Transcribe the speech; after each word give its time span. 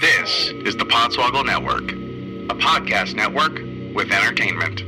This 0.00 0.50
is 0.64 0.76
the 0.76 0.84
Podswoggle 0.84 1.44
Network, 1.44 1.90
a 1.90 2.54
podcast 2.54 3.16
network 3.16 3.54
with 3.96 4.12
entertainment. 4.12 4.84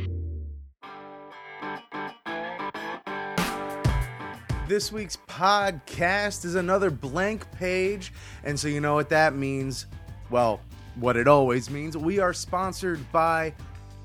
This 4.68 4.92
week's 4.92 5.16
podcast 5.26 6.44
is 6.44 6.54
another 6.54 6.90
blank 6.90 7.50
page, 7.50 8.12
and 8.44 8.60
so 8.60 8.68
you 8.68 8.80
know 8.80 8.94
what 8.94 9.08
that 9.08 9.34
means. 9.34 9.86
Well, 10.30 10.60
what 10.94 11.16
it 11.16 11.26
always 11.26 11.70
means. 11.70 11.96
We 11.96 12.20
are 12.20 12.32
sponsored 12.32 13.00
by 13.10 13.52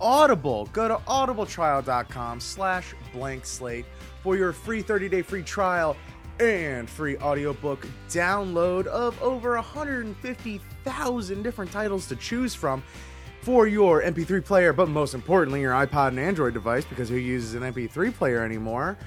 Audible. 0.01 0.65
Go 0.73 0.87
to 0.87 0.95
audibletrial.com 0.95 2.39
slash 2.39 2.95
blank 3.13 3.45
slate 3.45 3.85
for 4.23 4.35
your 4.35 4.53
free 4.53 4.81
30-day 4.81 5.21
free 5.21 5.43
trial 5.43 5.95
and 6.39 6.89
free 6.89 7.17
audiobook 7.17 7.87
download 8.09 8.87
of 8.87 9.21
over 9.21 9.55
150,000 9.55 11.43
different 11.43 11.71
titles 11.71 12.07
to 12.07 12.15
choose 12.15 12.53
from 12.55 12.83
for 13.41 13.67
your 13.67 14.01
MP3 14.01 14.43
player, 14.43 14.73
but 14.73 14.89
most 14.89 15.13
importantly, 15.13 15.61
your 15.61 15.73
iPod 15.73 16.09
and 16.09 16.19
Android 16.19 16.53
device, 16.53 16.83
because 16.83 17.09
who 17.09 17.15
uses 17.15 17.53
an 17.53 17.61
MP3 17.61 18.13
player 18.13 18.43
anymore? 18.43 18.97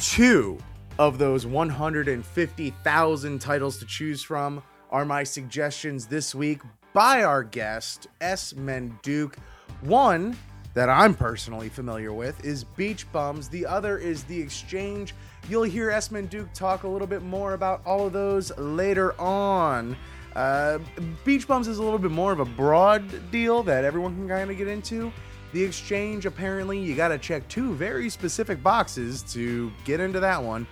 Two 0.00 0.58
of 0.98 1.18
those 1.18 1.46
150,000 1.46 3.38
titles 3.38 3.78
to 3.78 3.86
choose 3.86 4.22
from 4.22 4.62
are 4.90 5.04
my 5.04 5.22
suggestions 5.22 6.06
this 6.06 6.34
week 6.34 6.62
by 6.92 7.22
our 7.22 7.42
guest, 7.42 8.06
S. 8.20 8.54
Menduke. 8.54 9.36
One 9.82 10.34
that 10.72 10.88
I'm 10.88 11.14
personally 11.14 11.68
familiar 11.68 12.12
with 12.12 12.42
is 12.44 12.64
Beach 12.64 13.10
Bums, 13.12 13.48
the 13.48 13.66
other 13.66 13.98
is 13.98 14.24
The 14.24 14.40
Exchange. 14.40 15.14
You'll 15.48 15.62
hear 15.62 15.90
S. 15.90 16.08
Menduke 16.08 16.52
talk 16.52 16.82
a 16.82 16.88
little 16.88 17.06
bit 17.06 17.22
more 17.22 17.54
about 17.54 17.80
all 17.86 18.06
of 18.06 18.12
those 18.12 18.56
later 18.58 19.18
on. 19.20 19.96
Uh, 20.34 20.78
Beach 21.24 21.46
Bums 21.46 21.68
is 21.68 21.78
a 21.78 21.82
little 21.82 21.98
bit 21.98 22.10
more 22.10 22.32
of 22.32 22.40
a 22.40 22.44
broad 22.44 23.30
deal 23.30 23.62
that 23.62 23.84
everyone 23.84 24.14
can 24.14 24.28
kind 24.28 24.50
of 24.50 24.58
get 24.58 24.68
into. 24.68 25.12
The 25.52 25.62
exchange, 25.62 26.26
apparently, 26.26 26.78
you 26.78 26.94
got 26.94 27.08
to 27.08 27.18
check 27.18 27.46
two 27.48 27.74
very 27.74 28.10
specific 28.10 28.62
boxes 28.62 29.22
to 29.32 29.72
get 29.84 30.00
into 30.00 30.20
that 30.20 30.42
one. 30.42 30.66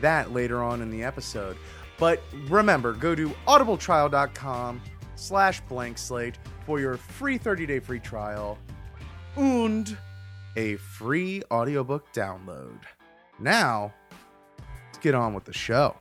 That 0.00 0.32
later 0.32 0.62
on 0.62 0.80
in 0.80 0.90
the 0.90 1.02
episode. 1.02 1.56
But 1.98 2.22
remember, 2.48 2.92
go 2.92 3.14
to 3.14 3.28
audibletrial.com 3.46 4.80
slash 5.16 5.60
blank 5.62 5.98
slate 5.98 6.38
for 6.66 6.80
your 6.80 6.96
free 6.96 7.38
30-day 7.38 7.80
free 7.80 8.00
trial 8.00 8.58
and 9.36 9.96
a 10.56 10.76
free 10.76 11.42
audiobook 11.50 12.12
download. 12.12 12.78
Now, 13.38 13.92
let's 14.86 14.98
get 14.98 15.14
on 15.14 15.34
with 15.34 15.44
the 15.44 15.52
show. 15.52 15.96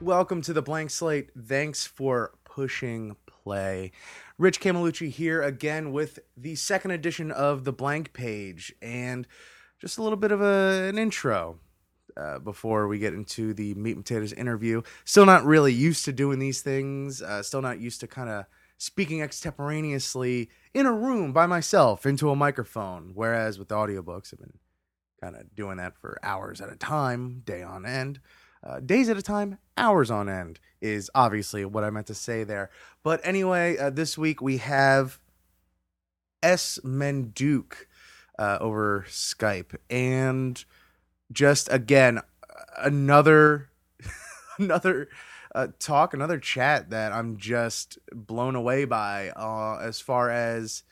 Welcome 0.00 0.42
to 0.42 0.52
the 0.52 0.62
blank 0.62 0.90
slate. 0.90 1.30
Thanks 1.38 1.86
for 1.86 2.32
pushing 2.44 3.16
play. 3.26 3.92
Rich 4.38 4.60
Camelucci 4.60 5.08
here 5.08 5.40
again 5.40 5.92
with 5.92 6.18
the 6.36 6.56
second 6.56 6.90
edition 6.90 7.30
of 7.30 7.62
the 7.62 7.72
blank 7.72 8.12
page 8.12 8.74
and 8.82 9.26
just 9.80 9.98
a 9.98 10.02
little 10.02 10.16
bit 10.16 10.32
of 10.32 10.42
a, 10.42 10.88
an 10.88 10.98
intro 10.98 11.60
uh, 12.16 12.40
before 12.40 12.88
we 12.88 12.98
get 12.98 13.14
into 13.14 13.54
the 13.54 13.74
meat 13.74 13.94
and 13.96 14.04
potatoes 14.04 14.32
interview. 14.32 14.82
Still 15.04 15.26
not 15.26 15.44
really 15.44 15.72
used 15.72 16.04
to 16.06 16.12
doing 16.12 16.40
these 16.40 16.60
things. 16.60 17.22
Uh, 17.22 17.42
still 17.42 17.62
not 17.62 17.78
used 17.78 18.00
to 18.00 18.08
kind 18.08 18.28
of 18.28 18.46
speaking 18.82 19.22
extemporaneously 19.22 20.50
in 20.74 20.86
a 20.86 20.92
room 20.92 21.32
by 21.32 21.46
myself 21.46 22.04
into 22.04 22.30
a 22.30 22.34
microphone. 22.34 23.12
Whereas 23.14 23.56
with 23.56 23.68
audiobooks, 23.68 24.34
I've 24.34 24.40
been 24.40 24.58
kind 25.20 25.36
of 25.36 25.54
doing 25.54 25.76
that 25.76 25.96
for 25.96 26.18
hours 26.24 26.60
at 26.60 26.68
a 26.68 26.74
time, 26.74 27.42
day 27.44 27.62
on 27.62 27.86
end. 27.86 28.18
Uh, 28.60 28.80
days 28.80 29.08
at 29.08 29.16
a 29.16 29.22
time, 29.22 29.58
hours 29.76 30.10
on 30.10 30.28
end 30.28 30.58
is 30.80 31.08
obviously 31.14 31.64
what 31.64 31.84
I 31.84 31.90
meant 31.90 32.08
to 32.08 32.14
say 32.14 32.42
there. 32.42 32.70
But 33.04 33.20
anyway, 33.22 33.78
uh, 33.78 33.90
this 33.90 34.18
week 34.18 34.42
we 34.42 34.56
have 34.56 35.20
S. 36.42 36.80
Menduke 36.82 37.86
uh, 38.36 38.58
over 38.60 39.06
Skype, 39.08 39.76
and 39.90 40.64
just 41.30 41.72
again 41.72 42.20
another 42.76 43.68
another 44.58 45.08
uh, 45.54 45.68
talk, 45.78 46.14
another 46.14 46.38
chat 46.38 46.90
that 46.90 47.12
I'm 47.12 47.36
just 47.36 47.98
blown 48.12 48.54
away 48.54 48.84
by. 48.84 49.30
Uh, 49.30 49.78
as 49.82 50.00
far 50.00 50.30
as 50.30 50.82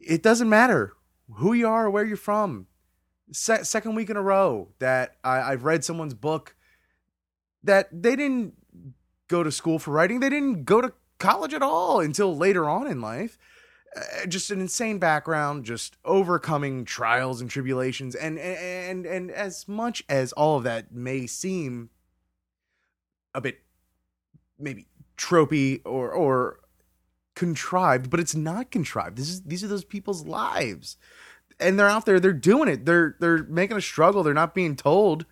it 0.00 0.22
doesn't 0.22 0.48
matter 0.48 0.94
who 1.34 1.52
you 1.52 1.68
are 1.68 1.86
or 1.86 1.90
where 1.90 2.04
you're 2.04 2.16
from 2.16 2.66
se- 3.32 3.64
second 3.64 3.94
week 3.94 4.10
in 4.10 4.16
a 4.16 4.22
row 4.22 4.68
that 4.78 5.16
I- 5.22 5.52
I've 5.52 5.64
read 5.64 5.84
someone's 5.84 6.14
book 6.14 6.54
that 7.62 7.88
they 7.92 8.16
didn't 8.16 8.54
go 9.28 9.42
to 9.42 9.52
school 9.52 9.78
for 9.78 9.92
writing. 9.92 10.20
They 10.20 10.30
didn't 10.30 10.64
go 10.64 10.80
to 10.80 10.92
college 11.18 11.54
at 11.54 11.62
all 11.62 12.00
until 12.00 12.36
later 12.36 12.68
on 12.68 12.86
in 12.86 13.00
life. 13.00 13.38
Uh, 13.96 14.26
just 14.26 14.50
an 14.50 14.60
insane 14.60 14.98
background, 14.98 15.64
just 15.64 15.96
overcoming 16.04 16.84
trials 16.84 17.40
and 17.40 17.50
tribulations, 17.50 18.14
and 18.14 18.38
and 18.38 19.04
and 19.04 19.30
as 19.32 19.66
much 19.66 20.04
as 20.08 20.32
all 20.32 20.56
of 20.56 20.62
that 20.62 20.92
may 20.92 21.26
seem 21.26 21.90
a 23.34 23.40
bit 23.40 23.60
maybe 24.58 24.86
tropey 25.16 25.80
or 25.84 26.12
or 26.12 26.60
contrived, 27.34 28.10
but 28.10 28.20
it's 28.20 28.34
not 28.34 28.70
contrived. 28.70 29.16
This 29.16 29.28
is 29.28 29.42
these 29.42 29.64
are 29.64 29.68
those 29.68 29.84
people's 29.84 30.26
lives. 30.26 30.96
And 31.58 31.78
they're 31.78 31.88
out 31.88 32.06
there 32.06 32.20
they're 32.20 32.32
doing 32.32 32.68
it. 32.68 32.86
They're 32.86 33.16
they're 33.18 33.44
making 33.44 33.76
a 33.76 33.80
struggle. 33.82 34.22
They're 34.22 34.34
not 34.34 34.54
being 34.54 34.76
told 34.76 35.26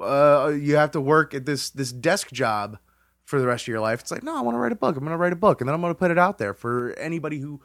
uh, 0.00 0.52
you 0.58 0.76
have 0.76 0.90
to 0.92 1.00
work 1.00 1.34
at 1.34 1.44
this 1.44 1.70
this 1.70 1.92
desk 1.92 2.32
job 2.32 2.78
for 3.24 3.40
the 3.40 3.46
rest 3.46 3.64
of 3.64 3.68
your 3.68 3.80
life. 3.80 4.00
It's 4.00 4.10
like 4.10 4.22
no 4.22 4.36
i 4.36 4.40
want 4.40 4.54
to 4.54 4.58
write 4.58 4.72
a 4.72 4.76
book. 4.76 4.96
I'm 4.96 5.04
going 5.04 5.12
to 5.12 5.18
write 5.18 5.32
a 5.32 5.36
book. 5.36 5.60
And 5.60 5.68
then 5.68 5.74
i'm 5.74 5.80
going 5.80 5.94
to 5.94 5.98
put 5.98 6.10
it 6.10 6.18
out 6.18 6.38
there 6.38 6.54
for 6.54 6.92
anybody 6.98 7.38
who 7.38 7.60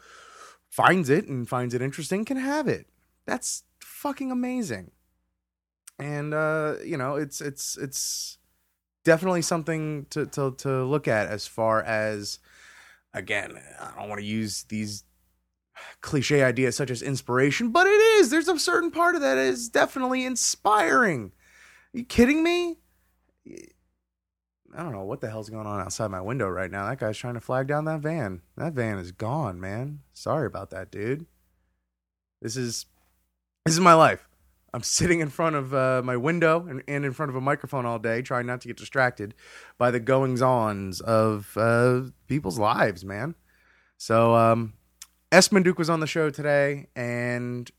finds 0.69 1.09
it 1.09 1.27
and 1.27 1.47
finds 1.47 1.73
it 1.73 1.81
interesting 1.81 2.25
can 2.25 2.37
have 2.37 2.67
it 2.67 2.87
that's 3.25 3.63
fucking 3.79 4.31
amazing 4.31 4.91
and 5.99 6.33
uh 6.33 6.75
you 6.85 6.97
know 6.97 7.15
it's 7.15 7.41
it's 7.41 7.77
it's 7.77 8.37
definitely 9.03 9.41
something 9.41 10.05
to 10.09 10.25
to 10.25 10.53
to 10.57 10.83
look 10.83 11.07
at 11.07 11.27
as 11.27 11.47
far 11.47 11.81
as 11.83 12.39
again 13.13 13.57
i 13.79 13.99
don't 13.99 14.09
want 14.09 14.19
to 14.19 14.25
use 14.25 14.63
these 14.69 15.03
cliche 16.01 16.43
ideas 16.43 16.75
such 16.75 16.91
as 16.91 17.01
inspiration, 17.01 17.69
but 17.69 17.87
it 17.87 18.01
is. 18.19 18.29
There's 18.29 18.47
a 18.47 18.59
certain 18.59 18.91
part 18.91 19.15
of 19.15 19.21
that 19.21 19.37
is 19.37 19.69
definitely 19.69 20.25
inspiring. 20.25 21.31
Are 21.93 21.99
you 21.99 22.05
kidding 22.05 22.43
me? 22.43 22.77
I 24.77 24.83
don't 24.83 24.91
know 24.91 25.03
what 25.03 25.21
the 25.21 25.29
hell's 25.29 25.49
going 25.49 25.65
on 25.65 25.81
outside 25.81 26.11
my 26.11 26.21
window 26.21 26.47
right 26.47 26.69
now. 26.69 26.87
That 26.87 26.99
guy's 26.99 27.17
trying 27.17 27.33
to 27.33 27.39
flag 27.39 27.65
down 27.65 27.85
that 27.85 28.01
van. 28.01 28.41
That 28.57 28.73
van 28.73 28.99
is 28.99 29.11
gone, 29.11 29.59
man. 29.59 30.01
Sorry 30.13 30.45
about 30.45 30.69
that, 30.69 30.91
dude. 30.91 31.25
This 32.43 32.55
is 32.55 32.85
this 33.65 33.73
is 33.73 33.79
my 33.79 33.95
life. 33.95 34.27
I'm 34.75 34.83
sitting 34.83 35.19
in 35.19 35.29
front 35.29 35.55
of 35.55 35.73
uh, 35.73 36.03
my 36.05 36.15
window 36.15 36.67
and, 36.69 36.83
and, 36.87 37.03
in 37.05 37.13
front 37.13 37.31
of 37.31 37.35
a 37.35 37.41
microphone 37.41 37.87
all 37.87 37.97
day, 37.97 38.21
trying 38.21 38.45
not 38.45 38.61
to 38.61 38.67
get 38.67 38.77
distracted 38.77 39.33
by 39.79 39.89
the 39.89 39.99
goings 39.99 40.41
ons 40.41 41.01
of 41.01 41.57
uh, 41.57 42.01
people's 42.27 42.59
lives, 42.59 43.03
man. 43.03 43.33
So, 43.97 44.35
um, 44.35 44.73
S. 45.31 45.51
Menduke 45.51 45.79
was 45.79 45.89
on 45.89 46.01
the 46.01 46.07
show 46.07 46.29
today, 46.29 46.87
and 46.95 47.71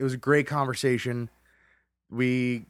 it 0.00 0.02
was 0.02 0.14
a 0.14 0.18
great 0.18 0.48
conversation. 0.48 1.30
We 2.10 2.66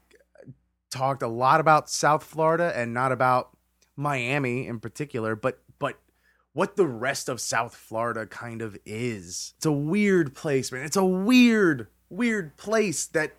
talked 0.95 1.23
a 1.23 1.29
lot 1.29 1.61
about 1.61 1.91
South 1.91 2.23
Florida 2.23 2.73
and 2.75 2.95
not 2.95 3.11
about 3.11 3.51
Miami 3.97 4.67
in 4.67 4.79
particular, 4.81 5.35
but 5.35 5.59
but 5.79 5.99
what 6.53 6.77
the 6.77 6.87
rest 6.87 7.29
of 7.29 7.41
South 7.41 7.75
Florida 7.75 8.27
kind 8.27 8.63
of 8.63 8.79
is. 8.87 9.55
It's 9.57 9.67
a 9.67 9.73
weird 9.73 10.35
place, 10.35 10.71
man. 10.71 10.85
It's 10.85 10.97
a 10.97 11.05
weird, 11.05 11.89
weird 12.09 12.57
place 12.57 13.07
that 13.07 13.33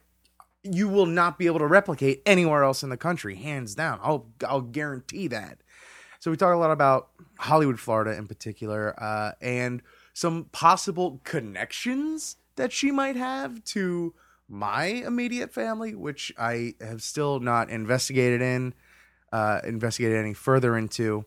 you 0.63 0.89
will 0.89 1.05
not 1.05 1.39
be 1.39 1.45
able 1.45 1.59
to 1.59 1.67
replicate 1.67 2.21
anywhere 2.25 2.63
else 2.63 2.83
in 2.83 2.89
the 2.89 2.97
country, 2.97 3.35
hands 3.35 3.73
down. 3.73 3.99
I'll 4.03 4.27
I'll 4.45 4.61
guarantee 4.61 5.27
that. 5.29 5.59
So 6.19 6.31
we 6.31 6.37
talk 6.37 6.53
a 6.53 6.57
lot 6.57 6.71
about 6.71 7.09
Hollywood, 7.37 7.79
Florida 7.79 8.17
in 8.17 8.27
particular, 8.27 9.01
uh, 9.01 9.31
and 9.39 9.81
some 10.13 10.45
possible 10.45 11.21
connections 11.23 12.37
that 12.55 12.73
she 12.73 12.91
might 12.91 13.15
have 13.15 13.63
to 13.65 14.13
my 14.47 14.85
immediate 14.85 15.53
family, 15.53 15.95
which 15.95 16.31
I 16.37 16.75
have 16.79 17.01
still 17.01 17.39
not 17.39 17.69
investigated 17.69 18.41
in, 18.41 18.73
uh, 19.31 19.61
investigated 19.63 20.17
any 20.17 20.33
further 20.33 20.77
into. 20.77 21.25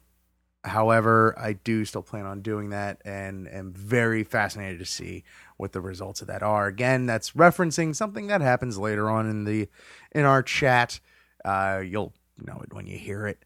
However, 0.65 1.35
I 1.39 1.53
do 1.55 1.85
still 1.85 2.03
plan 2.03 2.27
on 2.27 2.43
doing 2.43 2.71
that 2.71 3.01
and 3.05 3.49
am 3.49 3.73
very 3.73 4.25
fascinated 4.25 4.81
to 4.81 4.85
see 4.85 5.25
what 5.57 5.73
the 5.73 5.81
results 5.81 6.21
of 6.21 6.27
that 6.27 6.43
are. 6.43 6.67
Again, 6.67 7.07
that's 7.07 7.33
referencing 7.33 7.95
something 7.95 8.27
that 8.27 8.41
happens 8.41 8.77
later 8.77 9.09
on 9.09 9.29
in 9.29 9.45
the 9.45 9.69
in 10.13 10.25
our 10.25 10.43
chat. 10.43 11.01
Uh, 11.45 11.83
you'll 11.85 12.13
know 12.37 12.61
it 12.63 12.75
when 12.75 12.87
you 12.87 12.99
hear 12.99 13.27
it. 13.27 13.45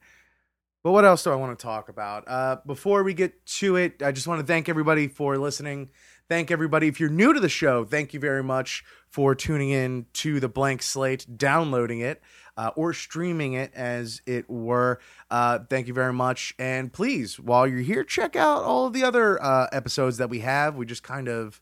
But 0.83 0.93
what 0.93 1.05
else 1.05 1.23
do 1.23 1.31
I 1.31 1.37
want 1.37 1.57
to 1.57 1.63
talk 1.63 1.89
about? 1.89 2.25
Uh, 2.27 2.57
before 2.67 3.05
we 3.05 3.15
get 3.15 3.45
to 3.47 3.77
it, 3.77 4.03
I 4.03 4.11
just 4.11 4.27
want 4.27 4.41
to 4.41 4.47
thank 4.47 4.69
everybody 4.69 5.07
for 5.07 5.39
listening. 5.39 5.91
Thank 6.29 6.51
everybody. 6.51 6.89
If 6.89 7.01
you're 7.01 7.11
new 7.11 7.33
to 7.33 7.41
the 7.41 7.49
show, 7.49 7.85
thank 7.85 8.15
you 8.15 8.21
very 8.21 8.43
much 8.43 8.85
for 9.09 9.35
tuning 9.35 9.71
in 9.71 10.07
to 10.15 10.41
the 10.41 10.49
blank 10.49 10.83
slate, 10.83 11.27
downloading 11.37 12.01
it, 12.01 12.23
uh, 12.57 12.71
or 12.77 12.95
streaming 12.95 13.55
it 13.55 13.73
as 13.75 14.23
it 14.25 14.49
were. 14.49 15.01
Uh, 15.31 15.59
thank 15.69 15.89
you 15.89 15.95
very 15.95 16.13
much. 16.13 16.55
And 16.59 16.93
please, 16.93 17.39
while 17.39 17.67
you're 17.67 17.81
here, 17.81 18.05
check 18.05 18.37
out 18.37 18.63
all 18.63 18.87
of 18.87 18.93
the 18.93 19.05
other 19.05 19.43
uh, 19.43 19.67
episodes 19.73 20.17
that 20.19 20.31
we 20.31 20.41
have. 20.41 20.77
We 20.77 20.87
just 20.87 21.03
kind 21.03 21.29
of 21.29 21.61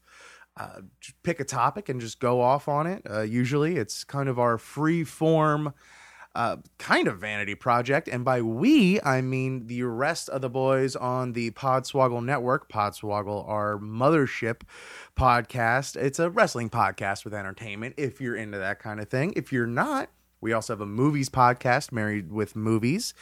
uh, 0.57 0.83
pick 1.23 1.41
a 1.41 1.45
topic 1.45 1.89
and 1.89 2.01
just 2.01 2.21
go 2.21 2.41
off 2.41 2.69
on 2.69 2.87
it. 2.87 3.03
Uh, 3.11 3.23
usually, 3.23 3.77
it's 3.77 4.05
kind 4.05 4.29
of 4.29 4.39
our 4.39 4.59
free 4.59 5.05
form 5.05 5.73
uh, 6.35 6.57
kind 6.79 7.09
of 7.09 7.19
vanity 7.19 7.55
project. 7.55 8.09
And 8.09 8.25
by 8.25 8.41
we, 8.43 9.01
I 9.03 9.21
mean 9.21 9.67
the 9.67 9.83
rest 9.83 10.29
of 10.29 10.43
the 10.43 10.51
boys 10.51 10.97
on 10.97 11.33
the 11.33 11.51
Podswoggle 11.53 12.25
Network. 12.25 12.71
Podswoggle, 12.71 13.49
our 13.49 13.79
mothership 13.79 14.63
podcast. 15.17 15.97
It's 15.97 16.19
a 16.19 16.31
wrestling 16.31 16.71
podcast 16.71 17.25
with 17.25 17.35
entertainment 17.35 17.95
if 17.97 18.21
you're 18.21 18.37
into 18.37 18.59
that 18.59 18.79
kind 18.79 19.01
of 19.01 19.09
thing. 19.09 19.33
If 19.37 19.53
you're 19.53 19.67
not, 19.67 20.11
we 20.41 20.53
also 20.53 20.73
have 20.73 20.81
a 20.81 20.87
movies 20.87 21.29
podcast, 21.29 21.93
Married 21.93 22.33
with 22.33 22.57
Movies, 22.57 23.13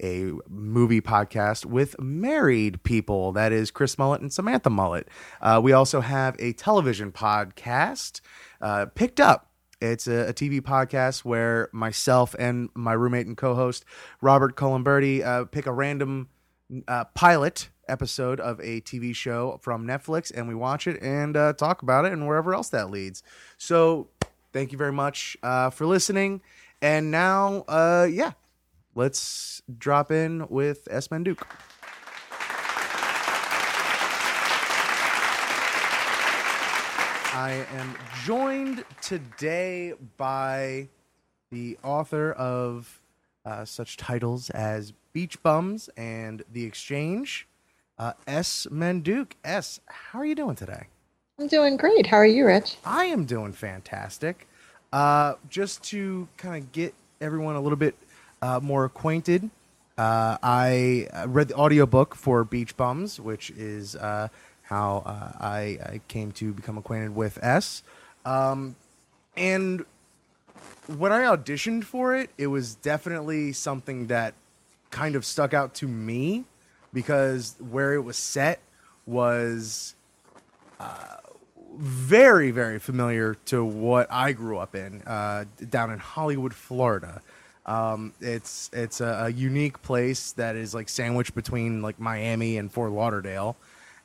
a 0.00 0.32
movie 0.48 1.00
podcast 1.00 1.66
with 1.66 1.98
married 1.98 2.82
people. 2.84 3.32
That 3.32 3.50
is 3.50 3.70
Chris 3.70 3.98
Mullet 3.98 4.20
and 4.20 4.32
Samantha 4.32 4.70
Mullet. 4.70 5.08
Uh, 5.40 5.60
we 5.62 5.72
also 5.72 6.00
have 6.00 6.36
a 6.38 6.52
television 6.52 7.10
podcast, 7.10 8.20
uh, 8.60 8.86
Picked 8.94 9.18
Up. 9.18 9.50
It's 9.80 10.08
a, 10.08 10.28
a, 10.28 10.32
TV 10.32 10.60
podcast 10.60 11.24
where 11.24 11.68
myself 11.72 12.34
and 12.38 12.68
my 12.74 12.92
roommate 12.92 13.26
and 13.26 13.36
co-host 13.36 13.84
Robert 14.20 14.56
Columberti 14.56 15.24
uh, 15.24 15.44
pick 15.44 15.66
a 15.66 15.72
random 15.72 16.28
uh, 16.88 17.04
pilot 17.14 17.68
episode 17.88 18.40
of 18.40 18.58
a 18.60 18.80
TV 18.80 19.14
show 19.14 19.58
from 19.62 19.86
Netflix, 19.86 20.32
and 20.34 20.48
we 20.48 20.54
watch 20.54 20.86
it 20.88 21.00
and 21.00 21.36
uh, 21.36 21.52
talk 21.52 21.82
about 21.82 22.04
it, 22.04 22.12
and 22.12 22.26
wherever 22.26 22.54
else 22.54 22.70
that 22.70 22.90
leads. 22.90 23.22
So, 23.56 24.08
thank 24.52 24.72
you 24.72 24.78
very 24.78 24.92
much 24.92 25.36
uh, 25.44 25.70
for 25.70 25.86
listening. 25.86 26.40
And 26.82 27.10
now, 27.12 27.64
uh, 27.68 28.08
yeah, 28.10 28.32
let's 28.96 29.62
drop 29.78 30.10
in 30.10 30.48
with 30.48 30.88
S. 30.90 31.08
Menduke. 31.08 31.46
I 37.38 37.64
am 37.76 37.94
joined 38.24 38.84
today 39.00 39.92
by 40.16 40.88
the 41.52 41.78
author 41.84 42.32
of 42.32 43.00
uh, 43.46 43.64
such 43.64 43.96
titles 43.96 44.50
as 44.50 44.92
Beach 45.12 45.40
Bums 45.44 45.88
and 45.96 46.42
The 46.52 46.64
Exchange, 46.64 47.46
uh, 47.96 48.14
S. 48.26 48.66
Menduke. 48.72 49.34
S, 49.44 49.78
how 49.86 50.18
are 50.18 50.26
you 50.26 50.34
doing 50.34 50.56
today? 50.56 50.88
I'm 51.38 51.46
doing 51.46 51.76
great. 51.76 52.08
How 52.08 52.16
are 52.16 52.26
you, 52.26 52.44
Rich? 52.44 52.76
I 52.84 53.04
am 53.04 53.24
doing 53.24 53.52
fantastic. 53.52 54.48
Uh, 54.92 55.34
just 55.48 55.84
to 55.84 56.26
kind 56.38 56.60
of 56.60 56.72
get 56.72 56.92
everyone 57.20 57.54
a 57.54 57.60
little 57.60 57.78
bit 57.78 57.94
uh, 58.42 58.58
more 58.60 58.84
acquainted, 58.84 59.48
uh, 59.96 60.38
I 60.42 61.06
read 61.28 61.48
the 61.48 61.54
audiobook 61.54 62.16
for 62.16 62.42
Beach 62.42 62.76
Bums, 62.76 63.20
which 63.20 63.50
is 63.50 63.94
uh, 63.94 64.26
how 64.68 65.02
uh, 65.06 65.32
I, 65.40 65.58
I, 65.82 66.00
came 66.08 66.30
to 66.32 66.52
become 66.52 66.76
acquainted 66.76 67.14
with 67.14 67.42
S. 67.42 67.82
Um, 68.26 68.76
and 69.34 69.86
when 70.86 71.10
I 71.10 71.22
auditioned 71.22 71.84
for 71.84 72.14
it, 72.14 72.28
it 72.36 72.48
was 72.48 72.74
definitely 72.74 73.52
something 73.52 74.08
that 74.08 74.34
kind 74.90 75.16
of 75.16 75.24
stuck 75.24 75.54
out 75.54 75.74
to 75.76 75.88
me 75.88 76.44
because 76.92 77.56
where 77.70 77.94
it 77.94 78.00
was 78.00 78.18
set 78.18 78.60
was 79.06 79.94
uh, 80.78 81.16
very, 81.76 82.50
very 82.50 82.78
familiar 82.78 83.36
to 83.46 83.64
what 83.64 84.06
I 84.10 84.32
grew 84.32 84.58
up 84.58 84.74
in 84.74 85.02
uh, 85.02 85.44
down 85.70 85.90
in 85.90 85.98
Hollywood, 85.98 86.52
Florida. 86.52 87.22
Um, 87.64 88.14
it's 88.20 88.70
it's 88.72 89.00
a, 89.00 89.24
a, 89.26 89.28
unique 89.28 89.82
place 89.82 90.32
that 90.32 90.56
is 90.56 90.74
like 90.74 90.88
sandwiched 90.88 91.34
between 91.34 91.82
like 91.82 92.00
Miami 92.00 92.56
and 92.56 92.72
Fort 92.72 92.92
Lauderdale, 92.92 93.56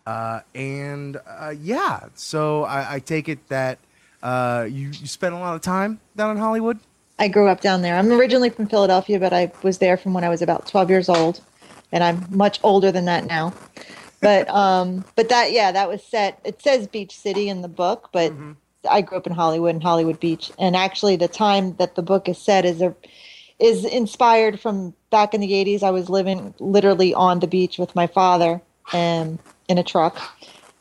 uh, 0.06 0.42
and 0.54 1.18
uh, 1.28 1.54
yeah. 1.60 2.06
So 2.16 2.64
I, 2.64 2.96
I, 2.96 3.00
take 3.00 3.30
it 3.30 3.48
that 3.50 3.80
uh, 4.22 4.68
you 4.70 4.88
you 4.88 5.08
spent 5.08 5.34
a 5.34 5.38
lot 5.38 5.56
of 5.56 5.62
time 5.62 6.00
down 6.16 6.32
in 6.32 6.38
Hollywood. 6.38 6.80
I 7.20 7.28
grew 7.28 7.48
up 7.48 7.62
down 7.62 7.82
there. 7.82 7.96
I'm 7.96 8.12
originally 8.12 8.50
from 8.50 8.68
Philadelphia, 8.68 9.20
but 9.20 9.34
I 9.34 9.52
was 9.62 9.78
there 9.78 9.98
from 9.98 10.14
when 10.14 10.24
I 10.24 10.30
was 10.30 10.42
about 10.42 10.68
12 10.68 10.90
years 10.90 11.10
old, 11.10 11.42
and 11.92 12.04
I'm 12.04 12.26
much 12.30 12.60
older 12.64 12.92
than 12.92 13.06
that 13.06 13.26
now 13.26 13.54
but 14.24 14.50
um, 14.56 15.06
but 15.16 15.30
that 15.30 15.52
yeah, 15.52 15.72
that 15.72 15.88
was 15.88 16.02
set. 16.02 16.40
It 16.44 16.62
says 16.64 16.88
Beach 16.88 17.16
City 17.16 17.50
in 17.50 17.62
the 17.62 17.68
book, 17.68 18.10
but 18.12 18.32
mm-hmm. 18.32 18.54
I 18.90 19.02
grew 19.02 19.18
up 19.18 19.28
in 19.28 19.34
Hollywood 19.34 19.76
and 19.76 19.84
Hollywood 19.84 20.20
Beach, 20.20 20.52
and 20.58 20.76
actually 20.76 21.18
the 21.18 21.28
time 21.28 21.76
that 21.76 21.96
the 21.96 22.02
book 22.02 22.28
is 22.28 22.40
set 22.40 22.66
is 22.66 22.82
a 22.82 22.96
is 23.60 23.86
inspired 23.86 24.60
from 24.60 24.96
back 25.12 25.36
in 25.36 25.42
the 25.42 25.52
80s. 25.52 25.84
I 25.84 25.92
was 25.92 26.10
living 26.10 26.56
literally 26.60 27.14
on 27.14 27.40
the 27.40 27.48
beach 27.48 27.78
with 27.78 27.96
my 27.96 28.08
father 28.08 28.62
and 28.92 29.38
in 29.68 29.77
a 29.77 29.83
truck, 29.83 30.19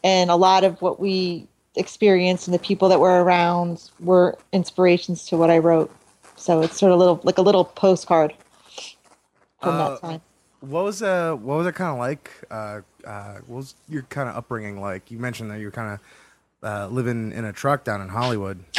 and 0.05 0.31
a 0.31 0.37
lot 0.37 0.65
of 0.65 0.81
what 0.83 1.01
we 1.01 1.47
experienced 1.77 2.47
and 2.47 2.55
the 2.55 2.59
people 2.59 2.89
that 2.89 3.01
were 3.01 3.23
around 3.23 3.91
were 4.01 4.37
inspirations 4.53 5.25
to 5.27 5.37
what 5.37 5.51
I 5.51 5.59
wrote. 5.59 5.95
So 6.37 6.61
it's 6.63 6.79
sort 6.79 6.93
of 6.93 6.99
little 6.99 7.21
like 7.23 7.39
a 7.39 7.43
little 7.43 7.65
postcard 7.65 8.35
from 9.61 9.75
uh, 9.75 9.91
that 9.91 10.01
time. 10.01 10.21
What 10.61 10.85
was 10.85 11.03
uh 11.03 11.35
what 11.35 11.59
was 11.59 11.67
it 11.67 11.75
kind 11.75 11.93
of 11.93 11.99
like 11.99 12.31
uh, 12.51 12.81
uh, 13.05 13.35
what 13.47 13.57
was 13.59 13.75
your 13.89 14.03
kind 14.03 14.29
of 14.29 14.37
upbringing 14.37 14.81
like? 14.81 15.11
You 15.11 15.19
mentioned 15.19 15.51
that 15.51 15.59
you 15.61 15.67
were 15.67 15.73
kind 15.73 15.95
of 15.95 16.01
uh, 16.63 16.87
living 16.89 17.33
in 17.33 17.45
a 17.45 17.53
truck 17.53 17.85
down 17.85 18.01
in 18.01 18.09
Hollywood. 18.09 18.63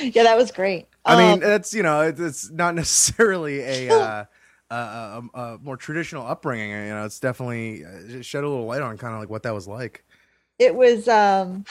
yeah, 0.00 0.22
that 0.22 0.36
was 0.36 0.52
great. 0.52 0.86
I 1.04 1.14
um, 1.14 1.40
mean, 1.40 1.50
it's 1.50 1.74
you 1.74 1.82
know, 1.82 2.02
it's 2.02 2.50
not 2.50 2.74
necessarily 2.74 3.60
a, 3.60 3.90
uh, 4.00 4.24
a, 4.70 5.22
a, 5.34 5.58
more 5.62 5.76
traditional 5.76 6.26
upbringing. 6.26 6.70
You 6.70 6.94
know, 6.94 7.04
it's 7.04 7.20
definitely 7.20 7.84
uh, 7.84 8.22
shed 8.22 8.44
a 8.44 8.48
little 8.48 8.66
light 8.66 8.82
on 8.82 8.98
kind 8.98 9.14
of 9.14 9.20
like 9.20 9.30
what 9.30 9.42
that 9.44 9.54
was 9.54 9.66
like. 9.66 10.04
It 10.58 10.74
was 10.74 11.08
um, 11.08 11.64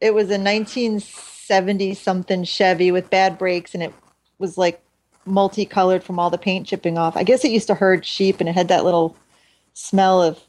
it 0.00 0.14
was 0.14 0.24
a 0.24 0.38
1970 0.38 1.94
something 1.94 2.44
Chevy 2.44 2.90
with 2.90 3.10
bad 3.10 3.38
brakes, 3.38 3.74
and 3.74 3.82
it 3.82 3.92
was 4.38 4.58
like 4.58 4.82
multicolored 5.26 6.04
from 6.04 6.18
all 6.18 6.30
the 6.30 6.38
paint 6.38 6.66
chipping 6.66 6.98
off. 6.98 7.16
I 7.16 7.22
guess 7.22 7.44
it 7.44 7.50
used 7.50 7.68
to 7.68 7.74
herd 7.74 8.04
sheep, 8.04 8.40
and 8.40 8.48
it 8.48 8.54
had 8.54 8.68
that 8.68 8.84
little 8.84 9.16
smell 9.74 10.22
of 10.22 10.40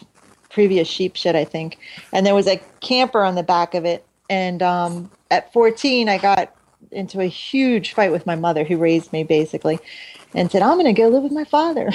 previous 0.49 0.87
sheep 0.87 1.15
shit, 1.15 1.35
I 1.35 1.43
think. 1.43 1.77
And 2.13 2.25
there 2.25 2.35
was 2.35 2.47
a 2.47 2.61
camper 2.79 3.23
on 3.23 3.35
the 3.35 3.43
back 3.43 3.73
of 3.73 3.85
it. 3.85 4.05
And 4.29 4.63
um, 4.63 5.11
at 5.29 5.51
14, 5.53 6.09
I 6.09 6.17
got 6.17 6.54
into 6.95 7.21
a 7.21 7.27
huge 7.27 7.93
fight 7.93 8.11
with 8.11 8.25
my 8.25 8.35
mother, 8.35 8.63
who 8.63 8.77
raised 8.77 9.13
me 9.13 9.23
basically, 9.23 9.79
and 10.33 10.51
said, 10.51 10.61
I'm 10.61 10.77
going 10.79 10.93
to 10.93 10.99
go 10.99 11.07
live 11.07 11.23
with 11.23 11.31
my 11.31 11.43
father. 11.43 11.91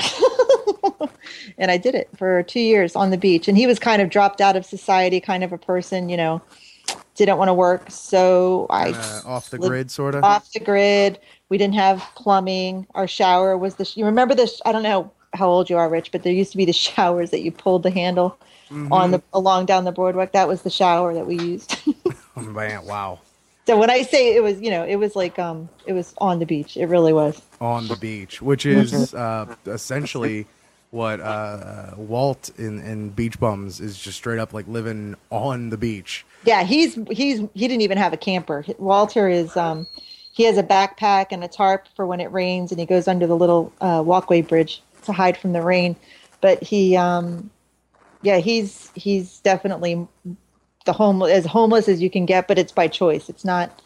and 1.59 1.71
I 1.71 1.77
did 1.77 1.95
it 1.95 2.09
for 2.17 2.43
two 2.43 2.61
years 2.61 2.97
on 2.97 3.11
the 3.11 3.19
beach. 3.19 3.49
And 3.49 3.57
he 3.57 3.67
was 3.67 3.79
kind 3.79 4.01
of 4.01 4.11
dropped 4.11 4.41
out 4.41 4.57
of 4.57 4.65
society, 4.65 5.21
kind 5.21 5.45
of 5.45 5.53
a 5.53 5.59
person, 5.59 6.09
you 6.09 6.17
know, 6.17 6.41
didn't 7.17 7.39
want 7.39 7.49
to 7.49 7.55
work. 7.55 7.91
So 7.91 8.67
I. 8.71 8.93
off 9.25 9.51
the 9.51 9.59
grid, 9.59 9.91
sort 9.91 10.15
of? 10.15 10.25
Off 10.25 10.53
the 10.53 10.61
grid. 10.61 11.19
We 11.49 11.59
didn't 11.59 11.75
have 11.75 12.03
plumbing. 12.15 12.87
Our 12.95 13.07
shower 13.07 13.57
was 13.59 13.75
the. 13.75 13.91
You 13.95 14.07
remember 14.07 14.35
this? 14.35 14.61
I 14.65 14.73
don't 14.73 14.83
know 14.83 15.13
how 15.35 15.49
old 15.49 15.71
you 15.71 15.77
are, 15.77 15.89
Rich, 15.89 16.13
but 16.13 16.23
there 16.23 16.33
used 16.33 16.53
to 16.53 16.57
be 16.57 16.65
the 16.65 16.73
showers 16.87 17.31
that 17.31 17.43
you 17.43 17.53
pulled 17.53 17.83
the 17.83 17.91
handle 17.91 18.39
mm-hmm. 18.71 18.93
on 18.93 19.11
the 19.11 19.23
along 19.33 19.67
down 19.67 19.85
the 19.85 19.93
boardwalk. 19.93 20.33
That 20.33 20.49
was 20.49 20.63
the 20.63 20.71
shower 20.71 21.15
that 21.15 21.27
we 21.27 21.39
used. 21.39 21.77
man, 22.37 22.85
wow. 22.87 23.21
So 23.67 23.79
when 23.79 23.90
I 23.90 24.02
say 24.02 24.35
it 24.35 24.43
was, 24.43 24.61
you 24.61 24.71
know, 24.71 24.85
it 24.85 24.97
was 24.97 25.14
like 25.14 25.38
um, 25.38 25.69
it 25.87 25.93
was 25.93 26.14
on 26.19 26.38
the 26.38 26.47
beach. 26.47 26.76
It 26.76 26.87
really 26.87 27.12
was 27.12 27.40
on 27.61 27.88
the 27.88 27.97
beach, 27.97 28.43
which 28.43 28.67
is 28.67 28.93
mm-hmm. 28.93 29.52
uh, 29.69 29.73
essentially 29.73 30.47
what 30.90 31.21
uh, 31.21 31.93
Walt 31.97 32.50
in, 32.59 32.81
in 32.81 33.11
Beach 33.11 33.38
Bums 33.38 33.81
is 33.81 33.99
just 33.99 34.17
straight 34.17 34.38
up 34.38 34.52
like 34.52 34.67
living 34.67 35.14
on 35.31 35.71
the 35.71 35.76
beach. 35.76 36.26
Yeah, 36.45 36.64
he's 36.64 36.99
he's 37.11 37.40
he 37.55 37.69
didn't 37.69 37.83
even 37.83 37.99
have 37.99 38.12
a 38.12 38.17
camper. 38.17 38.64
Walter 38.79 39.29
is 39.29 39.57
um, 39.57 39.87
he 40.33 40.45
has 40.45 40.59
a 40.59 40.62
backpack 40.62 41.26
and 41.31 41.45
a 41.45 41.49
tarp 41.49 41.87
for 41.95 42.07
when 42.07 42.21
it 42.21 42.33
rains, 42.33 42.73
and 42.73 42.81
he 42.81 42.87
goes 42.87 43.07
under 43.07 43.26
the 43.26 43.37
little 43.37 43.73
uh, 43.81 44.02
walkway 44.05 44.43
bridge 44.43 44.83
to 45.05 45.12
hide 45.12 45.37
from 45.37 45.52
the 45.52 45.62
rain. 45.62 45.97
But 46.40 46.62
he, 46.62 46.97
um, 46.97 47.50
yeah, 48.23 48.38
he's 48.38 48.90
he's 48.95 49.40
definitely 49.40 50.09
the 50.87 50.93
home 50.93 51.23
as 51.23 51.47
homeless 51.47 51.89
as 51.89 52.01
you 52.01 52.11
can 52.11 52.27
get, 52.27 52.49
but 52.49 52.59
it's 52.59 52.73
by 52.73 52.89
choice. 52.89 53.29
It's 53.29 53.45
not, 53.45 53.83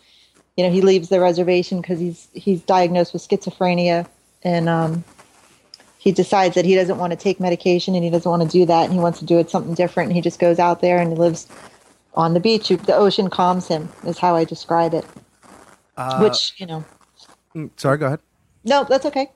you 0.57 0.65
know, 0.65 0.71
he 0.71 0.81
leaves 0.81 1.09
the 1.09 1.21
reservation 1.21 1.81
because 1.81 1.99
he's 1.99 2.29
he's 2.33 2.61
diagnosed 2.63 3.13
with 3.13 3.27
schizophrenia, 3.27 4.07
and 4.43 4.69
um, 4.69 5.05
he 5.99 6.13
decides 6.13 6.55
that 6.55 6.65
he 6.65 6.75
doesn't 6.75 6.99
want 6.99 7.13
to 7.13 7.17
take 7.17 7.41
medication 7.41 7.95
and 7.95 8.05
he 8.05 8.11
doesn't 8.11 8.31
want 8.31 8.43
to 8.43 8.49
do 8.49 8.65
that, 8.67 8.85
and 8.85 8.93
he 8.93 8.99
wants 8.99 9.19
to 9.19 9.25
do 9.25 9.39
it 9.39 9.51
something 9.51 9.75
different. 9.75 10.09
And 10.09 10.17
he 10.17 10.23
just 10.23 10.39
goes 10.39 10.59
out 10.59 10.81
there 10.81 10.99
and 10.99 11.13
he 11.13 11.17
lives 11.17 11.49
on 12.15 12.35
the 12.35 12.41
beach. 12.41 12.69
The 12.69 12.95
ocean 12.95 13.29
calms 13.31 13.69
him, 13.69 13.89
is 14.07 14.19
how 14.19 14.37
I 14.37 14.45
describe 14.45 14.95
it. 14.95 15.05
Uh, 15.97 16.21
Which 16.21 16.55
you 16.59 16.67
know. 16.67 16.85
Mm, 17.55 17.71
sorry, 17.77 17.99
go 17.99 18.07
ahead. 18.07 18.21
No, 18.65 18.85
that's 18.85 19.07
okay. 19.07 19.31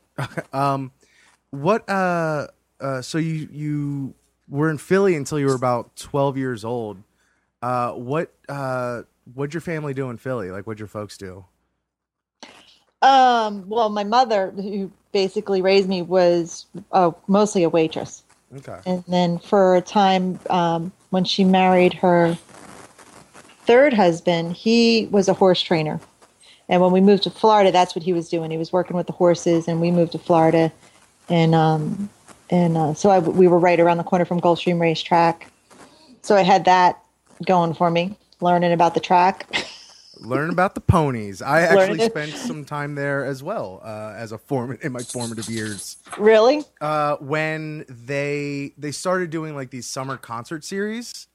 um, 0.52 0.92
what? 1.50 1.88
Uh, 1.88 2.48
uh, 2.80 3.02
so 3.02 3.18
you 3.18 3.48
you 3.50 4.14
were 4.48 4.70
in 4.70 4.78
Philly 4.78 5.14
until 5.14 5.38
you 5.38 5.46
were 5.46 5.54
about 5.54 5.96
twelve 5.96 6.36
years 6.36 6.64
old. 6.64 7.02
Uh, 7.62 7.92
what 7.92 8.32
uh, 8.48 9.02
what'd 9.34 9.54
your 9.54 9.60
family 9.60 9.94
do 9.94 10.10
in 10.10 10.16
Philly? 10.16 10.50
Like, 10.50 10.66
what'd 10.66 10.78
your 10.78 10.88
folks 10.88 11.16
do? 11.18 11.44
Um, 13.02 13.68
well, 13.68 13.88
my 13.88 14.04
mother, 14.04 14.50
who 14.50 14.90
basically 15.12 15.62
raised 15.62 15.88
me, 15.88 16.02
was 16.02 16.66
uh, 16.92 17.12
mostly 17.26 17.62
a 17.62 17.68
waitress. 17.68 18.22
Okay. 18.56 18.78
And 18.86 19.04
then 19.06 19.38
for 19.38 19.76
a 19.76 19.80
time, 19.80 20.40
um, 20.50 20.92
when 21.10 21.24
she 21.24 21.44
married 21.44 21.94
her 21.94 22.36
third 23.66 23.92
husband, 23.92 24.54
he 24.54 25.06
was 25.10 25.28
a 25.28 25.34
horse 25.34 25.60
trainer. 25.60 26.00
And 26.68 26.82
when 26.82 26.92
we 26.92 27.00
moved 27.00 27.22
to 27.24 27.30
Florida, 27.30 27.72
that's 27.72 27.94
what 27.94 28.02
he 28.02 28.12
was 28.12 28.28
doing. 28.28 28.50
He 28.50 28.58
was 28.58 28.72
working 28.72 28.96
with 28.96 29.06
the 29.06 29.12
horses, 29.12 29.68
and 29.68 29.80
we 29.80 29.90
moved 29.90 30.12
to 30.12 30.18
Florida, 30.18 30.72
and 31.28 31.54
um, 31.54 32.10
and 32.50 32.76
uh, 32.76 32.94
so 32.94 33.10
I, 33.10 33.18
we 33.20 33.48
were 33.48 33.58
right 33.58 33.78
around 33.78 33.98
the 33.98 34.04
corner 34.04 34.24
from 34.24 34.40
Gulfstream 34.40 34.80
Racetrack. 34.80 35.50
So 36.22 36.36
I 36.36 36.42
had 36.42 36.64
that 36.66 37.02
going 37.44 37.74
for 37.74 37.90
me, 37.90 38.16
learning 38.40 38.72
about 38.72 38.94
the 38.94 39.00
track. 39.00 39.46
Learn 40.20 40.50
about 40.50 40.74
the 40.74 40.80
ponies. 40.80 41.40
I 41.40 41.60
actually 41.60 42.00
spent 42.00 42.32
some 42.32 42.64
time 42.64 42.96
there 42.96 43.24
as 43.24 43.42
well 43.42 43.80
uh, 43.84 44.14
as 44.16 44.32
a 44.32 44.38
form 44.38 44.76
in 44.82 44.90
my 44.90 45.00
formative 45.00 45.48
years. 45.48 45.98
really? 46.18 46.64
Uh, 46.80 47.16
when 47.16 47.84
they 47.88 48.72
they 48.76 48.90
started 48.90 49.30
doing 49.30 49.54
like 49.54 49.70
these 49.70 49.86
summer 49.86 50.16
concert 50.16 50.64
series, 50.64 51.28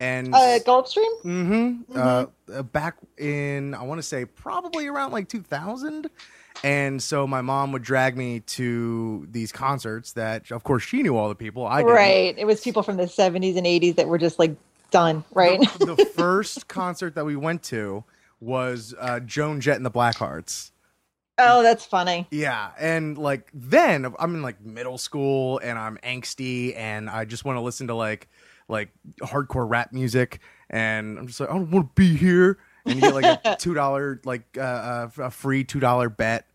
and 0.00 0.34
Uh, 0.34 0.58
Gulfstream? 0.60 1.22
Mm-hmm. 1.24 1.98
Uh, 1.98 2.26
uh, 2.52 2.62
back 2.62 2.96
in, 3.18 3.74
I 3.74 3.82
want 3.82 3.98
to 3.98 4.02
say 4.02 4.24
probably 4.24 4.86
around 4.86 5.12
like 5.12 5.28
2000. 5.28 6.08
And 6.62 7.02
so 7.02 7.26
my 7.26 7.40
mom 7.40 7.72
would 7.72 7.82
drag 7.82 8.16
me 8.16 8.40
to 8.40 9.26
these 9.30 9.50
concerts 9.50 10.12
that, 10.12 10.50
of 10.50 10.62
course, 10.62 10.82
she 10.82 11.02
knew 11.02 11.16
all 11.16 11.28
the 11.28 11.34
people. 11.34 11.66
I 11.66 11.78
didn't. 11.78 11.94
Right. 11.94 12.34
It 12.36 12.44
was 12.46 12.60
people 12.60 12.82
from 12.82 12.96
the 12.96 13.04
70s 13.04 13.56
and 13.56 13.66
80s 13.66 13.96
that 13.96 14.08
were 14.08 14.18
just 14.18 14.38
like 14.38 14.54
done, 14.90 15.24
right? 15.32 15.60
The, 15.78 15.94
the 15.98 16.04
first 16.04 16.68
concert 16.68 17.14
that 17.14 17.24
we 17.24 17.36
went 17.36 17.62
to 17.64 18.04
was 18.40 18.94
uh, 18.98 19.20
Joan 19.20 19.60
Jett 19.60 19.76
and 19.76 19.86
the 19.86 19.90
Blackhearts. 19.90 20.70
oh, 21.38 21.62
that's 21.62 21.84
funny. 21.84 22.26
Yeah, 22.30 22.70
and 22.78 23.16
like 23.16 23.50
then 23.52 24.12
I'm 24.18 24.34
in 24.34 24.42
like 24.42 24.60
middle 24.60 24.98
school 24.98 25.58
and 25.62 25.78
I'm 25.78 25.98
angsty 25.98 26.76
and 26.76 27.08
I 27.08 27.24
just 27.24 27.44
want 27.44 27.56
to 27.56 27.60
listen 27.60 27.86
to 27.88 27.94
like 27.94 28.28
like 28.68 28.90
hardcore 29.20 29.68
rap 29.68 29.92
music 29.92 30.40
and 30.70 31.18
I'm 31.18 31.26
just 31.26 31.40
like 31.40 31.50
I 31.50 31.54
don't 31.54 31.70
want 31.70 31.94
to 31.96 32.00
be 32.00 32.16
here 32.16 32.58
and 32.86 32.94
you 32.94 33.00
get 33.00 33.14
like 33.14 33.40
a 33.44 33.56
two 33.58 33.74
dollar 33.74 34.20
like 34.24 34.42
uh, 34.56 34.60
uh, 34.60 35.08
a 35.18 35.30
free 35.30 35.64
two 35.64 35.80
dollar 35.80 36.08
bet. 36.08 36.46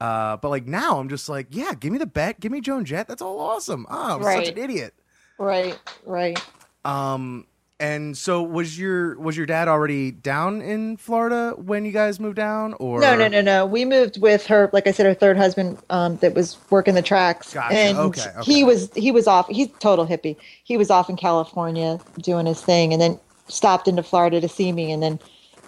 Uh, 0.00 0.38
but 0.38 0.48
like 0.48 0.66
now 0.66 0.98
I'm 0.98 1.08
just 1.08 1.28
like 1.28 1.48
yeah, 1.50 1.72
give 1.74 1.92
me 1.92 1.98
the 1.98 2.06
bet, 2.06 2.40
give 2.40 2.52
me 2.52 2.60
Joan 2.60 2.84
Jett. 2.84 3.08
That's 3.08 3.22
all 3.22 3.38
awesome. 3.38 3.86
Oh, 3.88 4.16
I'm 4.16 4.22
such 4.22 4.48
an 4.48 4.58
idiot. 4.58 4.94
Right, 5.38 5.78
right. 6.04 6.42
Um, 6.84 7.46
and 7.80 8.16
so 8.16 8.42
was 8.42 8.78
your 8.78 9.18
was 9.18 9.36
your 9.36 9.46
dad 9.46 9.66
already 9.66 10.10
down 10.10 10.60
in 10.60 10.98
Florida 10.98 11.54
when 11.56 11.86
you 11.86 11.92
guys 11.92 12.20
moved 12.20 12.36
down 12.36 12.74
or 12.74 13.00
No, 13.00 13.16
no, 13.16 13.26
no, 13.26 13.40
no. 13.40 13.64
We 13.64 13.86
moved 13.86 14.20
with 14.20 14.46
her, 14.46 14.68
like 14.74 14.86
I 14.86 14.92
said, 14.92 15.06
her 15.06 15.14
third 15.14 15.38
husband 15.38 15.78
um, 15.88 16.16
that 16.18 16.34
was 16.34 16.58
working 16.68 16.94
the 16.94 17.02
tracks. 17.02 17.54
Gotcha. 17.54 17.74
And 17.74 17.98
Okay, 17.98 18.30
okay. 18.36 18.52
he 18.52 18.62
was 18.62 18.92
he 18.94 19.10
was 19.10 19.26
off. 19.26 19.48
He's 19.48 19.68
total 19.78 20.06
hippie. 20.06 20.36
He 20.62 20.76
was 20.76 20.90
off 20.90 21.08
in 21.08 21.16
California 21.16 21.98
doing 22.18 22.44
his 22.44 22.60
thing, 22.60 22.92
and 22.92 23.00
then 23.00 23.18
stopped 23.48 23.88
into 23.88 24.02
Florida 24.02 24.40
to 24.42 24.48
see 24.48 24.72
me, 24.72 24.92
and 24.92 25.02
then 25.02 25.18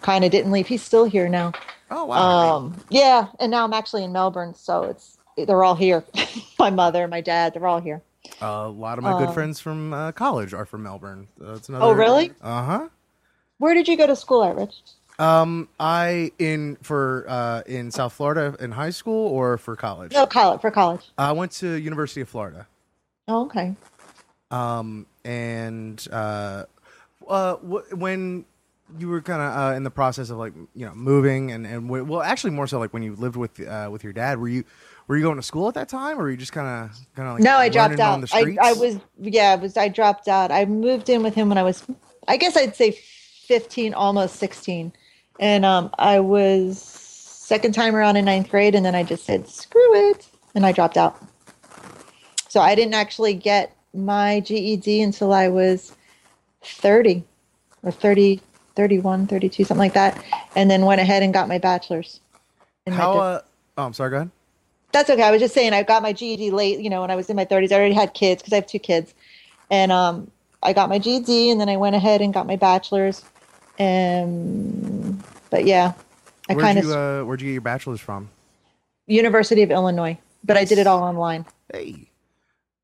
kind 0.02 0.24
of 0.24 0.30
didn't 0.30 0.52
leave. 0.52 0.66
He's 0.66 0.82
still 0.82 1.06
here 1.06 1.28
now. 1.30 1.52
Oh 1.90 2.04
wow. 2.04 2.56
Um, 2.56 2.76
yeah, 2.90 3.28
and 3.40 3.50
now 3.50 3.64
I'm 3.64 3.72
actually 3.72 4.04
in 4.04 4.12
Melbourne, 4.12 4.54
so 4.54 4.82
it's 4.84 5.16
they're 5.36 5.64
all 5.64 5.74
here. 5.76 6.04
my 6.58 6.68
mother, 6.68 7.08
my 7.08 7.22
dad, 7.22 7.54
they're 7.54 7.66
all 7.66 7.80
here. 7.80 8.02
A 8.40 8.68
lot 8.68 8.98
of 8.98 9.04
my 9.04 9.12
good 9.18 9.28
um, 9.28 9.34
friends 9.34 9.60
from 9.60 9.92
uh, 9.92 10.12
college 10.12 10.52
are 10.54 10.64
from 10.66 10.82
Melbourne. 10.82 11.28
That's 11.38 11.68
another. 11.68 11.86
Oh, 11.86 11.92
really? 11.92 12.32
Uh 12.40 12.64
huh. 12.64 12.88
Where 13.58 13.74
did 13.74 13.88
you 13.88 13.96
go 13.96 14.06
to 14.06 14.16
school 14.16 14.42
at, 14.44 14.56
Rich? 14.56 14.74
Um, 15.18 15.68
I 15.78 16.32
in 16.38 16.76
for 16.82 17.26
uh 17.28 17.62
in 17.66 17.90
South 17.90 18.12
Florida 18.14 18.56
in 18.58 18.72
high 18.72 18.90
school 18.90 19.28
or 19.28 19.58
for 19.58 19.76
college. 19.76 20.12
No, 20.12 20.26
college 20.26 20.60
for 20.60 20.70
college. 20.70 21.02
I 21.18 21.32
went 21.32 21.52
to 21.52 21.68
University 21.74 22.22
of 22.22 22.28
Florida. 22.28 22.66
Oh, 23.28 23.44
okay. 23.44 23.76
Um, 24.50 25.06
and 25.24 26.04
uh, 26.10 26.64
uh, 27.28 27.54
wh- 27.56 27.92
when 27.96 28.44
you 28.98 29.08
were 29.08 29.22
kind 29.22 29.40
of 29.40 29.56
uh, 29.72 29.76
in 29.76 29.84
the 29.84 29.90
process 29.90 30.30
of 30.30 30.38
like 30.38 30.52
you 30.74 30.86
know 30.86 30.94
moving 30.94 31.52
and 31.52 31.66
and 31.66 31.86
w- 31.86 32.04
well, 32.04 32.22
actually 32.22 32.50
more 32.50 32.66
so 32.66 32.78
like 32.78 32.92
when 32.92 33.02
you 33.02 33.14
lived 33.14 33.36
with 33.36 33.60
uh, 33.66 33.88
with 33.92 34.02
your 34.04 34.12
dad, 34.12 34.38
were 34.38 34.48
you 34.48 34.64
were 35.08 35.16
you 35.16 35.22
going 35.22 35.36
to 35.36 35.42
school 35.42 35.68
at 35.68 35.74
that 35.74 35.88
time, 35.88 36.18
or 36.18 36.22
were 36.22 36.30
you 36.30 36.36
just 36.36 36.52
kind 36.52 36.66
of 36.66 36.96
kind 37.16 37.28
of 37.28 37.34
like 37.34 37.42
no, 37.42 37.56
I 37.56 37.68
dropped 37.68 38.00
out. 38.00 38.24
I. 38.32 38.56
I 38.60 38.72
was 38.72 38.98
yeah, 39.18 39.52
I 39.52 39.56
was 39.56 39.76
I 39.76 39.88
dropped 39.88 40.28
out. 40.28 40.50
I 40.50 40.64
moved 40.64 41.08
in 41.08 41.22
with 41.22 41.34
him 41.34 41.48
when 41.48 41.58
I 41.58 41.62
was 41.62 41.84
I 42.28 42.36
guess 42.36 42.56
I'd 42.56 42.76
say 42.76 42.92
15, 42.92 43.94
almost 43.94 44.36
16. 44.36 44.92
And 45.40 45.64
um 45.64 45.90
I 45.98 46.20
was 46.20 46.80
second 46.80 47.74
time 47.74 47.94
around 47.94 48.16
in 48.16 48.24
ninth 48.24 48.48
grade 48.48 48.74
and 48.74 48.86
then 48.86 48.94
I 48.94 49.02
just 49.02 49.24
said 49.24 49.48
screw 49.48 50.10
it 50.10 50.28
and 50.54 50.64
I 50.64 50.72
dropped 50.72 50.96
out. 50.96 51.20
So 52.48 52.60
I 52.60 52.74
didn't 52.74 52.94
actually 52.94 53.34
get 53.34 53.76
my 53.94 54.40
GED 54.40 55.02
until 55.02 55.32
I 55.32 55.48
was 55.48 55.96
30 56.62 57.24
or 57.82 57.90
30 57.90 58.40
31 58.74 59.26
32 59.26 59.64
something 59.64 59.78
like 59.78 59.92
that 59.94 60.22
and 60.54 60.70
then 60.70 60.86
went 60.86 61.00
ahead 61.00 61.22
and 61.22 61.34
got 61.34 61.48
my 61.48 61.58
bachelor's. 61.58 62.20
how. 62.86 63.18
Uh, 63.18 63.40
oh, 63.78 63.84
I'm 63.84 63.92
sorry. 63.92 64.10
Go 64.10 64.16
ahead. 64.16 64.30
That's 64.92 65.10
okay. 65.10 65.22
I 65.22 65.30
was 65.30 65.40
just 65.40 65.54
saying 65.54 65.72
I 65.72 65.82
got 65.82 66.02
my 66.02 66.12
GED 66.12 66.50
late, 66.50 66.80
you 66.80 66.90
know, 66.90 67.00
when 67.00 67.10
I 67.10 67.16
was 67.16 67.28
in 67.30 67.36
my 67.36 67.44
30s. 67.44 67.72
I 67.72 67.76
already 67.76 67.94
had 67.94 68.14
kids 68.14 68.42
because 68.42 68.52
I 68.52 68.56
have 68.56 68.66
two 68.66 68.78
kids. 68.78 69.14
And 69.70 69.90
um, 69.90 70.30
I 70.62 70.72
got 70.72 70.88
my 70.88 70.98
GED 70.98 71.50
and 71.50 71.60
then 71.60 71.68
I 71.68 71.76
went 71.76 71.96
ahead 71.96 72.20
and 72.20 72.32
got 72.32 72.46
my 72.46 72.56
bachelor's. 72.56 73.24
And 73.78 75.22
but 75.50 75.64
yeah, 75.64 75.94
I 76.48 76.54
kind 76.54 76.78
of 76.78 76.90
uh, 76.90 77.24
where'd 77.24 77.40
you 77.40 77.48
get 77.48 77.52
your 77.52 77.62
bachelor's 77.62 78.00
from? 78.00 78.28
University 79.06 79.62
of 79.62 79.70
Illinois, 79.70 80.18
but 80.44 80.56
I 80.56 80.64
did 80.64 80.78
it 80.78 80.86
all 80.86 81.02
online. 81.02 81.46
Hey. 81.72 82.08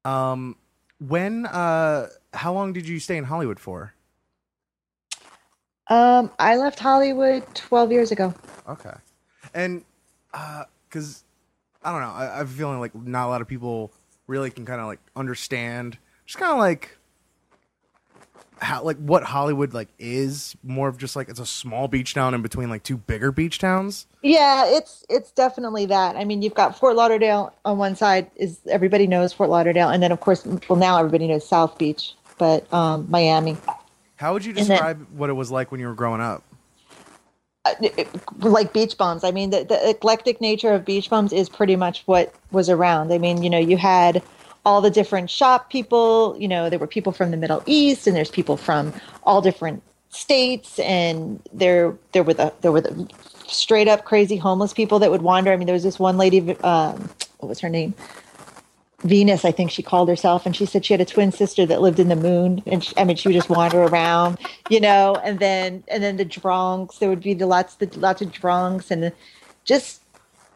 Um, 0.05 0.57
when 0.99 1.47
uh, 1.47 2.09
how 2.33 2.53
long 2.53 2.73
did 2.73 2.89
you 2.89 2.99
stay 2.99 3.17
in 3.17 3.25
Hollywood 3.25 3.61
for? 3.61 3.95
Um, 5.89 6.31
I 6.39 6.57
left 6.57 6.79
Hollywood 6.79 7.45
12 7.55 7.93
years 7.93 8.13
ago. 8.13 8.35
Okay, 8.69 8.95
and 9.55 9.85
uh, 10.35 10.65
cause 10.91 11.25
I 11.89 11.93
don't 11.93 12.01
know, 12.03 12.09
I, 12.09 12.35
I 12.35 12.37
have 12.39 12.51
a 12.51 12.53
feeling 12.53 12.81
like 12.81 12.95
not 12.95 13.27
a 13.27 13.31
lot 13.31 13.41
of 13.41 13.49
people 13.49 13.93
really 14.27 14.51
can 14.51 14.67
kind 14.67 14.79
of 14.79 14.87
like 14.87 14.99
understand, 15.17 15.97
just 16.27 16.39
kind 16.39 16.53
of 16.53 16.59
like 16.59 16.99
how 18.59 18.83
like 18.83 18.99
what 18.99 19.23
Hollywood 19.23 19.73
like 19.73 19.89
is 19.99 20.55
more 20.63 20.89
of 20.89 20.99
just 20.99 21.17
like 21.17 21.31
it's 21.31 21.41
a 21.41 21.47
small 21.47 21.89
beach 21.89 22.13
town 22.13 22.35
in 22.35 22.43
between 22.43 22.69
like 22.69 22.83
two 22.83 22.99
bigger 22.99 23.33
beach 23.33 23.59
towns. 23.59 24.07
Yeah, 24.23 24.65
it's 24.67 25.03
it's 25.09 25.31
definitely 25.31 25.87
that. 25.87 26.15
I 26.15 26.25
mean, 26.27 26.43
you've 26.43 26.55
got 26.55 26.79
Fort 26.79 26.95
Lauderdale 26.95 27.55
on 27.65 27.79
one 27.79 27.97
side 27.97 28.31
is 28.37 28.59
everybody 28.69 29.07
knows 29.07 29.33
Fort 29.33 29.49
Lauderdale, 29.49 29.89
and 29.89 30.03
then 30.03 30.13
of 30.13 30.21
course, 30.21 30.45
well 30.69 30.79
now 30.79 30.99
everybody 30.99 31.27
knows 31.27 31.49
South 31.49 31.79
Beach, 31.79 32.15
but 32.37 32.71
um, 32.71 33.07
Miami. 33.09 33.57
How 34.17 34.35
would 34.35 34.45
you 34.45 34.53
then- 34.53 34.67
describe 34.67 35.07
what 35.13 35.31
it 35.31 35.35
was 35.35 35.51
like 35.51 35.71
when 35.73 35.81
you 35.81 35.87
were 35.87 35.95
growing 35.95 36.21
up? 36.21 36.43
Like 38.39 38.73
beach 38.73 38.97
bums. 38.97 39.25
I 39.25 39.31
mean, 39.31 39.51
the, 39.51 39.65
the 39.65 39.91
eclectic 39.91 40.41
nature 40.41 40.73
of 40.73 40.85
beach 40.85 41.11
bums 41.11 41.33
is 41.33 41.49
pretty 41.49 41.77
much 41.77 42.03
what 42.07 42.35
was 42.51 42.69
around. 42.69 43.13
I 43.13 43.19
mean, 43.19 43.43
you 43.43 43.51
know, 43.51 43.59
you 43.59 43.77
had 43.77 44.23
all 44.65 44.81
the 44.81 44.91
different 44.91 45.31
shop 45.31 45.71
people. 45.71 46.37
You 46.39 46.49
know, 46.49 46.71
there 46.71 46.79
were 46.79 46.87
people 46.87 47.13
from 47.13 47.31
the 47.31 47.37
Middle 47.37 47.63
East, 47.67 48.07
and 48.07 48.17
there's 48.17 48.31
people 48.31 48.57
from 48.57 48.93
all 49.25 49.41
different 49.41 49.83
states, 50.11 50.79
and 50.79 51.41
there 51.53 51.97
there 52.13 52.23
were 52.23 52.35
the 52.35 52.53
there 52.61 52.73
were 52.73 52.81
the 52.81 53.09
straight 53.47 53.89
up 53.89 54.05
crazy 54.05 54.37
homeless 54.37 54.73
people 54.73 54.99
that 54.99 55.11
would 55.11 55.23
wander. 55.23 55.53
I 55.53 55.57
mean, 55.57 55.67
there 55.67 55.75
was 55.75 55.85
this 55.85 55.99
one 55.99 56.17
lady. 56.17 56.57
Um, 56.61 57.11
what 57.39 57.49
was 57.49 57.61
her 57.61 57.69
name? 57.69 57.95
Venus, 59.05 59.45
I 59.45 59.53
think 59.53 59.71
she 59.71 59.83
called 59.83 60.09
herself, 60.09 60.45
and 60.45 60.57
she 60.57 60.67
said 60.67 60.85
she 60.85 60.93
had 60.93 61.01
a 61.01 61.05
twin 61.05 61.31
sister 61.31 61.65
that 61.67 61.81
lived 61.81 62.01
in 62.01 62.09
the 62.09 62.17
moon, 62.17 62.63
and 62.67 62.83
she, 62.83 62.93
I 62.97 63.05
mean, 63.05 63.17
she 63.17 63.29
would 63.29 63.35
just 63.35 63.49
wander 63.49 63.83
around, 63.83 64.39
you 64.71 64.81
know. 64.81 65.15
And 65.23 65.39
then, 65.39 65.85
and 65.87 66.03
then 66.03 66.17
the 66.17 66.25
drunks, 66.25 66.99
there 66.99 67.09
would 67.09 67.23
be 67.23 67.33
the 67.33 67.47
lots, 67.47 67.77
the 67.77 67.87
lots 67.97 68.23
of 68.23 68.33
drunks, 68.33 68.91
and 68.91 69.13
just, 69.65 70.03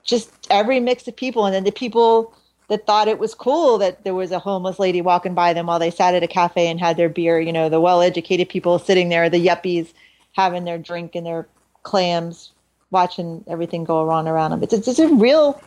just 0.03 0.33
every 0.51 0.81
mix 0.81 1.07
of 1.07 1.15
people. 1.15 1.47
And 1.47 1.55
then 1.55 1.63
the 1.63 1.71
people 1.71 2.35
that 2.67 2.85
thought 2.85 3.07
it 3.07 3.21
was 3.21 3.33
cool 3.33 3.79
that 3.79 4.03
there 4.03 4.15
was 4.15 4.33
a 4.33 4.41
homeless 4.41 4.81
lady 4.81 5.03
walking 5.03 5.35
by 5.35 5.53
them 5.53 5.67
while 5.67 5.79
they 5.79 5.91
sat 5.91 6.15
at 6.15 6.25
a 6.25 6.29
cafe 6.29 6.67
and 6.67 6.81
had 6.81 6.97
their 6.97 7.09
beer. 7.09 7.39
You 7.39 7.53
know, 7.53 7.69
the 7.69 7.81
well-educated 7.81 8.49
people 8.49 8.79
sitting 8.81 9.09
there, 9.09 9.31
the 9.31 9.47
yuppies 9.47 9.93
having 10.33 10.65
their 10.65 10.79
drink 10.79 11.15
and 11.15 11.25
their 11.25 11.47
clams, 11.85 12.51
watching 12.91 13.45
everything 13.47 13.85
go 13.85 14.11
on 14.11 14.27
around 14.27 14.51
them. 14.51 14.63
It's, 14.65 14.73
it's 14.73 14.99
a 14.99 15.15
real 15.15 15.63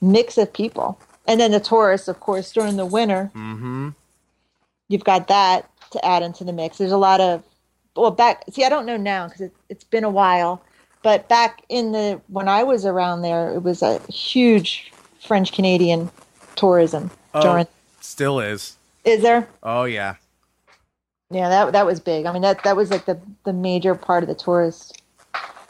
mix 0.00 0.38
of 0.38 0.52
people. 0.52 0.96
And 1.30 1.40
then 1.40 1.52
the 1.52 1.60
tourists, 1.60 2.08
of 2.08 2.18
course, 2.18 2.50
during 2.52 2.76
the 2.76 2.84
winter, 2.86 3.30
Mm-hmm. 3.34 3.90
you've 4.88 5.04
got 5.04 5.28
that 5.28 5.70
to 5.92 6.04
add 6.04 6.22
into 6.22 6.42
the 6.44 6.52
mix. 6.52 6.78
There's 6.78 6.90
a 6.92 6.96
lot 6.98 7.20
of, 7.20 7.44
well, 7.94 8.10
back, 8.10 8.44
see, 8.50 8.64
I 8.64 8.68
don't 8.68 8.84
know 8.86 8.96
now 8.96 9.26
because 9.26 9.42
it, 9.42 9.52
it's 9.68 9.84
been 9.84 10.02
a 10.04 10.10
while, 10.10 10.62
but 11.02 11.28
back 11.28 11.62
in 11.68 11.92
the, 11.92 12.20
when 12.28 12.48
I 12.48 12.64
was 12.64 12.84
around 12.84 13.22
there, 13.22 13.54
it 13.54 13.62
was 13.62 13.80
a 13.82 14.00
huge 14.10 14.92
French 15.20 15.52
Canadian 15.52 16.10
tourism 16.56 17.10
Oh, 17.32 17.42
during, 17.42 17.66
still 18.00 18.40
is. 18.40 18.76
is 19.04 19.22
there? 19.22 19.46
Oh 19.62 19.84
yeah. 19.84 20.16
Yeah, 21.30 21.48
that 21.48 21.72
that 21.74 21.86
was 21.86 22.00
big. 22.00 22.26
I 22.26 22.32
mean, 22.32 22.42
that 22.42 22.64
that 22.64 22.74
was 22.76 22.90
like 22.90 23.04
the 23.04 23.20
the 23.44 23.52
major 23.52 23.94
part 23.94 24.24
of 24.24 24.28
the 24.28 24.34
tourist 24.34 25.00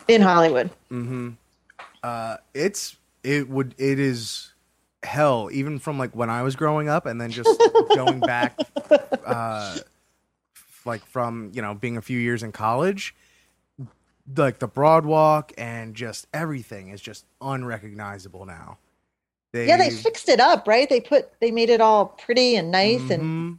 in 0.08 0.22
Hollywood. 0.22 0.70
Mm-hmm. 0.90 1.30
Uh, 2.02 2.38
it's 2.54 2.96
it 3.22 3.50
would 3.50 3.74
it 3.76 3.98
is 3.98 4.49
hell 5.02 5.48
even 5.52 5.78
from 5.78 5.98
like 5.98 6.14
when 6.14 6.30
I 6.30 6.42
was 6.42 6.56
growing 6.56 6.88
up 6.88 7.06
and 7.06 7.20
then 7.20 7.30
just 7.30 7.60
going 7.94 8.20
back, 8.22 8.58
uh, 9.24 9.78
like 10.84 11.04
from 11.06 11.50
you 11.54 11.62
know 11.62 11.74
being 11.74 11.96
a 11.96 12.02
few 12.02 12.18
years 12.18 12.42
in 12.42 12.52
college, 12.52 13.14
like 14.36 14.58
the 14.58 14.68
Broadwalk 14.68 15.52
and 15.58 15.94
just 15.94 16.26
everything 16.32 16.88
is 16.88 17.00
just 17.00 17.24
unrecognizable 17.40 18.44
now. 18.46 18.78
They, 19.52 19.66
Yeah, 19.66 19.76
they 19.76 19.90
fixed 19.90 20.28
it 20.28 20.38
up, 20.38 20.68
right? 20.68 20.88
They 20.88 21.00
put 21.00 21.38
they 21.40 21.50
made 21.50 21.70
it 21.70 21.80
all 21.80 22.06
pretty 22.06 22.56
and 22.56 22.70
nice 22.70 23.10
and 23.10 23.22
Mhm. 23.22 23.58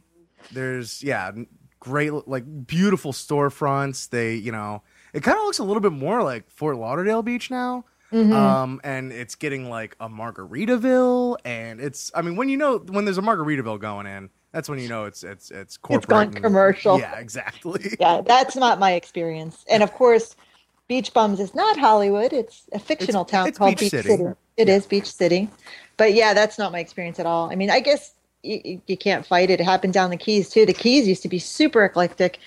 there's 0.50 1.02
yeah 1.02 1.32
great 1.80 2.12
like 2.28 2.44
beautiful 2.66 3.12
storefronts 3.12 4.08
they 4.10 4.34
you 4.34 4.52
know 4.52 4.82
it 5.12 5.22
kind 5.22 5.36
of 5.36 5.44
looks 5.44 5.58
a 5.58 5.64
little 5.64 5.80
bit 5.80 5.90
more 5.92 6.22
like 6.22 6.48
fort 6.50 6.76
lauderdale 6.76 7.22
beach 7.22 7.50
now 7.50 7.84
Mhm. 8.12 8.32
um 8.34 8.80
and 8.84 9.10
it's 9.12 9.34
getting 9.34 9.70
like 9.70 9.96
a 10.00 10.08
margaritaville 10.08 11.38
and 11.44 11.80
it's 11.80 12.10
i 12.14 12.20
mean 12.22 12.36
when 12.36 12.48
you 12.48 12.56
know 12.56 12.78
when 12.78 13.04
there's 13.06 13.18
a 13.18 13.22
margaritaville 13.22 13.80
going 13.80 14.06
in 14.06 14.28
that's 14.52 14.68
when 14.68 14.78
you 14.78 14.88
know 14.88 15.04
it's 15.04 15.24
it's 15.24 15.50
it's 15.50 15.76
corporate 15.78 16.08
gone 16.10 16.22
and- 16.28 16.42
commercial. 16.42 16.98
yeah 16.98 17.18
exactly 17.18 17.96
yeah, 18.00 18.20
that's 18.20 18.54
not 18.54 18.78
my 18.78 18.92
experience. 18.92 19.64
And 19.70 19.82
of 19.82 19.92
course, 19.94 20.36
Beach 20.88 21.14
Bums 21.14 21.40
is 21.40 21.54
not 21.54 21.78
Hollywood. 21.78 22.34
It's 22.34 22.64
a 22.72 22.78
fictional 22.78 23.22
It's- 23.22 23.30
town 23.30 23.48
it's 23.48 23.56
called 23.56 23.70
Beach 23.78 23.90
Beach, 23.92 24.02
City. 24.02 24.08
City. 24.10 24.24
It 24.58 24.68
is 24.68 24.84
Beach 24.84 25.10
City. 25.10 25.48
But 25.96 26.12
yeah, 26.12 26.34
that's 26.34 26.58
not 26.58 26.70
my 26.70 26.80
experience 26.80 27.18
at 27.18 27.24
all. 27.24 27.50
I 27.50 27.54
mean, 27.54 27.70
I 27.70 27.80
guess 27.80 28.12
you, 28.42 28.82
you 28.86 28.96
can't 28.98 29.24
fight 29.24 29.48
it. 29.48 29.58
It 29.58 29.64
happened 29.64 29.94
down 29.94 30.10
the 30.10 30.18
Keys 30.18 30.50
too. 30.50 30.66
The 30.66 30.74
Keys 30.74 31.08
used 31.08 31.22
to 31.22 31.28
be 31.30 31.38
super 31.38 31.82
eclectic 31.82 32.38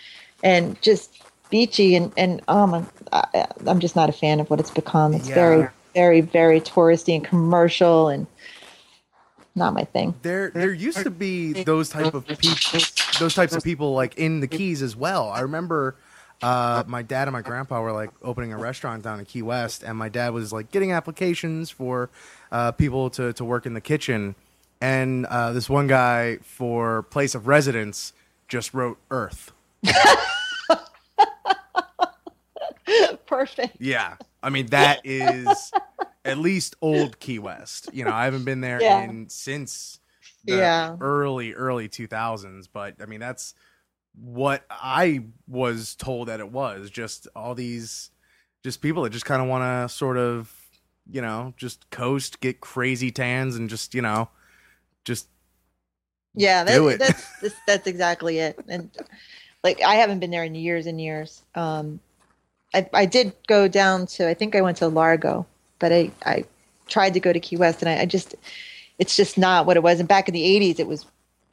and 0.44 0.80
just 0.84 1.24
beachy 1.50 1.96
and 1.96 2.12
and 2.18 2.42
my, 2.48 2.84
I, 3.12 3.46
I'm 3.68 3.80
just 3.80 3.96
not 3.96 4.10
a 4.10 4.14
fan 4.14 4.40
of 4.40 4.50
what 4.50 4.60
it's 4.60 4.72
become. 4.72 5.14
It's 5.14 5.30
Yeah. 5.30 5.36
very 5.36 5.68
very 5.94 6.22
very 6.22 6.62
touristy 6.62 7.16
and 7.16 7.24
commercial 7.24 8.10
and 8.10 8.28
not 9.56 9.74
my 9.74 9.84
thing. 9.86 10.14
there 10.22 10.50
there 10.50 10.74
used 10.74 10.98
to 11.04 11.10
be 11.10 11.54
those 11.64 11.88
type 11.90 12.14
of 12.14 12.28
people 12.38 12.80
those 13.20 13.34
types 13.34 13.56
of 13.56 13.64
people 13.64 13.94
like 13.94 14.18
in 14.18 14.42
the 14.42 14.48
keys 14.48 14.82
as 14.82 14.96
well 14.96 15.30
i 15.30 15.40
remember 15.40 15.96
uh, 16.44 16.84
my 16.86 17.02
dad 17.02 17.28
and 17.30 17.34
my 17.34 17.42
grandpa 17.42 17.82
were 17.82 17.94
like 17.94 18.12
opening 18.22 18.52
a 18.52 18.58
restaurant 18.58 19.02
down 19.02 19.18
in 19.20 19.26
key 19.26 19.42
west 19.42 19.82
and 19.84 19.98
my 19.98 20.10
dad 20.10 20.34
was 20.34 20.52
like 20.52 20.70
getting 20.72 20.92
applications 20.92 21.70
for 21.72 22.10
uh, 22.52 22.72
people 22.74 23.10
to, 23.10 23.32
to 23.34 23.46
work 23.46 23.66
in 23.66 23.74
the 23.74 23.82
kitchen 23.82 24.36
and 24.82 25.26
uh, 25.28 25.54
this 25.54 25.70
one 25.70 25.88
guy 25.88 26.36
for 26.44 27.04
place 27.04 27.34
of 27.34 27.48
residence 27.48 28.12
just 28.50 28.74
wrote 28.74 28.98
earth 29.10 29.54
Perfect. 33.26 33.78
yeah 33.80 34.16
i 34.44 34.50
mean 34.50 34.68
that 34.68 35.02
is 35.04 35.74
at 36.24 36.38
least 36.38 36.76
old 36.82 37.20
key 37.20 37.40
west 37.40 37.90
you 37.92 38.04
know 38.04 38.12
i 38.12 38.26
haven't 38.26 38.46
been 38.46 38.62
there 38.62 38.82
Yeah. 38.82 39.04
in 39.04 39.30
since 39.30 40.00
the 40.46 40.54
Yeah. 40.54 40.96
early 41.02 41.54
early 41.54 41.90
2000s 41.90 42.68
but 42.72 42.96
i 43.02 43.06
mean 43.06 43.20
that's 43.20 43.54
what 44.14 44.66
i 44.70 45.22
was 45.48 45.96
told 45.96 46.28
that 46.28 46.40
it 46.40 46.52
was 46.52 46.90
just 46.90 47.28
all 47.36 47.54
these 47.56 48.12
just 48.64 48.82
people 48.82 49.04
that 49.04 49.10
just 49.12 49.26
kind 49.26 49.42
of 49.42 49.48
want 49.48 49.64
to 49.64 49.94
sort 49.94 50.18
of 50.18 50.54
you 51.12 51.22
know 51.22 51.54
just 51.58 51.90
coast 51.92 52.40
get 52.40 52.62
crazy 52.62 53.12
tans 53.12 53.56
and 53.56 53.70
just 53.70 53.94
you 53.94 54.02
know 54.02 54.30
just 55.04 55.28
Yeah, 56.36 56.64
Do 56.64 56.88
that, 56.88 56.90
it. 56.90 57.00
that's 57.00 57.28
that's 57.42 57.56
that's 57.68 57.88
exactly 57.88 58.40
it. 58.40 58.60
And 58.68 58.90
like 59.66 59.82
I 59.82 59.96
haven't 59.96 60.20
been 60.20 60.32
there 60.32 60.46
in 60.46 60.56
years 60.56 60.86
and 60.86 61.02
years. 61.02 61.42
Um, 61.56 62.00
I 62.74 62.88
I 62.94 63.06
did 63.06 63.34
go 63.48 63.68
down 63.68 64.06
to 64.08 64.30
I 64.30 64.34
think 64.34 64.56
I 64.56 64.62
went 64.62 64.78
to 64.78 64.88
Largo, 64.88 65.46
but 65.80 65.92
I 65.92 66.12
I 66.26 66.46
tried 66.88 67.16
to 67.16 67.20
go 67.20 67.34
to 67.34 67.40
Key 67.40 67.58
West 67.58 67.82
and 67.82 67.90
I, 67.90 68.04
I 68.04 68.06
just 68.06 68.36
it's 69.00 69.18
just 69.18 69.38
not 69.38 69.66
what 69.66 69.76
it 69.76 69.84
was. 69.84 70.00
And 70.00 70.08
back 70.08 70.30
in 70.30 70.34
the 70.34 70.44
'80s, 70.44 70.80
it 70.80 70.88
was 70.88 71.06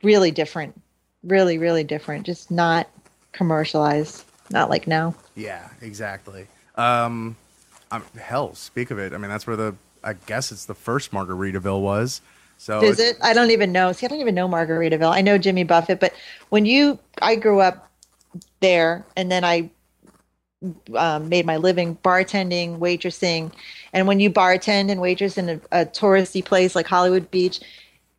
really 0.05 0.31
different, 0.31 0.81
really 1.25 1.59
really 1.59 1.83
different. 1.83 2.27
Just 2.27 2.51
not 2.51 2.88
commercialized, 3.33 4.25
not 4.51 4.70
like 4.70 4.87
now. 4.87 5.14
yeah 5.35 5.68
exactly 5.81 6.46
um 6.77 7.37
I'm, 7.90 8.03
hell 8.20 8.55
speak 8.55 8.90
of 8.90 8.98
it 8.98 9.14
i 9.14 9.16
mean 9.16 9.31
that's 9.31 9.46
where 9.46 9.57
the 9.57 9.75
i 10.05 10.12
guess 10.12 10.53
it's 10.53 10.66
the 10.66 10.75
first 10.75 11.11
margaritaville 11.11 11.81
was 11.81 12.20
so 12.62 12.81
Is 12.81 13.01
it? 13.01 13.16
I 13.20 13.33
don't 13.33 13.51
even 13.51 13.72
know. 13.72 13.90
See, 13.90 14.07
I 14.07 14.09
don't 14.09 14.20
even 14.20 14.37
know 14.37 14.46
Margaritaville. 14.46 15.12
I 15.12 15.20
know 15.20 15.37
Jimmy 15.37 15.64
Buffett, 15.64 15.98
but 15.98 16.12
when 16.51 16.64
you, 16.64 16.96
I 17.20 17.35
grew 17.35 17.59
up 17.59 17.90
there, 18.61 19.05
and 19.16 19.31
then 19.31 19.45
I 19.45 19.71
um, 20.95 21.29
made 21.29 21.47
my 21.47 21.57
living 21.57 21.97
bartending, 22.05 22.79
waitressing, 22.79 23.53
and 23.92 24.07
when 24.07 24.21
you 24.21 24.31
bartend 24.31 24.90
and 24.90 25.01
waitress 25.01 25.38
in 25.38 25.49
a, 25.49 25.61
a 25.73 25.87
touristy 25.87 26.45
place 26.45 26.75
like 26.75 26.87
Hollywood 26.87 27.31
Beach, 27.31 27.61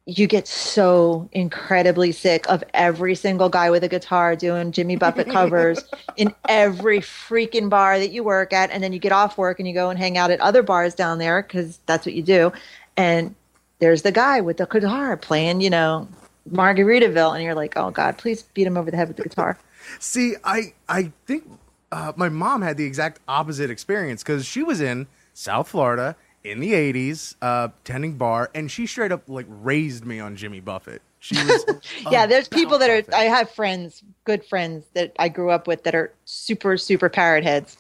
you 0.06 0.28
get 0.28 0.48
so 0.48 1.30
incredibly 1.32 2.12
sick 2.12 2.46
of 2.50 2.64
every 2.74 3.16
single 3.16 3.48
guy 3.48 3.70
with 3.72 3.84
a 3.86 3.88
guitar 3.88 4.36
doing 4.36 4.72
Jimmy 4.74 4.98
Buffett 4.98 5.30
covers 5.30 5.82
in 6.18 6.36
every 6.50 7.00
freaking 7.00 7.70
bar 7.70 7.98
that 7.98 8.12
you 8.12 8.24
work 8.24 8.52
at. 8.52 8.70
And 8.72 8.84
then 8.84 8.92
you 8.92 9.00
get 9.00 9.14
off 9.14 9.38
work 9.38 9.60
and 9.60 9.68
you 9.68 9.74
go 9.74 9.90
and 9.90 9.98
hang 9.98 10.18
out 10.18 10.30
at 10.30 10.42
other 10.42 10.62
bars 10.62 10.94
down 10.94 11.20
there 11.20 11.42
because 11.42 11.80
that's 11.86 12.06
what 12.06 12.16
you 12.16 12.22
do. 12.22 12.52
And 12.98 13.34
there's 13.80 14.02
the 14.02 14.12
guy 14.12 14.42
with 14.42 14.58
the 14.58 14.66
guitar 14.66 15.16
playing, 15.16 15.62
you 15.62 15.70
know, 15.70 16.10
Margaritaville. 16.52 17.34
And 17.34 17.44
you're 17.44 17.56
like, 17.56 17.78
oh 17.78 17.92
God, 17.92 18.18
please 18.18 18.44
beat 18.44 18.68
him 18.68 18.76
over 18.76 18.92
the 18.92 18.98
head 18.98 19.08
with 19.08 19.18
the 19.18 19.24
guitar. 19.24 19.58
See, 20.00 20.36
I 20.44 20.74
I 20.88 21.12
think 21.26 21.50
uh, 21.92 22.14
my 22.16 22.30
mom 22.30 22.62
had 22.62 22.78
the 22.78 22.86
exact 22.86 23.20
opposite 23.28 23.70
experience 23.70 24.24
because 24.24 24.46
she 24.46 24.64
was 24.64 24.82
in 24.82 25.08
South 25.34 25.68
Florida 25.68 26.16
in 26.44 26.60
the 26.60 26.74
'80s, 26.74 27.36
uh, 27.42 27.70
tending 27.84 28.14
bar, 28.14 28.50
and 28.54 28.70
she 28.70 28.86
straight 28.86 29.12
up 29.12 29.24
like 29.28 29.46
raised 29.48 30.06
me 30.06 30.20
on 30.20 30.36
Jimmy 30.36 30.60
Buffett. 30.60 31.02
She 31.20 31.36
was 31.36 31.66
yeah, 32.12 32.26
there's 32.26 32.50
people 32.50 32.78
that 32.80 32.90
are, 32.90 33.02
Buffett. 33.02 33.14
I 33.14 33.24
have 33.24 33.50
friends, 33.50 34.04
good 34.26 34.44
friends 34.44 34.86
that 34.94 35.14
I 35.20 35.30
grew 35.30 35.52
up 35.52 35.68
with 35.68 35.84
that 35.84 35.96
are 35.96 36.12
super, 36.26 36.78
super 36.78 37.08
parrot 37.08 37.44
heads, 37.46 37.78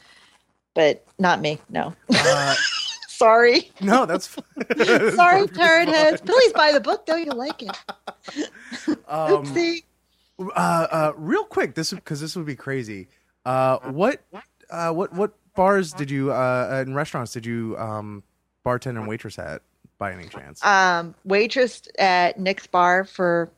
but 0.73 1.05
not 1.19 1.41
me. 1.41 1.59
No. 1.69 1.93
Uh, 2.09 2.55
Sorry. 3.09 3.71
no, 3.81 4.05
that's 4.05 4.27
Sorry, 5.15 5.47
parrot 5.47 5.87
heads. 5.89 6.21
Please 6.21 6.53
buy 6.53 6.71
the 6.71 6.79
book 6.79 7.05
though. 7.05 7.15
You'll 7.15 7.35
like 7.35 7.61
it. 7.63 7.77
Um, 9.07 9.45
Oopsie. 9.45 9.83
Uh, 10.39 10.43
uh, 10.55 11.13
real 11.15 11.43
quick, 11.45 11.75
this 11.75 11.93
because 11.93 12.21
this 12.21 12.35
would 12.35 12.45
be 12.45 12.55
crazy. 12.55 13.07
Uh, 13.45 13.77
what 13.79 14.21
uh, 14.69 14.91
what 14.91 15.13
what 15.13 15.33
bars 15.55 15.93
did 15.93 16.09
you 16.09 16.31
uh, 16.31 16.83
and 16.85 16.95
restaurants 16.95 17.33
did 17.33 17.45
you 17.45 17.77
um, 17.77 18.23
bartend 18.65 18.97
and 18.97 19.07
waitress 19.07 19.37
at 19.37 19.61
by 19.97 20.11
any 20.11 20.27
chance? 20.27 20.63
um, 20.65 21.13
waitress 21.25 21.83
at 21.99 22.39
Nick's 22.39 22.67
Bar 22.67 23.05
for 23.05 23.49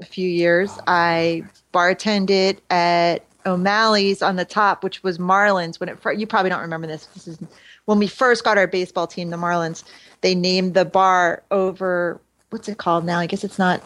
a 0.00 0.04
few 0.04 0.28
years. 0.28 0.78
I 0.86 1.44
bartended 1.72 2.58
at 2.70 3.24
O'Malley's 3.46 4.22
on 4.22 4.36
the 4.36 4.44
top, 4.44 4.84
which 4.84 5.02
was 5.02 5.18
Marlins. 5.18 5.80
When 5.80 5.88
it 5.88 5.98
you 6.16 6.26
probably 6.26 6.50
don't 6.50 6.60
remember 6.60 6.86
this. 6.86 7.06
This 7.06 7.28
is 7.28 7.38
when 7.86 7.98
we 7.98 8.06
first 8.06 8.44
got 8.44 8.58
our 8.58 8.66
baseball 8.66 9.06
team, 9.06 9.30
the 9.30 9.36
Marlins. 9.36 9.84
They 10.20 10.34
named 10.34 10.74
the 10.74 10.84
bar 10.84 11.42
over 11.50 12.20
what's 12.50 12.68
it 12.68 12.78
called 12.78 13.04
now? 13.04 13.18
I 13.18 13.26
guess 13.26 13.44
it's 13.44 13.58
not 13.58 13.82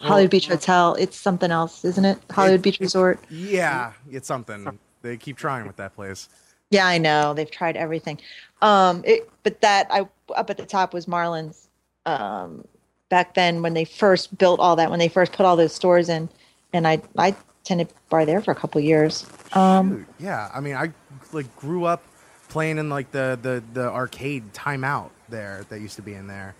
Hollywood 0.00 0.30
Beach 0.30 0.48
Hotel. 0.48 0.94
It's 0.94 1.16
something 1.16 1.50
else, 1.50 1.84
isn't 1.84 2.04
it? 2.04 2.18
Hollywood 2.30 2.62
Beach 2.62 2.80
Resort. 2.80 3.18
yeah, 3.30 3.92
it's 4.10 4.28
something. 4.28 4.78
They 5.02 5.16
keep 5.16 5.36
trying 5.36 5.66
with 5.66 5.76
that 5.76 5.94
place. 5.94 6.28
Yeah, 6.70 6.86
I 6.86 6.98
know. 6.98 7.32
They've 7.32 7.50
tried 7.50 7.76
everything. 7.76 8.18
Um, 8.60 9.02
it, 9.04 9.30
but 9.42 9.60
that 9.60 9.86
I 9.90 10.08
up 10.34 10.50
at 10.50 10.56
the 10.56 10.66
top 10.66 10.92
was 10.92 11.06
Marlins. 11.06 11.66
Um, 12.06 12.64
back 13.08 13.34
then 13.34 13.62
when 13.62 13.74
they 13.74 13.84
first 13.84 14.36
built 14.36 14.58
all 14.60 14.76
that, 14.76 14.90
when 14.90 14.98
they 14.98 15.08
first 15.08 15.32
put 15.32 15.46
all 15.46 15.56
those 15.56 15.74
stores 15.74 16.08
in, 16.08 16.28
and 16.72 16.86
I 16.86 17.00
I 17.16 17.34
tended 17.64 17.88
bar 18.08 18.24
there 18.26 18.40
for 18.40 18.50
a 18.50 18.54
couple 18.54 18.80
years. 18.80 19.26
Um, 19.52 20.06
yeah, 20.18 20.50
I 20.54 20.60
mean, 20.60 20.74
I 20.74 20.92
like 21.32 21.54
grew 21.56 21.84
up 21.84 22.02
playing 22.48 22.78
in 22.78 22.88
like 22.88 23.10
the 23.12 23.38
the 23.40 23.62
the 23.72 23.90
arcade 23.90 24.52
timeout 24.52 25.10
there 25.28 25.64
that 25.68 25.80
used 25.80 25.96
to 25.96 26.02
be 26.02 26.14
in 26.14 26.26
there. 26.26 26.54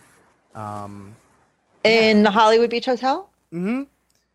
Um, 0.54 1.16
in 1.86 2.22
the 2.22 2.30
Hollywood 2.30 2.70
Beach 2.70 2.86
Hotel. 2.86 3.30
Mm-hmm. 3.52 3.82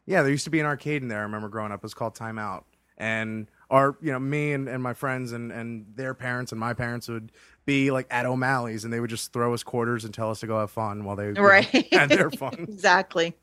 Yeah, 0.06 0.22
there 0.24 0.32
used 0.32 0.46
to 0.46 0.50
be 0.50 0.60
an 0.60 0.66
arcade 0.66 1.02
in 1.02 1.08
there. 1.08 1.20
I 1.20 1.24
remember 1.24 1.48
growing 1.50 1.72
up. 1.72 1.80
It 1.80 1.84
was 1.84 1.94
called 1.94 2.16
Timeout, 2.16 2.64
and 2.98 3.48
our 3.70 3.96
you 4.02 4.12
know 4.12 4.20
me 4.20 4.54
and, 4.54 4.68
and 4.68 4.82
my 4.84 4.94
friends 4.94 5.32
and 5.32 5.52
and 5.52 5.86
their 5.96 6.14
parents 6.14 6.52
and 6.52 6.60
my 6.60 6.74
parents 6.74 7.08
would 7.08 7.32
be 7.66 7.92
like 7.92 8.08
at 8.10 8.26
O'Malley's, 8.26 8.84
and 8.84 8.92
they 8.92 9.00
would 9.00 9.10
just 9.10 9.32
throw 9.32 9.54
us 9.54 9.64
quarters 9.64 10.04
and 10.04 10.14
tell 10.14 10.32
us 10.32 10.40
to 10.42 10.48
go 10.48 10.60
have 10.60 10.72
fun 10.72 11.04
while 11.04 11.16
they 11.16 11.28
you 11.28 11.34
know, 11.34 11.44
Right. 11.44 11.66
had 11.94 12.10
their 12.10 12.32
fun. 12.32 12.54
Exactly. 12.70 13.36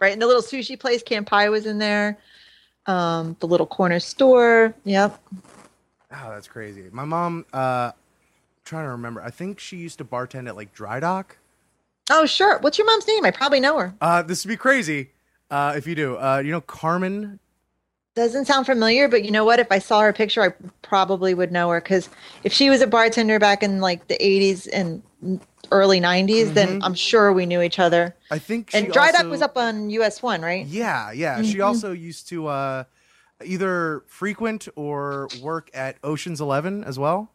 Right, 0.00 0.12
and 0.12 0.20
the 0.20 0.26
little 0.26 0.42
sushi 0.42 0.78
place, 0.80 1.02
Campai 1.02 1.48
was 1.50 1.64
in 1.66 1.78
there. 1.78 2.18
Um, 2.86 3.36
the 3.38 3.46
little 3.46 3.66
corner 3.66 4.00
store. 4.00 4.74
Yep. 4.84 5.16
Oh, 6.10 6.30
that's 6.30 6.48
crazy. 6.48 6.88
My 6.90 7.04
mom, 7.04 7.46
uh, 7.52 7.92
trying 8.64 8.84
to 8.84 8.90
remember. 8.90 9.22
I 9.22 9.30
think 9.30 9.60
she 9.60 9.76
used 9.76 9.98
to 9.98 10.04
bartend 10.04 10.48
at 10.48 10.56
like 10.56 10.72
Dry 10.72 10.98
Dock. 10.98 11.36
Oh, 12.14 12.26
sure. 12.26 12.58
What's 12.58 12.76
your 12.78 12.86
mom's 12.86 13.06
name? 13.06 13.24
I 13.24 13.30
probably 13.30 13.58
know 13.58 13.78
her. 13.78 13.94
Uh, 14.00 14.22
this 14.22 14.44
would 14.44 14.50
be 14.50 14.56
crazy 14.56 15.10
uh, 15.50 15.72
if 15.76 15.86
you 15.86 15.94
do. 15.94 16.16
Uh, 16.16 16.42
you 16.44 16.52
know 16.52 16.60
Carmen 16.60 17.40
Doesn't 18.14 18.44
sound 18.44 18.66
familiar, 18.66 19.08
but 19.08 19.24
you 19.24 19.30
know 19.30 19.44
what? 19.46 19.58
If 19.58 19.72
I 19.72 19.78
saw 19.78 20.00
her 20.02 20.12
picture, 20.12 20.42
I 20.42 20.50
probably 20.82 21.32
would 21.32 21.50
know 21.50 21.70
her 21.70 21.80
because 21.80 22.10
if 22.44 22.52
she 22.52 22.68
was 22.68 22.82
a 22.82 22.86
bartender 22.86 23.38
back 23.38 23.62
in 23.62 23.80
like 23.80 24.08
the 24.08 24.18
80s 24.18 24.68
and 24.70 25.02
early 25.70 26.00
90s, 26.00 26.52
then 26.52 26.82
I'm 26.82 26.94
sure 26.94 27.32
we 27.32 27.46
knew 27.46 27.62
each 27.62 27.78
other. 27.78 28.14
I 28.30 28.38
think 28.38 28.68
Mm-hmm. 28.68 28.78
she 28.78 28.84
And 28.84 28.92
Dry 28.92 29.10
Duck 29.12 29.30
was 29.30 29.40
up 29.40 29.56
on 29.56 29.88
US 29.90 30.22
One, 30.22 30.42
right? 30.42 30.66
Yeah, 30.66 31.12
yeah. 31.12 31.40
She 31.42 31.58
Mhm. 31.58 31.64
also 31.64 31.92
used 31.92 32.28
to 32.28 32.46
uh, 32.48 32.84
either 33.42 34.04
frequent 34.06 34.68
or 34.76 35.30
work 35.40 35.70
at 35.72 35.96
Ocean's 36.04 36.40
Eleven 36.42 36.84
as 36.84 36.98
well. 36.98 37.30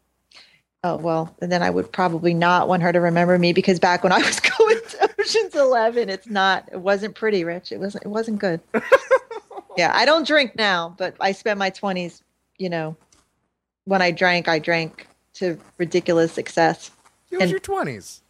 Oh 0.83 0.95
well, 0.97 1.35
and 1.41 1.51
then 1.51 1.63
I 1.63 1.69
would 1.69 1.91
probably 1.91 2.33
not 2.33 2.67
want 2.67 2.83
her 2.83 2.93
to 2.93 2.99
remember 3.01 3.37
me 3.39 3.51
because 3.51 3.79
back 3.79 4.03
when 4.03 4.11
I 4.13 4.19
was 4.19 4.39
going 4.57 4.79
to 4.89 5.09
Ocean's 5.19 5.55
Eleven, 5.55 6.09
it's 6.09 6.27
not. 6.27 6.69
It 6.71 6.79
wasn't 6.79 7.15
pretty, 7.15 7.43
Rich. 7.43 7.71
It 7.71 7.79
wasn't. 7.79 8.05
It 8.05 8.09
wasn't 8.09 8.39
good. 8.39 8.61
yeah, 9.77 9.91
I 9.95 10.05
don't 10.05 10.25
drink 10.25 10.55
now, 10.55 10.95
but 10.97 11.15
I 11.19 11.31
spent 11.31 11.57
my 11.59 11.69
twenties. 11.71 12.23
You 12.57 12.69
know, 12.69 12.95
when 13.85 14.01
I 14.01 14.11
drank, 14.11 14.47
I 14.47 14.59
drank 14.59 15.07
to 15.35 15.57
ridiculous 15.77 16.37
excess. 16.37 16.91
It 17.31 17.35
was 17.37 17.43
And- 17.43 17.51
your 17.51 17.59
twenties. 17.59 18.21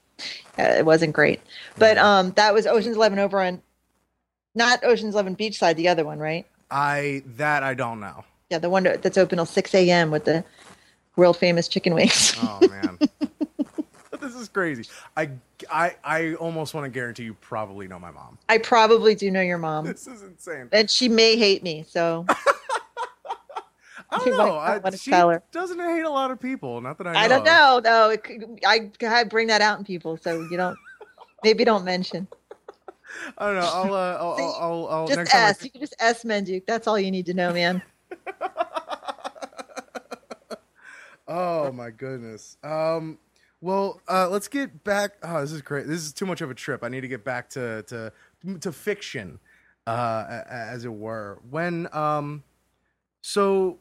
Uh, 0.57 0.63
it 0.63 0.86
wasn't 0.86 1.13
great, 1.13 1.39
but 1.77 1.95
um, 1.99 2.31
that 2.31 2.51
was 2.51 2.65
Ocean's 2.65 2.95
Eleven 2.95 3.19
over 3.19 3.39
on, 3.39 3.62
not 4.55 4.83
Ocean's 4.83 5.13
Eleven 5.13 5.36
Beachside, 5.36 5.75
the 5.75 5.89
other 5.89 6.03
one, 6.03 6.17
right? 6.17 6.47
I 6.71 7.21
that 7.36 7.62
I 7.62 7.75
don't 7.75 7.99
know. 7.99 8.23
Yeah, 8.49 8.57
the 8.57 8.69
one 8.69 8.81
that's 8.83 9.17
open 9.17 9.38
till 9.38 9.45
six 9.45 9.75
a.m. 9.75 10.10
with 10.10 10.25
the 10.25 10.43
world 11.17 11.36
famous 11.38 11.67
chicken 11.67 11.93
wings. 11.93 12.36
Oh 12.41 12.67
man, 12.69 12.97
this 14.21 14.36
is 14.36 14.47
crazy. 14.47 14.86
I 15.17 15.30
I 15.69 15.95
I 16.03 16.34
almost 16.36 16.73
want 16.73 16.86
to 16.86 16.89
guarantee 16.89 17.23
you 17.23 17.34
probably 17.36 17.88
know 17.88 17.99
my 17.99 18.12
mom. 18.12 18.38
I 18.47 18.58
probably 18.60 19.15
do 19.15 19.30
know 19.30 19.41
your 19.41 19.58
mom. 19.58 19.86
This 19.86 20.08
is 20.08 20.21
insane. 20.21 20.69
and 20.71 20.89
she 20.89 21.10
may 21.10 21.36
hate 21.36 21.63
me. 21.63 21.84
So 21.88 22.25
I 24.10 24.19
don't 24.19 24.38
know. 24.38 24.56
I, 24.56 24.77
wanna 24.77 24.97
she 24.97 25.12
doesn't 25.12 25.80
hate 25.80 26.03
a 26.03 26.10
lot 26.10 26.32
of 26.32 26.39
people. 26.39 26.80
Not 26.80 26.97
that 26.99 27.08
I 27.08 27.13
know. 27.13 27.19
I 27.19 27.27
don't 27.27 27.43
know. 27.43 27.82
No, 27.84 28.10
it 28.12 28.60
I 28.65 28.89
I 29.06 29.23
bring 29.25 29.47
that 29.47 29.62
out 29.62 29.77
in 29.80 29.86
people, 29.86 30.17
so 30.17 30.41
you 30.49 30.56
don't. 30.58 30.77
Maybe 31.43 31.63
don't 31.65 31.84
mention. 31.86 32.27
I 33.38 33.45
don't 33.45 33.56
know. 33.56 33.62
I'll 33.73 33.93
uh, 33.93 34.17
I'll, 34.17 34.34
I'll, 34.34 34.56
I'll, 34.60 34.88
I'll 34.89 35.08
Just 35.08 35.17
next 35.17 35.32
time 35.32 35.41
I- 35.45 35.49
S. 35.49 35.63
You 35.63 35.71
can 35.71 35.82
just 35.82 35.95
S 35.99 36.23
Menduke. 36.23 36.65
That's 36.65 36.88
all 36.88 36.99
you 36.99 37.12
need 37.12 37.25
to 37.27 37.34
know, 37.34 37.51
man. 37.53 37.82
Oh 41.27 41.71
my 41.71 41.89
goodness. 41.91 42.57
Um. 42.63 43.17
Well, 43.59 43.99
uh, 44.07 44.29
let's 44.29 44.47
get 44.47 44.83
back. 44.83 45.13
Oh, 45.23 45.41
this 45.41 45.51
is 45.51 45.63
great. 45.63 45.87
This 45.87 46.01
is 46.01 46.13
too 46.13 46.27
much 46.27 46.41
of 46.41 46.51
a 46.51 46.53
trip. 46.53 46.83
I 46.83 46.89
need 46.89 47.01
to 47.01 47.07
get 47.07 47.23
back 47.23 47.49
to 47.51 47.83
to 47.83 48.13
to 48.59 48.71
fiction, 48.71 49.39
uh, 49.87 50.43
as 50.47 50.85
it 50.85 50.93
were. 50.93 51.39
When 51.49 51.87
um, 51.91 52.43
so 53.21 53.79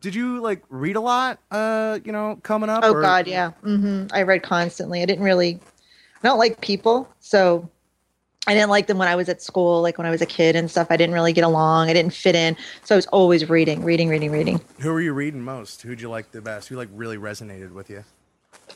did 0.00 0.14
you 0.14 0.40
like 0.40 0.62
read 0.68 0.94
a 0.96 1.00
lot? 1.00 1.40
Uh, 1.50 1.98
you 2.04 2.12
know, 2.12 2.38
coming 2.42 2.70
up. 2.70 2.84
Oh 2.84 2.94
or- 2.94 3.02
God, 3.02 3.26
yeah. 3.26 3.50
hmm 3.62 4.06
I 4.12 4.22
read 4.22 4.42
constantly. 4.42 5.02
I 5.02 5.06
didn't 5.06 5.24
really. 5.24 5.58
I 6.22 6.26
don't 6.28 6.38
like 6.38 6.60
people, 6.60 7.08
so 7.20 7.68
I 8.48 8.54
didn't 8.54 8.70
like 8.70 8.86
them 8.86 8.96
when 8.96 9.08
I 9.08 9.14
was 9.14 9.28
at 9.28 9.42
school, 9.42 9.82
like 9.82 9.98
when 9.98 10.06
I 10.06 10.10
was 10.10 10.22
a 10.22 10.26
kid 10.26 10.56
and 10.56 10.70
stuff. 10.70 10.86
I 10.90 10.96
didn't 10.96 11.14
really 11.14 11.34
get 11.34 11.44
along. 11.44 11.90
I 11.90 11.92
didn't 11.92 12.14
fit 12.14 12.34
in, 12.34 12.56
so 12.82 12.94
I 12.94 12.96
was 12.96 13.06
always 13.08 13.48
reading, 13.48 13.84
reading, 13.84 14.08
reading, 14.08 14.30
reading. 14.32 14.60
Who 14.80 14.90
were 14.90 15.02
you 15.02 15.12
reading 15.12 15.42
most? 15.42 15.82
Who'd 15.82 16.00
you 16.00 16.08
like 16.08 16.32
the 16.32 16.40
best? 16.40 16.68
Who 16.68 16.76
like 16.76 16.88
really 16.92 17.18
resonated 17.18 17.72
with 17.72 17.90
you? 17.90 18.04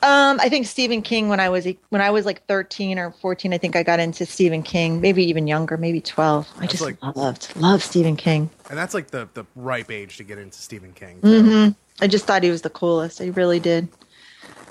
Um, 0.02 0.38
I 0.40 0.48
think 0.48 0.66
Stephen 0.66 1.00
King 1.00 1.28
when 1.28 1.40
I 1.40 1.48
was 1.48 1.66
when 1.88 2.02
I 2.02 2.10
was 2.10 2.26
like 2.26 2.44
thirteen 2.46 2.98
or 2.98 3.12
fourteen, 3.12 3.54
I 3.54 3.58
think 3.58 3.74
I 3.74 3.82
got 3.82 3.98
into 3.98 4.26
Stephen 4.26 4.62
King. 4.62 5.00
Maybe 5.00 5.24
even 5.24 5.46
younger, 5.46 5.76
maybe 5.78 6.00
twelve. 6.02 6.48
I 6.56 6.60
That's 6.60 6.72
just 6.72 6.82
like- 6.82 7.16
loved 7.16 7.54
loved 7.56 7.82
Stephen 7.82 8.16
King. 8.16 8.50
And 8.68 8.78
that's 8.78 8.92
like 8.94 9.08
the 9.10 9.28
the 9.32 9.44
ripe 9.56 9.90
age 9.90 10.18
to 10.18 10.24
get 10.24 10.38
into 10.38 10.58
Stephen 10.58 10.92
King. 10.92 11.20
Mm-hmm. 11.20 12.04
I 12.04 12.06
just 12.08 12.26
thought 12.26 12.42
he 12.42 12.50
was 12.50 12.62
the 12.62 12.70
coolest. 12.70 13.20
I 13.20 13.28
really 13.28 13.60
did. 13.60 13.88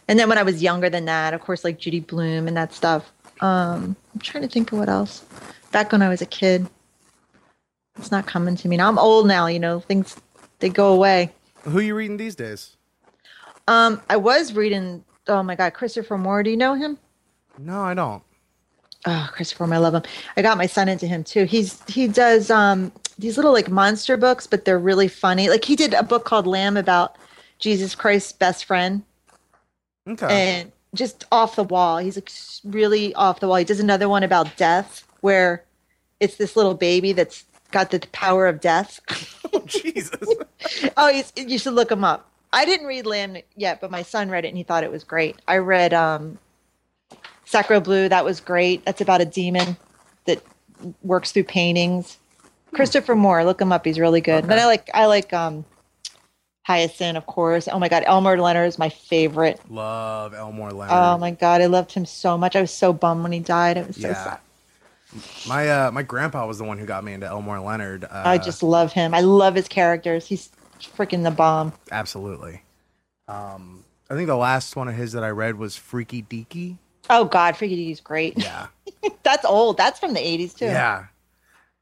And 0.07 0.19
then 0.19 0.27
when 0.29 0.37
I 0.37 0.43
was 0.43 0.61
younger 0.61 0.89
than 0.89 1.05
that, 1.05 1.33
of 1.33 1.41
course, 1.41 1.63
like 1.63 1.79
Judy 1.79 2.01
Blume 2.01 2.47
and 2.47 2.57
that 2.57 2.73
stuff. 2.73 3.11
Um, 3.41 3.95
I'm 4.13 4.21
trying 4.21 4.43
to 4.43 4.49
think 4.49 4.71
of 4.71 4.79
what 4.79 4.89
else. 4.89 5.23
Back 5.71 5.91
when 5.91 6.01
I 6.01 6.09
was 6.09 6.21
a 6.21 6.25
kid, 6.25 6.67
it's 7.97 8.11
not 8.11 8.25
coming 8.27 8.55
to 8.55 8.67
me 8.67 8.77
now. 8.77 8.87
I'm 8.87 8.99
old 8.99 9.27
now. 9.27 9.47
You 9.47 9.59
know, 9.59 9.79
things 9.79 10.15
they 10.59 10.69
go 10.69 10.93
away. 10.93 11.31
Who 11.63 11.79
are 11.79 11.81
you 11.81 11.95
reading 11.95 12.17
these 12.17 12.35
days? 12.35 12.75
Um, 13.67 14.01
I 14.09 14.17
was 14.17 14.53
reading. 14.53 15.03
Oh 15.27 15.43
my 15.43 15.55
God, 15.55 15.73
Christopher 15.73 16.17
Moore. 16.17 16.43
Do 16.43 16.49
you 16.49 16.57
know 16.57 16.73
him? 16.73 16.97
No, 17.57 17.81
I 17.81 17.93
don't. 17.93 18.23
Oh, 19.05 19.29
Christopher, 19.31 19.65
Moore, 19.65 19.75
I 19.75 19.79
love 19.79 19.95
him. 19.95 20.03
I 20.37 20.41
got 20.41 20.57
my 20.57 20.67
son 20.67 20.87
into 20.87 21.07
him 21.07 21.23
too. 21.23 21.45
He's 21.45 21.81
he 21.87 22.07
does 22.07 22.51
um 22.51 22.91
these 23.17 23.37
little 23.37 23.51
like 23.53 23.69
monster 23.69 24.17
books, 24.17 24.45
but 24.47 24.65
they're 24.65 24.79
really 24.79 25.07
funny. 25.07 25.49
Like 25.49 25.65
he 25.65 25.75
did 25.75 25.93
a 25.93 26.03
book 26.03 26.25
called 26.25 26.47
Lamb 26.47 26.77
about 26.77 27.17
Jesus 27.59 27.95
Christ's 27.95 28.31
best 28.31 28.65
friend, 28.65 29.03
Okay. 30.07 30.25
and 30.61 30.71
just 30.93 31.25
off 31.31 31.55
the 31.55 31.63
wall. 31.63 31.97
He's 31.97 32.17
like 32.17 32.31
really 32.63 33.13
off 33.15 33.39
the 33.39 33.47
wall. 33.47 33.57
He 33.57 33.65
does 33.65 33.79
another 33.79 34.09
one 34.09 34.23
about 34.23 34.57
death, 34.57 35.07
where 35.21 35.63
it's 36.19 36.35
this 36.35 36.55
little 36.55 36.73
baby 36.73 37.13
that's 37.13 37.45
got 37.71 37.91
the 37.91 37.99
power 38.11 38.47
of 38.47 38.59
death. 38.59 38.99
oh, 39.53 39.63
Jesus. 39.65 40.27
oh, 40.97 41.11
he's, 41.11 41.31
you 41.35 41.57
should 41.57 41.73
look 41.73 41.91
him 41.91 42.03
up. 42.03 42.29
I 42.53 42.65
didn't 42.65 42.87
read 42.87 43.05
Lamb 43.05 43.37
yet, 43.55 43.79
but 43.79 43.91
my 43.91 44.01
son 44.01 44.29
read 44.29 44.45
it 44.45 44.49
and 44.49 44.57
he 44.57 44.63
thought 44.63 44.83
it 44.83 44.91
was 44.91 45.03
great. 45.03 45.37
I 45.47 45.57
read 45.57 45.93
um, 45.93 46.37
Sacré 47.47 47.81
Bleu. 47.81 48.09
That 48.09 48.25
was 48.25 48.41
great. 48.41 48.83
That's 48.85 49.01
about 49.01 49.21
a 49.21 49.25
demon 49.25 49.77
that 50.25 50.43
works 51.01 51.31
through 51.31 51.45
paintings. 51.45 52.17
Christopher 52.73 53.15
Moore, 53.15 53.43
look 53.45 53.61
him 53.61 53.71
up. 53.71 53.85
He's 53.85 53.99
really 53.99 54.21
good. 54.21 54.47
But 54.47 54.59
I 54.59 54.65
like 54.65 54.89
I 54.93 55.05
like 55.05 55.33
um, 55.33 55.65
Hiaasen, 56.67 57.17
of 57.17 57.25
course. 57.25 57.67
Oh 57.71 57.79
my 57.79 57.89
God, 57.89 58.03
Elmore 58.05 58.37
Leonard 58.37 58.67
is 58.67 58.77
my 58.77 58.89
favorite. 58.89 59.59
Love 59.69 60.33
Elmore 60.33 60.71
Leonard. 60.71 60.95
Oh 60.95 61.17
my 61.17 61.31
God, 61.31 61.61
I 61.61 61.65
loved 61.65 61.91
him 61.91 62.05
so 62.05 62.37
much. 62.37 62.55
I 62.55 62.61
was 62.61 62.71
so 62.71 62.93
bummed 62.93 63.23
when 63.23 63.31
he 63.31 63.39
died. 63.39 63.77
It 63.77 63.87
was 63.87 63.95
so 63.95 64.09
yeah. 64.09 64.23
sad. 64.23 64.39
My 65.47 65.69
uh 65.69 65.91
my 65.91 66.03
grandpa 66.03 66.47
was 66.47 66.57
the 66.57 66.63
one 66.63 66.77
who 66.77 66.85
got 66.85 67.03
me 67.03 67.13
into 67.13 67.25
Elmore 67.25 67.59
Leonard. 67.59 68.05
Uh, 68.05 68.23
I 68.25 68.37
just 68.37 68.63
love 68.63 68.93
him. 68.93 69.13
I 69.13 69.21
love 69.21 69.55
his 69.55 69.67
characters. 69.67 70.25
He's 70.25 70.49
freaking 70.79 71.23
the 71.23 71.31
bomb. 71.31 71.73
absolutely. 71.91 72.61
Um, 73.27 73.83
I 74.09 74.15
think 74.15 74.27
the 74.27 74.35
last 74.35 74.75
one 74.75 74.87
of 74.87 74.95
his 74.95 75.13
that 75.13 75.23
I 75.23 75.29
read 75.29 75.55
was 75.55 75.75
Freaky 75.75 76.21
Deaky. 76.23 76.77
Oh 77.09 77.25
God, 77.25 77.57
Freaky 77.57 77.75
Deaky's 77.75 78.01
great. 78.01 78.37
Yeah, 78.37 78.67
That's 79.23 79.45
old. 79.45 79.77
That's 79.77 79.99
from 79.99 80.13
the 80.13 80.19
'80s 80.19 80.55
too. 80.55 80.65
yeah. 80.65 81.05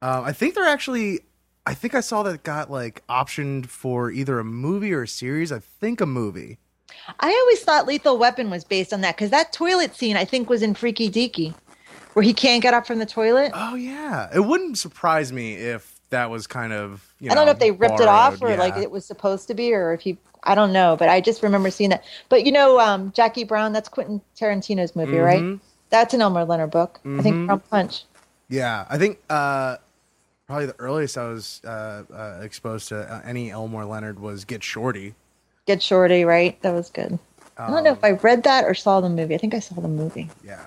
Um, 0.02 0.24
I 0.24 0.32
think 0.32 0.56
they're 0.56 0.68
actually. 0.68 1.22
I 1.70 1.76
think 1.76 1.94
I 1.94 2.00
saw 2.00 2.24
that 2.24 2.42
got 2.42 2.72
like 2.72 3.04
optioned 3.08 3.68
for 3.68 4.10
either 4.10 4.40
a 4.40 4.44
movie 4.44 4.92
or 4.92 5.04
a 5.04 5.08
series. 5.08 5.52
I 5.52 5.60
think 5.60 6.02
a 6.02 6.08
movie. 6.08 6.58
I 7.20 7.30
always 7.30 7.62
thought 7.62 7.86
Lethal 7.86 8.18
Weapon 8.18 8.50
was 8.50 8.64
based 8.64 8.92
on 8.92 9.02
that 9.02 9.16
because 9.16 9.30
that 9.30 9.54
toilet 9.54 9.96
scene 9.96 10.18
I 10.18 10.26
think 10.26 10.50
was 10.50 10.64
in 10.64 10.74
Freaky 10.74 11.12
Deaky, 11.12 11.54
where 12.14 12.24
he 12.24 12.34
can't 12.34 12.64
get 12.64 12.74
up 12.74 12.88
from 12.88 12.98
the 12.98 13.06
toilet. 13.06 13.52
Oh 13.54 13.76
yeah, 13.76 14.30
it 14.34 14.40
wouldn't 14.40 14.80
surprise 14.80 15.32
me 15.32 15.54
if 15.54 16.00
that 16.10 16.32
was 16.32 16.48
kind 16.48 16.74
of. 16.74 17.14
You 17.20 17.30
I 17.30 17.36
don't 17.36 17.46
know 17.46 17.52
if 17.52 17.60
they 17.60 17.70
ripped 17.70 18.00
it 18.00 18.08
off 18.08 18.40
borrowed, 18.40 18.56
or 18.56 18.58
like 18.58 18.76
it 18.76 18.90
was 18.90 19.06
supposed 19.06 19.48
to 19.50 19.54
be, 19.54 19.72
or 19.72 19.94
if 19.94 20.02
he. 20.02 20.18
I 20.46 20.56
don't 20.56 20.74
know, 20.74 20.96
but 20.98 21.08
I 21.08 21.22
just 21.22 21.44
remember 21.44 21.70
seeing 21.70 21.92
that. 21.92 22.04
But 22.30 22.48
you 22.48 22.52
know, 22.52 22.80
um, 22.80 23.12
Jackie 23.12 23.44
Brown, 23.44 23.74
that's 23.74 23.90
Quentin 23.90 24.22
Tarantino's 24.36 24.96
movie, 24.96 25.20
right? 25.20 25.44
Mhm. 25.44 25.60
That's 25.92 26.16
an 26.16 26.22
Elmore 26.24 26.46
Leonard 26.46 26.72
book. 26.72 27.00
I 27.06 27.08
Mhm. 27.10 27.22
think 27.24 27.48
Rum 27.48 27.62
Punch. 27.70 28.06
Yeah, 28.48 28.86
I 28.90 28.98
think 28.98 29.20
uh, 29.30 29.78
probably 30.50 30.66
the 30.66 30.80
earliest 30.80 31.16
I 31.18 31.28
was 31.28 31.62
uh, 31.64 32.04
uh, 32.12 32.40
exposed 32.42 32.90
to 32.90 32.98
uh, 33.02 33.22
any 33.24 33.52
Elmore 33.52 33.86
Leonard 33.86 34.20
was 34.20 34.46
Get 34.46 34.64
Shorty. 34.64 35.14
Get 35.68 35.82
Shorty, 35.84 36.26
right? 36.26 36.60
That 36.64 36.74
was 36.74 36.90
good. 36.90 37.20
I 37.58 37.70
don't 37.70 37.84
know 37.84 37.92
Um, 37.92 37.98
if 37.98 38.04
I 38.04 38.12
read 38.12 38.44
that 38.44 38.66
or 38.66 38.74
saw 38.74 39.00
the 39.00 39.10
movie. 39.10 39.36
I 39.36 39.38
think 39.38 39.54
I 39.54 39.60
saw 39.60 39.76
the 39.76 39.88
movie. 39.88 40.30
Yeah. 40.44 40.66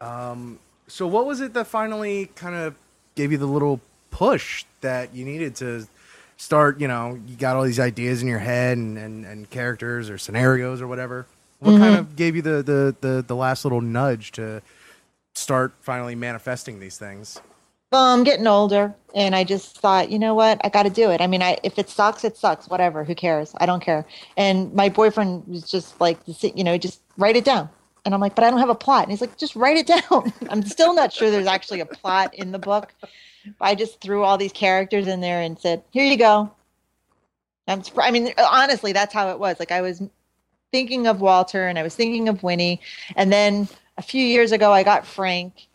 Um. 0.00 0.58
So, 0.88 1.06
what 1.06 1.26
was 1.26 1.40
it 1.40 1.52
that 1.54 1.66
finally 1.66 2.30
kind 2.36 2.54
of 2.54 2.74
gave 3.16 3.32
you 3.32 3.38
the 3.38 3.46
little 3.46 3.80
push 4.10 4.64
that 4.80 5.14
you 5.14 5.24
needed 5.24 5.56
to 5.56 5.86
start? 6.36 6.80
You 6.80 6.88
know, 6.88 7.20
you 7.26 7.36
got 7.36 7.56
all 7.56 7.64
these 7.64 7.80
ideas 7.80 8.22
in 8.22 8.28
your 8.28 8.38
head 8.38 8.78
and 8.78 8.96
and, 8.98 9.26
and 9.26 9.50
characters 9.50 10.08
or 10.10 10.18
scenarios 10.18 10.80
or 10.80 10.86
whatever. 10.86 11.26
What 11.60 11.72
Mm-hmm. 11.72 11.82
kind 11.82 11.96
of 11.96 12.16
gave 12.16 12.36
you 12.36 12.42
the, 12.42 12.62
the 12.62 12.96
the 13.00 13.24
the 13.26 13.36
last 13.36 13.64
little 13.64 13.80
nudge 13.80 14.32
to 14.32 14.62
start 15.34 15.74
finally 15.80 16.14
manifesting 16.14 16.80
these 16.80 16.98
things? 16.98 17.40
Well, 17.96 18.12
I'm 18.12 18.24
getting 18.24 18.46
older, 18.46 18.94
and 19.14 19.34
I 19.34 19.42
just 19.42 19.78
thought, 19.78 20.10
you 20.10 20.18
know 20.18 20.34
what, 20.34 20.60
I 20.62 20.68
got 20.68 20.82
to 20.82 20.90
do 20.90 21.10
it. 21.12 21.22
I 21.22 21.26
mean, 21.26 21.40
I, 21.40 21.56
if 21.62 21.78
it 21.78 21.88
sucks, 21.88 22.24
it 22.24 22.36
sucks. 22.36 22.68
Whatever, 22.68 23.04
who 23.04 23.14
cares? 23.14 23.54
I 23.56 23.64
don't 23.64 23.82
care. 23.82 24.04
And 24.36 24.70
my 24.74 24.90
boyfriend 24.90 25.48
was 25.48 25.62
just 25.62 25.98
like, 25.98 26.18
you 26.26 26.62
know, 26.62 26.76
just 26.76 27.00
write 27.16 27.36
it 27.36 27.44
down. 27.46 27.70
And 28.04 28.12
I'm 28.12 28.20
like, 28.20 28.34
but 28.34 28.44
I 28.44 28.50
don't 28.50 28.58
have 28.58 28.68
a 28.68 28.74
plot. 28.74 29.04
And 29.04 29.12
he's 29.12 29.22
like, 29.22 29.38
just 29.38 29.56
write 29.56 29.78
it 29.78 29.86
down. 30.10 30.30
I'm 30.50 30.62
still 30.62 30.92
not 30.92 31.10
sure 31.10 31.30
there's 31.30 31.46
actually 31.46 31.80
a 31.80 31.86
plot 31.86 32.34
in 32.34 32.52
the 32.52 32.58
book. 32.58 32.92
I 33.62 33.74
just 33.74 33.98
threw 34.02 34.24
all 34.24 34.36
these 34.36 34.52
characters 34.52 35.06
in 35.06 35.22
there 35.22 35.40
and 35.40 35.58
said, 35.58 35.82
here 35.90 36.04
you 36.04 36.18
go. 36.18 36.52
I'm, 37.66 37.82
I 37.96 38.10
mean, 38.10 38.34
honestly, 38.36 38.92
that's 38.92 39.14
how 39.14 39.30
it 39.30 39.38
was. 39.38 39.58
Like 39.58 39.72
I 39.72 39.80
was 39.80 40.02
thinking 40.70 41.06
of 41.06 41.22
Walter 41.22 41.66
and 41.66 41.78
I 41.78 41.82
was 41.82 41.94
thinking 41.94 42.28
of 42.28 42.42
Winnie, 42.42 42.78
and 43.16 43.32
then 43.32 43.70
a 43.96 44.02
few 44.02 44.22
years 44.22 44.52
ago, 44.52 44.70
I 44.70 44.82
got 44.82 45.06
Frank, 45.06 45.66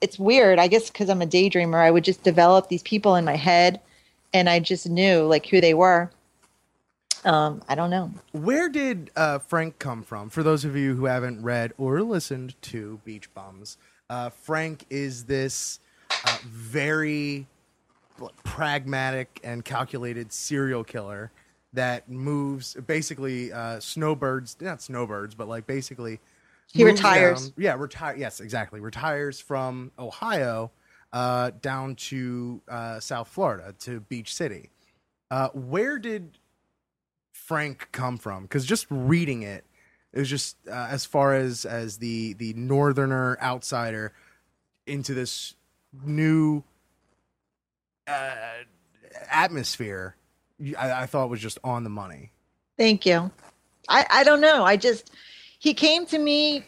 it's 0.00 0.18
weird. 0.18 0.58
I 0.58 0.68
guess 0.68 0.88
because 0.90 1.08
I'm 1.08 1.22
a 1.22 1.26
daydreamer, 1.26 1.76
I 1.76 1.90
would 1.90 2.04
just 2.04 2.22
develop 2.22 2.68
these 2.68 2.82
people 2.82 3.16
in 3.16 3.24
my 3.24 3.36
head, 3.36 3.80
and 4.32 4.48
I 4.48 4.60
just 4.60 4.88
knew 4.88 5.22
like 5.22 5.46
who 5.46 5.60
they 5.60 5.74
were. 5.74 6.10
Um, 7.24 7.62
I 7.68 7.74
don't 7.74 7.90
know. 7.90 8.10
Where 8.32 8.68
did 8.68 9.10
uh, 9.14 9.40
Frank 9.40 9.78
come 9.78 10.02
from? 10.02 10.30
For 10.30 10.42
those 10.42 10.64
of 10.64 10.74
you 10.74 10.94
who 10.94 11.04
haven't 11.04 11.42
read 11.42 11.72
or 11.76 12.00
listened 12.02 12.54
to 12.62 13.00
Beach 13.04 13.32
Bums, 13.34 13.76
uh, 14.08 14.30
Frank 14.30 14.86
is 14.88 15.24
this 15.24 15.80
uh, 16.24 16.38
very 16.44 17.46
pragmatic 18.42 19.40
and 19.44 19.64
calculated 19.64 20.32
serial 20.32 20.84
killer 20.84 21.30
that 21.72 22.08
moves 22.08 22.74
basically 22.86 23.52
uh, 23.52 23.78
snowbirds, 23.80 24.56
not 24.60 24.82
snowbirds, 24.82 25.34
but 25.34 25.46
like 25.48 25.66
basically 25.66 26.20
He 26.72 26.84
retires. 26.84 27.50
down- 27.50 27.54
yeah, 27.56 27.74
retire. 27.74 28.16
Yes, 28.16 28.40
exactly. 28.40 28.80
Retires 28.80 29.40
from 29.40 29.90
Ohio 29.98 30.70
uh, 31.12 31.50
down 31.60 31.96
to 31.96 32.62
uh, 32.68 33.00
South 33.00 33.28
Florida 33.28 33.74
to 33.80 34.00
Beach 34.00 34.34
City. 34.34 34.70
Uh, 35.30 35.48
where 35.48 35.98
did 35.98 36.38
Frank 37.32 37.88
come 37.92 38.16
from? 38.18 38.42
Because 38.44 38.64
just 38.64 38.86
reading 38.90 39.42
it, 39.42 39.64
it 40.12 40.18
was 40.20 40.28
just 40.30 40.56
uh, 40.68 40.88
as 40.90 41.04
far 41.04 41.34
as 41.34 41.64
as 41.64 41.98
the 41.98 42.34
the 42.34 42.52
northerner 42.54 43.38
outsider 43.42 44.12
into 44.86 45.14
this 45.14 45.54
new 46.04 46.62
uh, 48.06 48.62
atmosphere. 49.30 50.16
I, 50.78 50.92
I 51.02 51.06
thought 51.06 51.30
was 51.30 51.40
just 51.40 51.58
on 51.64 51.84
the 51.84 51.90
money. 51.90 52.32
Thank 52.76 53.06
you. 53.06 53.30
I, 53.88 54.06
I 54.10 54.24
don't 54.24 54.40
know. 54.40 54.64
I 54.64 54.76
just 54.76 55.10
he 55.60 55.74
came 55.74 56.06
to 56.06 56.18
me 56.18 56.64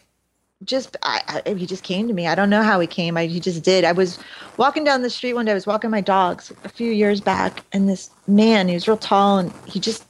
just 0.63 0.95
I, 1.03 1.41
I 1.45 1.53
he 1.55 1.65
just 1.65 1.83
came 1.83 2.07
to 2.07 2.13
me. 2.13 2.27
I 2.27 2.35
don't 2.35 2.49
know 2.49 2.61
how 2.61 2.79
he 2.79 2.87
came. 2.87 3.17
I 3.17 3.25
he 3.25 3.39
just 3.39 3.63
did. 3.63 3.83
I 3.83 3.91
was 3.91 4.19
walking 4.55 4.83
down 4.83 5.01
the 5.01 5.09
street 5.09 5.33
one 5.33 5.45
day. 5.45 5.51
I 5.51 5.55
was 5.55 5.67
walking 5.67 5.89
my 5.89 5.99
dogs 5.99 6.53
a 6.63 6.69
few 6.69 6.91
years 6.91 7.19
back, 7.19 7.63
and 7.73 7.89
this 7.89 8.11
man, 8.27 8.67
he 8.67 8.75
was 8.75 8.87
real 8.87 8.95
tall, 8.95 9.39
and 9.39 9.51
he 9.67 9.79
just 9.79 10.05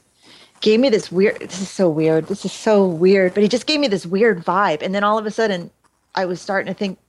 gave 0.61 0.81
me 0.81 0.89
this 0.89 1.11
weird. 1.11 1.39
This 1.39 1.61
is 1.61 1.69
so 1.69 1.89
weird. 1.89 2.27
This 2.27 2.45
is 2.45 2.51
so 2.51 2.85
weird. 2.85 3.33
But 3.33 3.41
he 3.41 3.49
just 3.49 3.65
gave 3.65 3.79
me 3.79 3.87
this 3.87 4.05
weird 4.05 4.43
vibe, 4.43 4.81
and 4.81 4.93
then 4.93 5.03
all 5.03 5.17
of 5.17 5.25
a 5.25 5.31
sudden, 5.31 5.71
I 6.13 6.25
was 6.25 6.41
starting 6.41 6.71
to 6.71 6.77
think 6.77 6.99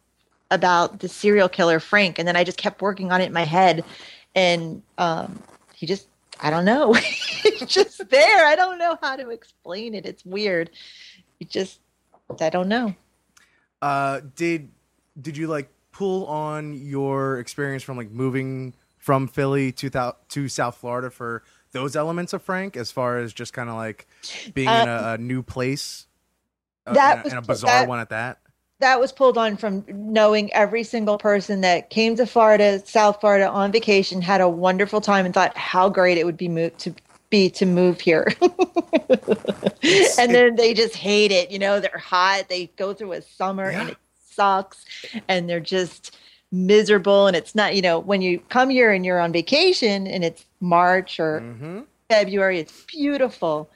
about 0.53 1.01
the 1.01 1.09
serial 1.09 1.49
killer 1.49 1.81
Frank, 1.81 2.21
and 2.21 2.27
then 2.27 2.37
I 2.37 2.45
just 2.45 2.57
kept 2.57 2.81
working 2.81 3.11
on 3.11 3.21
it 3.21 3.27
in 3.27 3.33
my 3.33 3.45
head, 3.45 3.85
and 4.37 4.81
um, 4.97 5.43
he 5.75 5.87
just 5.87 6.07
I 6.41 6.51
don't 6.51 6.65
know. 6.65 6.95
it's 7.45 7.73
just 7.73 8.09
there. 8.11 8.47
I 8.47 8.55
don't 8.57 8.79
know 8.79 8.99
how 9.03 9.17
to 9.17 9.31
explain 9.31 9.95
it. 9.95 10.07
It's 10.07 10.25
weird. 10.25 10.71
It 11.45 11.51
just 11.51 11.81
I 12.41 12.49
don't 12.49 12.69
know. 12.69 12.95
Uh, 13.83 14.23
did 14.35 14.71
did 15.21 15.37
you 15.37 15.47
like 15.47 15.69
pull 15.93 16.27
on 16.27 16.75
your 16.75 17.39
experience 17.39 17.83
from 17.83 17.99
like 17.99 18.11
moving 18.11 18.73
from 18.97 19.29
Philly 19.29 19.73
to 19.73 20.15
to 20.31 20.49
South 20.49 20.77
Florida 20.77 21.11
for 21.11 21.43
those 21.73 21.97
elements 21.97 22.33
of 22.33 22.41
Frank, 22.43 22.79
as 22.79 22.91
far 22.91 23.19
as 23.19 23.35
just 23.35 23.53
kind 23.53 23.69
of 23.69 23.77
like 23.77 24.07
being 24.55 24.69
in 24.69 24.89
a, 24.89 25.15
a 25.15 25.19
new 25.19 25.43
place, 25.43 26.07
uh, 26.87 26.95
that 26.95 27.17
and, 27.17 27.25
was- 27.25 27.33
and 27.35 27.45
a 27.45 27.47
bizarre 27.47 27.81
that- 27.81 27.89
one 27.89 27.99
at 28.01 28.09
that? 28.09 28.39
That 28.81 28.99
was 29.01 29.13
pulled 29.13 29.39
on 29.39 29.57
from 29.57 29.85
knowing 29.89 30.53
every 30.53 30.83
single 30.83 31.17
person 31.17 31.61
that 31.61 31.91
came 31.91 32.17
to 32.17 32.27
Florida, 32.27 32.85
South 32.85 33.21
Florida 33.21 33.49
on 33.49 33.71
vacation, 33.71 34.21
had 34.21 34.41
a 34.41 34.49
wonderful 34.49 35.01
time, 35.01 35.25
and 35.25 35.33
thought 35.33 35.57
how 35.57 35.89
great 35.89 36.19
it 36.19 36.25
would 36.27 36.37
be 36.37 36.49
move 36.49 36.77
to 36.79 36.95
be 37.35 37.51
to 37.51 37.67
move 37.67 38.01
here. 38.01 38.33
and 40.19 40.33
then 40.35 40.55
they 40.55 40.73
just 40.73 40.95
hate 40.95 41.33
it. 41.33 41.51
You 41.51 41.59
know, 41.59 41.81
they're 41.81 41.99
hot. 41.99 42.49
They 42.49 42.67
go 42.77 42.95
through 42.95 43.13
a 43.13 43.23
summer 43.23 43.65
and 43.71 43.91
it 43.91 43.97
sucks, 44.31 44.85
and 45.29 45.49
they're 45.49 45.59
just 45.79 46.17
miserable. 46.53 47.27
And 47.27 47.35
it's 47.37 47.55
not, 47.57 47.75
you 47.75 47.83
know, 47.83 47.99
when 47.99 48.23
you 48.23 48.39
come 48.51 48.71
here 48.71 48.93
and 48.93 49.05
you're 49.05 49.19
on 49.21 49.33
vacation 49.33 50.07
and 50.07 50.23
it's 50.25 50.45
March 50.61 51.19
or 51.19 51.41
Mm-hmm. 51.41 51.81
February. 52.11 52.61
It's 52.61 52.85
beautiful, 52.85 53.69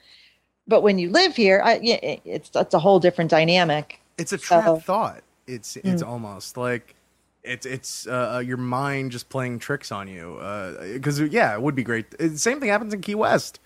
but 0.67 0.81
when 0.83 0.99
you 0.99 1.09
live 1.09 1.35
here, 1.35 1.61
I, 1.65 1.79
it's 1.83 2.51
it's 2.55 2.73
a 2.73 2.79
whole 2.79 2.99
different 2.99 3.29
dynamic. 3.31 3.99
It's 4.17 4.31
a 4.31 4.37
trap 4.37 4.65
So- 4.65 4.77
thought. 4.79 5.21
It's 5.47 5.75
it's 5.77 6.03
Mm. 6.03 6.07
almost 6.07 6.55
like 6.55 6.93
it's 7.43 7.65
it's 7.65 8.07
uh, 8.07 8.35
uh, 8.35 8.39
your 8.39 8.57
mind 8.57 9.11
just 9.11 9.29
playing 9.29 9.59
tricks 9.59 9.91
on 9.91 10.07
you. 10.07 10.37
Because 10.93 11.19
yeah, 11.21 11.53
it 11.53 11.61
would 11.61 11.75
be 11.75 11.83
great. 11.83 12.05
It- 12.19 12.37
Same 12.39 12.59
thing 12.59 12.69
happens 12.69 12.93
in 12.93 13.01
Key 13.01 13.15
West. 13.15 13.59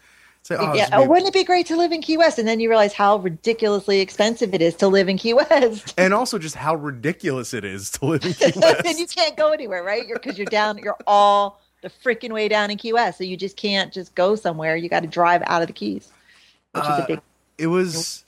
Say, 0.45 0.57
oh, 0.59 0.73
yeah, 0.73 0.99
be- 0.99 1.07
wouldn't 1.07 1.27
it 1.29 1.33
be 1.33 1.45
great 1.45 1.65
to 1.67 1.77
live 1.77 1.93
in 1.93 2.01
Key 2.01 2.17
West? 2.17 2.37
And 2.37 2.45
then 2.45 2.59
you 2.59 2.67
realize 2.67 2.91
how 2.91 3.15
ridiculously 3.15 4.01
expensive 4.01 4.53
it 4.53 4.61
is 4.61 4.75
to 4.75 4.89
live 4.89 5.07
in 5.07 5.17
Key 5.17 5.33
West. 5.35 5.93
and 5.97 6.13
also 6.13 6.37
just 6.37 6.55
how 6.55 6.75
ridiculous 6.75 7.53
it 7.53 7.63
is 7.63 7.91
to 7.91 8.05
live 8.05 8.25
in 8.25 8.33
Key 8.51 8.59
West. 8.59 8.85
and 8.85 8.99
you 8.99 9.07
can't 9.07 9.37
go 9.37 9.51
anywhere, 9.53 9.83
right? 9.83 10.05
You're 10.05 10.19
because 10.19 10.37
you're 10.37 10.45
down. 10.45 10.77
You're 10.79 10.97
all 11.07 11.61
the 11.81 11.89
freaking 11.89 12.31
way 12.33 12.49
down 12.49 12.69
in 12.71 12.77
Key 12.77 12.91
West, 12.91 13.17
so 13.19 13.23
you 13.23 13.37
just 13.37 13.55
can't 13.55 13.93
just 13.93 14.15
go 14.15 14.35
somewhere. 14.35 14.75
You 14.75 14.89
got 14.89 14.99
to 15.01 15.07
drive 15.07 15.43
out 15.45 15.61
of 15.61 15.67
the 15.67 15.73
Keys, 15.73 16.09
which 16.73 16.83
is 16.83 16.89
Uh, 16.89 17.01
a 17.03 17.07
big. 17.07 17.21
it 17.57 17.67
was 17.67 18.25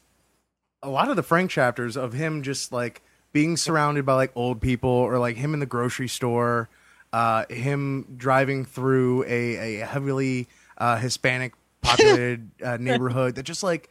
a 0.82 0.90
lot 0.90 1.10
of 1.10 1.18
the 1.18 1.24
Frank 1.24 1.52
chapters 1.52 1.98
of 1.98 2.14
him 2.14 2.44
just 2.44 2.72
like 2.72 3.02
being 3.36 3.58
surrounded 3.58 4.06
by 4.06 4.13
like 4.13 4.32
old 4.34 4.62
people 4.62 4.89
or 4.89 5.19
like 5.19 5.36
him 5.36 5.54
in 5.54 5.60
the 5.60 5.65
grocery 5.65 6.08
store, 6.08 6.69
uh, 7.12 7.43
him 7.50 8.15
driving 8.15 8.63
through 8.63 9.26
a, 9.26 9.82
a 9.82 9.86
heavily 9.86 10.48
uh, 10.78 10.95
Hispanic 10.95 11.54
populated 11.82 12.50
uh, 12.63 12.78
neighborhood 12.78 13.36
that 13.36 13.43
just 13.43 13.62
like 13.62 13.89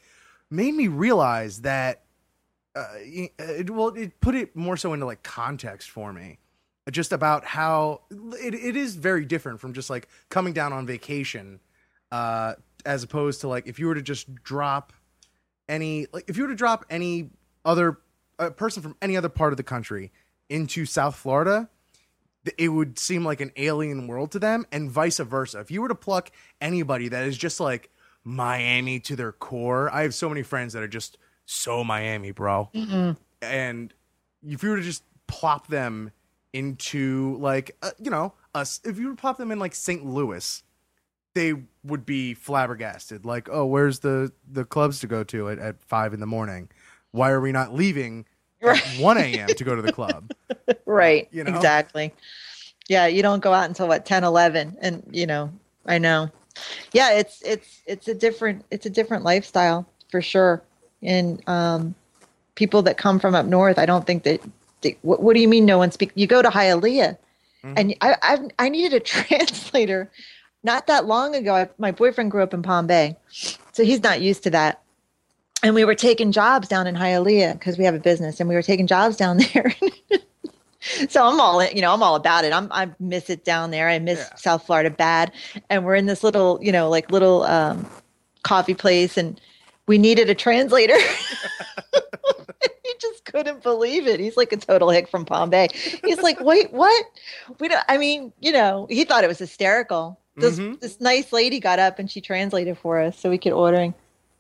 made 0.50 0.72
me 0.74 0.88
realize 0.88 1.60
that. 1.60 2.00
Uh, 2.74 2.86
it, 2.96 3.68
well, 3.68 3.88
it 3.88 4.18
put 4.22 4.34
it 4.34 4.56
more 4.56 4.78
so 4.78 4.94
into 4.94 5.04
like 5.04 5.22
context 5.22 5.90
for 5.90 6.10
me, 6.10 6.38
just 6.90 7.12
about 7.12 7.44
how 7.44 8.00
it, 8.10 8.54
it 8.54 8.76
is 8.76 8.96
very 8.96 9.26
different 9.26 9.60
from 9.60 9.74
just 9.74 9.90
like 9.90 10.08
coming 10.30 10.54
down 10.54 10.72
on 10.72 10.86
vacation, 10.86 11.60
uh, 12.10 12.54
as 12.86 13.02
opposed 13.02 13.42
to 13.42 13.48
like 13.48 13.66
if 13.66 13.78
you 13.78 13.88
were 13.88 13.94
to 13.94 14.02
just 14.02 14.34
drop 14.42 14.94
any 15.68 16.06
like 16.14 16.24
if 16.28 16.38
you 16.38 16.44
were 16.44 16.48
to 16.48 16.56
drop 16.56 16.86
any 16.88 17.28
other 17.64 17.98
a 18.38 18.50
person 18.50 18.82
from 18.82 18.96
any 19.02 19.16
other 19.16 19.28
part 19.28 19.52
of 19.52 19.56
the 19.56 19.62
country 19.62 20.12
into 20.48 20.84
South 20.86 21.16
Florida, 21.16 21.68
it 22.58 22.68
would 22.68 22.98
seem 22.98 23.24
like 23.24 23.40
an 23.40 23.50
alien 23.56 24.06
world 24.06 24.30
to 24.32 24.38
them, 24.38 24.66
and 24.70 24.90
vice 24.90 25.18
versa. 25.18 25.60
If 25.60 25.70
you 25.70 25.80
were 25.80 25.88
to 25.88 25.94
pluck 25.94 26.30
anybody 26.60 27.08
that 27.08 27.24
is 27.24 27.38
just 27.38 27.60
like 27.60 27.90
Miami 28.22 29.00
to 29.00 29.16
their 29.16 29.32
core, 29.32 29.90
I 29.90 30.02
have 30.02 30.14
so 30.14 30.28
many 30.28 30.42
friends 30.42 30.72
that 30.74 30.82
are 30.82 30.88
just 30.88 31.16
so 31.46 31.84
Miami, 31.84 32.30
bro. 32.32 32.68
And 33.42 33.92
if 34.46 34.62
you 34.62 34.70
were 34.70 34.76
to 34.76 34.82
just 34.82 35.02
plop 35.26 35.68
them 35.68 36.12
into 36.52 37.36
like 37.40 37.76
uh, 37.82 37.90
you 37.98 38.10
know 38.10 38.34
us, 38.54 38.80
if 38.84 38.98
you 38.98 39.08
were 39.08 39.14
to 39.14 39.20
plop 39.20 39.38
them 39.38 39.50
in 39.50 39.58
like 39.58 39.74
St. 39.74 40.04
Louis, 40.04 40.62
they 41.34 41.54
would 41.82 42.06
be 42.06 42.34
flabbergasted. 42.34 43.24
Like, 43.24 43.48
oh, 43.50 43.64
where's 43.66 44.00
the 44.00 44.32
the 44.50 44.64
clubs 44.64 45.00
to 45.00 45.06
go 45.06 45.24
to 45.24 45.48
at, 45.48 45.58
at 45.58 45.82
five 45.82 46.12
in 46.14 46.20
the 46.20 46.26
morning? 46.26 46.68
Why 47.14 47.30
are 47.30 47.40
we 47.40 47.52
not 47.52 47.72
leaving 47.72 48.26
at 48.60 48.84
one 48.98 49.18
a.m. 49.18 49.54
to 49.54 49.62
go 49.62 49.76
to 49.76 49.82
the 49.82 49.90
club? 49.90 50.32
right 50.86 51.28
you 51.30 51.44
know? 51.44 51.54
exactly 51.54 52.12
yeah 52.88 53.06
you 53.06 53.22
don't 53.22 53.40
go 53.40 53.52
out 53.52 53.68
until 53.68 53.88
what 53.88 54.04
10 54.04 54.24
11 54.24 54.76
and 54.82 55.02
you 55.10 55.26
know 55.26 55.50
i 55.86 55.96
know 55.96 56.30
yeah 56.92 57.12
it's 57.12 57.40
it's 57.42 57.80
it's 57.86 58.08
a 58.08 58.14
different 58.14 58.64
it's 58.70 58.84
a 58.84 58.90
different 58.90 59.24
lifestyle 59.24 59.86
for 60.10 60.20
sure 60.20 60.62
and 61.02 61.42
um 61.48 61.94
people 62.54 62.82
that 62.82 62.98
come 62.98 63.18
from 63.18 63.34
up 63.34 63.46
north 63.46 63.78
i 63.78 63.86
don't 63.86 64.06
think 64.06 64.24
that 64.24 64.40
they, 64.82 64.96
what, 65.02 65.22
what 65.22 65.34
do 65.34 65.40
you 65.40 65.48
mean 65.48 65.64
no 65.64 65.78
one 65.78 65.90
speak 65.90 66.10
you 66.14 66.26
go 66.26 66.42
to 66.42 66.50
hialeah 66.50 67.16
Mhm. 67.64 67.72
and 67.76 67.94
i 68.02 68.16
I've, 68.22 68.40
i 68.58 68.68
needed 68.68 68.92
a 68.92 69.00
translator 69.14 70.10
not 70.62 70.86
that 70.88 71.06
long 71.06 71.34
ago 71.34 71.54
I, 71.54 71.68
my 71.78 71.90
boyfriend 71.92 72.30
grew 72.30 72.42
up 72.42 72.52
in 72.52 72.62
palm 72.62 72.86
bay 72.86 73.16
so 73.72 73.82
he's 73.84 74.02
not 74.02 74.20
used 74.20 74.42
to 74.44 74.50
that 74.50 74.82
and 75.64 75.74
we 75.74 75.84
were 75.84 75.94
taking 75.96 76.30
jobs 76.30 76.68
down 76.68 76.86
in 76.86 76.94
Hialeah 76.94 77.54
because 77.54 77.76
we 77.76 77.84
have 77.84 77.94
a 77.94 77.98
business, 77.98 78.38
and 78.38 78.48
we 78.48 78.54
were 78.54 78.62
taking 78.62 78.86
jobs 78.86 79.16
down 79.16 79.38
there. 79.54 79.74
so 81.08 81.26
I'm 81.26 81.40
all, 81.40 81.64
you 81.64 81.80
know, 81.80 81.92
I'm 81.92 82.02
all 82.02 82.14
about 82.14 82.44
it. 82.44 82.52
I'm, 82.52 82.68
I 82.70 82.90
miss 83.00 83.30
it 83.30 83.44
down 83.44 83.70
there. 83.72 83.88
I 83.88 83.98
miss 83.98 84.18
Yeah. 84.20 84.34
South 84.36 84.64
Florida 84.66 84.90
bad. 84.90 85.32
And 85.70 85.84
we're 85.84 85.94
in 85.96 86.06
this 86.06 86.22
little, 86.22 86.58
you 86.62 86.70
know, 86.70 86.88
like 86.88 87.10
little 87.10 87.42
um, 87.44 87.88
coffee 88.42 88.74
place, 88.74 89.16
and 89.16 89.40
we 89.86 89.98
needed 89.98 90.30
a 90.30 90.34
translator. 90.34 90.96
he 92.84 92.92
just 93.00 93.24
couldn't 93.24 93.62
believe 93.62 94.06
it. 94.06 94.20
He's 94.20 94.36
like 94.36 94.52
a 94.52 94.56
total 94.56 94.90
hick 94.90 95.08
from 95.08 95.24
Palm 95.24 95.50
Bay. 95.50 95.68
He's 96.04 96.20
like, 96.22 96.40
wait, 96.40 96.72
what? 96.72 97.04
We 97.58 97.68
don't. 97.68 97.84
I 97.88 97.96
mean, 97.98 98.32
you 98.40 98.52
know, 98.52 98.86
he 98.90 99.04
thought 99.04 99.24
it 99.24 99.28
was 99.28 99.38
hysterical. 99.38 100.20
This 100.36 100.58
Mhm. 100.58 100.80
this 100.80 101.00
nice 101.00 101.32
lady 101.32 101.60
got 101.60 101.78
up 101.78 101.98
and 102.00 102.10
she 102.10 102.20
translated 102.20 102.76
for 102.76 103.00
us 103.00 103.18
so 103.18 103.30
we 103.30 103.38
could 103.38 103.52
ordering. 103.52 103.94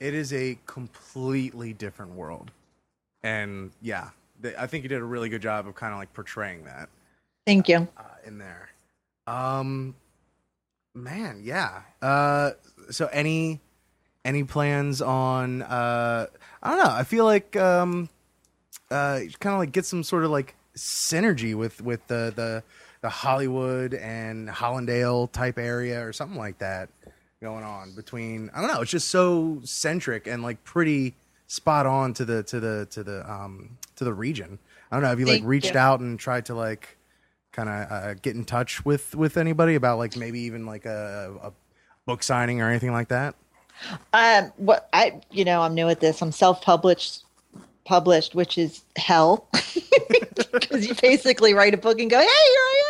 It 0.04 0.12
is 0.12 0.34
a 0.34 0.58
completely 0.66 1.72
different 1.72 2.12
world, 2.12 2.50
and 3.22 3.70
yeah, 3.80 4.10
they, 4.38 4.54
I 4.54 4.66
think 4.66 4.82
you 4.82 4.90
did 4.90 5.00
a 5.00 5.04
really 5.04 5.30
good 5.30 5.40
job 5.40 5.66
of 5.66 5.74
kind 5.74 5.94
of 5.94 5.98
like 5.98 6.12
portraying 6.12 6.64
that. 6.64 6.90
Thank 7.46 7.70
you. 7.70 7.88
uh, 7.96 8.02
in 8.26 8.36
there. 8.36 8.68
Um, 9.26 9.94
man, 10.94 11.40
yeah. 11.42 11.84
Uh, 12.02 12.50
so 12.90 13.06
any 13.12 13.62
any 14.26 14.44
plans 14.44 15.00
on? 15.00 15.62
Uh, 15.62 16.26
I 16.62 16.68
don't 16.68 16.84
know. 16.84 16.92
I 16.92 17.04
feel 17.04 17.24
like 17.24 17.56
um, 17.56 18.10
uh, 18.90 19.20
kind 19.40 19.54
of 19.54 19.58
like 19.58 19.72
get 19.72 19.86
some 19.86 20.02
sort 20.02 20.24
of 20.24 20.30
like 20.30 20.54
synergy 20.76 21.54
with 21.54 21.80
with 21.80 22.06
the 22.08 22.30
the 22.36 22.62
the 23.00 23.08
Hollywood 23.08 23.94
and 23.94 24.50
Hallandale 24.50 25.32
type 25.32 25.58
area 25.58 26.06
or 26.06 26.12
something 26.12 26.36
like 26.36 26.58
that 26.58 26.90
going 27.44 27.62
on 27.62 27.92
between. 27.94 28.50
I 28.54 28.60
don't 28.60 28.72
know. 28.72 28.80
It's 28.80 28.90
just 28.90 29.08
so 29.08 29.60
centric 29.64 30.26
and 30.26 30.42
like 30.42 30.64
pretty 30.64 31.14
spot 31.46 31.84
on 31.86 32.14
to 32.14 32.24
the 32.24 32.42
to 32.44 32.58
the 32.58 32.86
to 32.90 33.04
the 33.04 33.30
um 33.30 33.76
to 33.96 34.04
the 34.04 34.14
region. 34.14 34.58
I 34.90 34.96
don't 34.96 35.02
know. 35.02 35.08
Have 35.10 35.20
you 35.20 35.26
like 35.26 35.36
Thank 35.40 35.46
reached 35.46 35.74
you. 35.74 35.78
out 35.78 36.00
and 36.00 36.18
tried 36.18 36.46
to 36.46 36.54
like 36.54 36.96
kind 37.52 37.68
of 37.68 37.92
uh, 37.92 38.14
get 38.14 38.34
in 38.34 38.44
touch 38.44 38.84
with 38.84 39.14
with 39.14 39.36
anybody 39.36 39.74
about 39.74 39.98
like 39.98 40.16
maybe 40.16 40.40
even 40.40 40.64
like 40.66 40.86
a, 40.86 41.34
a 41.42 41.52
book 42.06 42.22
signing 42.22 42.60
or 42.62 42.68
anything 42.70 42.92
like 42.92 43.08
that? 43.08 43.34
Um, 44.12 44.52
what 44.56 44.88
I, 44.92 45.20
you 45.30 45.44
know, 45.44 45.60
I'm 45.60 45.74
new 45.74 45.88
at 45.88 46.00
this. 46.00 46.22
I'm 46.22 46.32
self-published, 46.32 47.24
published, 47.84 48.34
which 48.34 48.56
is 48.56 48.82
hell, 48.96 49.48
because 50.52 50.86
you 50.86 50.94
basically 51.02 51.54
write 51.54 51.74
a 51.74 51.76
book 51.76 52.00
and 52.00 52.08
go, 52.10 52.18
"Hey, 52.18 52.24
here 52.24 52.30
I 52.30 52.82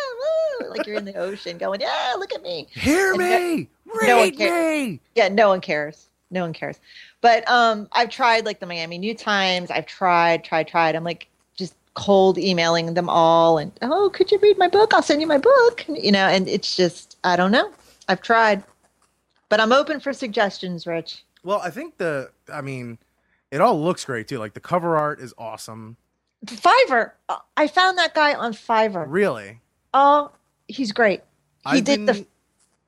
am," 0.61 0.67
woo," 0.67 0.71
like 0.77 0.87
you're 0.87 0.97
in 0.97 1.05
the 1.07 1.17
ocean, 1.17 1.57
going, 1.59 1.81
"Yeah, 1.81 2.15
look 2.19 2.33
at 2.35 2.43
me." 2.43 2.69
Hear 2.73 3.11
And 3.13 3.19
no- 3.19 3.67
me, 4.01 4.07
no 4.09 4.19
one 4.19 4.31
cares. 4.37 4.89
me. 4.89 5.01
Yeah, 5.15 5.29
no 5.29 5.49
one 5.49 5.61
cares. 5.61 6.09
No 6.31 6.43
one 6.43 6.53
cares. 6.53 6.79
But 7.21 7.49
um, 7.49 7.89
I've 7.93 8.11
tried 8.11 8.45
like 8.45 8.61
the 8.61 8.67
Miami 8.67 8.99
New 8.99 9.15
Times. 9.15 9.71
I've 9.71 9.87
tried, 9.87 10.45
tried, 10.45 10.69
tried. 10.69 10.95
I'm 10.97 11.05
like 11.05 11.29
just 11.57 11.75
cold 11.95 12.39
emailing 12.39 12.95
them 12.95 13.09
all, 13.09 13.59
and 13.59 13.71
oh, 13.83 14.11
could 14.13 14.31
you 14.33 14.39
read 14.39 14.59
my 14.59 14.69
book? 14.69 14.93
I'll 14.95 15.03
send 15.03 15.21
you 15.21 15.27
my 15.27 15.39
book. 15.39 15.85
You 15.89 16.13
know, 16.13 16.27
and 16.27 16.49
it's 16.49 16.75
just 16.77 17.17
I 17.25 17.37
don't 17.37 17.53
know. 17.53 17.73
I've 18.09 18.21
tried, 18.21 18.63
but 19.49 19.61
I'm 19.61 19.73
open 19.73 20.01
for 20.01 20.13
suggestions, 20.13 20.87
Rich. 20.87 21.25
Well, 21.45 21.61
I 21.63 21.71
think 21.71 21.97
the. 21.99 22.31
I 22.53 22.61
mean, 22.61 22.99
it 23.51 23.61
all 23.61 23.81
looks 23.83 24.05
great 24.05 24.27
too. 24.29 24.39
Like 24.39 24.55
the 24.55 24.61
cover 24.61 24.97
art 24.97 25.21
is 25.21 25.33
awesome. 25.39 25.97
Fiverr. 26.47 27.13
I 27.57 27.69
found 27.69 27.97
that 27.99 28.15
guy 28.15 28.35
on 28.35 28.53
Fiverr. 28.53 29.07
Really, 29.09 29.61
Oh, 29.95 30.31
he's 30.69 30.93
great. 30.93 31.21
He 31.71 31.79
I've 31.79 31.85
did 31.85 32.07
the 32.07 32.13
been- 32.15 32.27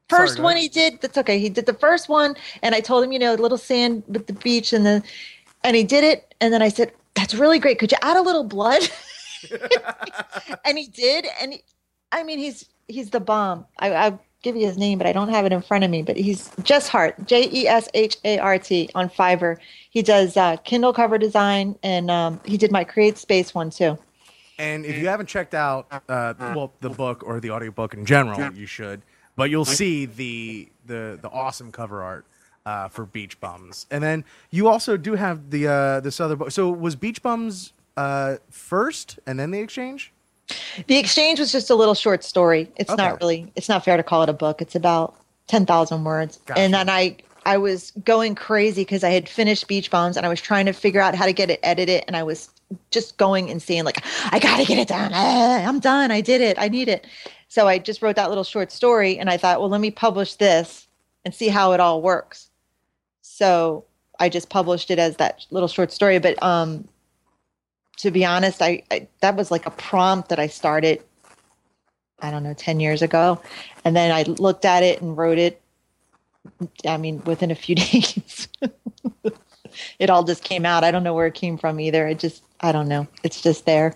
first 0.08 0.34
Sorry, 0.34 0.44
one 0.44 0.52
ahead. 0.54 0.62
he 0.62 0.68
did. 0.68 1.00
That's 1.00 1.18
okay. 1.18 1.38
He 1.38 1.48
did 1.48 1.66
the 1.66 1.74
first 1.74 2.08
one, 2.08 2.34
and 2.62 2.74
I 2.74 2.80
told 2.80 3.04
him, 3.04 3.12
you 3.12 3.18
know, 3.18 3.34
a 3.34 3.36
little 3.36 3.58
sand 3.58 4.02
with 4.08 4.26
the 4.26 4.32
beach, 4.32 4.72
and 4.72 4.84
the, 4.86 5.02
and 5.64 5.76
he 5.76 5.84
did 5.84 6.04
it. 6.04 6.34
And 6.40 6.52
then 6.52 6.62
I 6.62 6.68
said, 6.68 6.92
"That's 7.14 7.34
really 7.34 7.58
great. 7.58 7.78
Could 7.78 7.92
you 7.92 7.98
add 8.02 8.16
a 8.16 8.22
little 8.22 8.44
blood?" 8.44 8.82
and 10.64 10.78
he 10.78 10.86
did. 10.86 11.26
And 11.40 11.54
he, 11.54 11.62
I 12.12 12.22
mean, 12.22 12.38
he's 12.38 12.66
he's 12.88 13.10
the 13.10 13.20
bomb. 13.20 13.66
I, 13.78 13.92
I'll 13.92 14.22
give 14.42 14.56
you 14.56 14.66
his 14.66 14.78
name, 14.78 14.98
but 14.98 15.06
I 15.06 15.12
don't 15.12 15.28
have 15.28 15.44
it 15.44 15.52
in 15.52 15.62
front 15.62 15.84
of 15.84 15.90
me. 15.90 16.02
But 16.02 16.16
he's 16.16 16.50
Jess 16.62 16.88
Hart, 16.88 17.26
J 17.26 17.48
E 17.52 17.66
S 17.66 17.88
H 17.94 18.16
A 18.24 18.38
R 18.38 18.58
T, 18.58 18.88
on 18.94 19.08
Fiverr. 19.08 19.56
He 19.90 20.02
does 20.02 20.36
uh, 20.36 20.56
Kindle 20.58 20.92
cover 20.92 21.18
design, 21.18 21.76
and 21.82 22.10
um, 22.10 22.40
he 22.44 22.56
did 22.56 22.70
my 22.70 22.84
Create 22.84 23.18
Space 23.18 23.54
one 23.54 23.70
too. 23.70 23.98
And 24.58 24.86
if 24.86 24.96
you 24.96 25.08
haven't 25.08 25.26
checked 25.26 25.54
out, 25.54 25.86
uh, 26.08 26.32
well, 26.38 26.72
the 26.80 26.88
book 26.88 27.22
or 27.26 27.40
the 27.40 27.50
audiobook 27.50 27.92
in 27.92 28.06
general, 28.06 28.52
you 28.54 28.66
should. 28.66 29.02
But 29.36 29.50
you'll 29.50 29.64
see 29.66 30.06
the 30.06 30.68
the 30.86 31.18
the 31.20 31.28
awesome 31.30 31.70
cover 31.70 32.02
art 32.02 32.24
uh, 32.64 32.88
for 32.88 33.04
Beach 33.04 33.38
Bums, 33.40 33.86
and 33.90 34.02
then 34.02 34.24
you 34.50 34.66
also 34.68 34.96
do 34.96 35.14
have 35.14 35.50
the 35.50 35.68
uh, 35.68 36.00
this 36.00 36.20
other 36.20 36.36
book. 36.36 36.50
So 36.50 36.70
was 36.70 36.96
Beach 36.96 37.22
Bums 37.22 37.72
uh, 37.96 38.36
first, 38.50 39.18
and 39.26 39.38
then 39.38 39.50
the 39.50 39.60
exchange? 39.60 40.12
The 40.86 40.96
exchange 40.96 41.38
was 41.40 41.52
just 41.52 41.70
a 41.70 41.74
little 41.74 41.94
short 41.94 42.22
story. 42.24 42.70
It's 42.76 42.90
Okay. 42.90 43.02
not 43.02 43.20
really. 43.20 43.52
It's 43.56 43.68
not 43.68 43.84
fair 43.84 43.96
to 43.96 44.02
call 44.02 44.22
it 44.22 44.28
a 44.28 44.32
book. 44.32 44.62
It's 44.62 44.74
about 44.74 45.14
ten 45.48 45.66
thousand 45.66 46.04
words. 46.04 46.38
Gotcha. 46.46 46.60
And 46.60 46.72
then 46.72 46.88
I 46.88 47.16
I 47.44 47.58
was 47.58 47.92
going 48.04 48.34
crazy 48.34 48.82
because 48.82 49.04
I 49.04 49.10
had 49.10 49.28
finished 49.28 49.68
Beach 49.68 49.90
Bums 49.90 50.16
and 50.16 50.24
I 50.24 50.28
was 50.28 50.40
trying 50.40 50.66
to 50.66 50.72
figure 50.72 51.00
out 51.00 51.14
how 51.14 51.26
to 51.26 51.32
get 51.32 51.50
it 51.50 51.60
edited, 51.62 52.04
and 52.06 52.16
I 52.16 52.22
was 52.22 52.48
just 52.90 53.16
going 53.18 53.48
insane. 53.48 53.84
Like 53.84 54.02
I 54.32 54.38
got 54.38 54.56
to 54.58 54.64
get 54.64 54.78
it 54.78 54.88
done. 54.88 55.10
Ah, 55.14 55.64
I'm 55.68 55.78
done. 55.78 56.10
I 56.10 56.20
did 56.20 56.40
it. 56.40 56.56
I 56.58 56.68
need 56.68 56.88
it. 56.88 57.06
So 57.48 57.68
I 57.68 57.78
just 57.78 58.02
wrote 58.02 58.16
that 58.16 58.28
little 58.28 58.44
short 58.44 58.72
story, 58.72 59.18
and 59.18 59.30
I 59.30 59.36
thought, 59.36 59.60
well, 59.60 59.68
let 59.68 59.80
me 59.80 59.90
publish 59.90 60.34
this 60.34 60.88
and 61.24 61.34
see 61.34 61.48
how 61.48 61.72
it 61.72 61.80
all 61.80 62.02
works. 62.02 62.50
So 63.22 63.84
I 64.18 64.28
just 64.28 64.48
published 64.48 64.90
it 64.90 64.98
as 64.98 65.16
that 65.16 65.46
little 65.50 65.68
short 65.68 65.92
story. 65.92 66.18
But 66.18 66.42
um, 66.42 66.88
to 67.98 68.10
be 68.10 68.24
honest, 68.24 68.62
I, 68.62 68.82
I 68.90 69.08
that 69.20 69.36
was 69.36 69.50
like 69.50 69.66
a 69.66 69.70
prompt 69.70 70.28
that 70.28 70.38
I 70.38 70.46
started. 70.46 71.02
I 72.20 72.30
don't 72.30 72.42
know, 72.42 72.54
ten 72.54 72.80
years 72.80 73.02
ago, 73.02 73.40
and 73.84 73.94
then 73.94 74.10
I 74.10 74.22
looked 74.22 74.64
at 74.64 74.82
it 74.82 75.02
and 75.02 75.16
wrote 75.16 75.38
it. 75.38 75.60
I 76.86 76.96
mean, 76.96 77.22
within 77.24 77.50
a 77.50 77.54
few 77.54 77.74
days, 77.76 78.48
it 79.98 80.10
all 80.10 80.24
just 80.24 80.42
came 80.42 80.64
out. 80.64 80.84
I 80.84 80.90
don't 80.90 81.02
know 81.02 81.14
where 81.14 81.26
it 81.26 81.34
came 81.34 81.58
from 81.58 81.80
either. 81.80 82.06
It 82.06 82.18
just, 82.18 82.42
I 82.60 82.72
don't 82.72 82.88
know. 82.88 83.06
It's 83.22 83.40
just 83.42 83.66
there. 83.66 83.94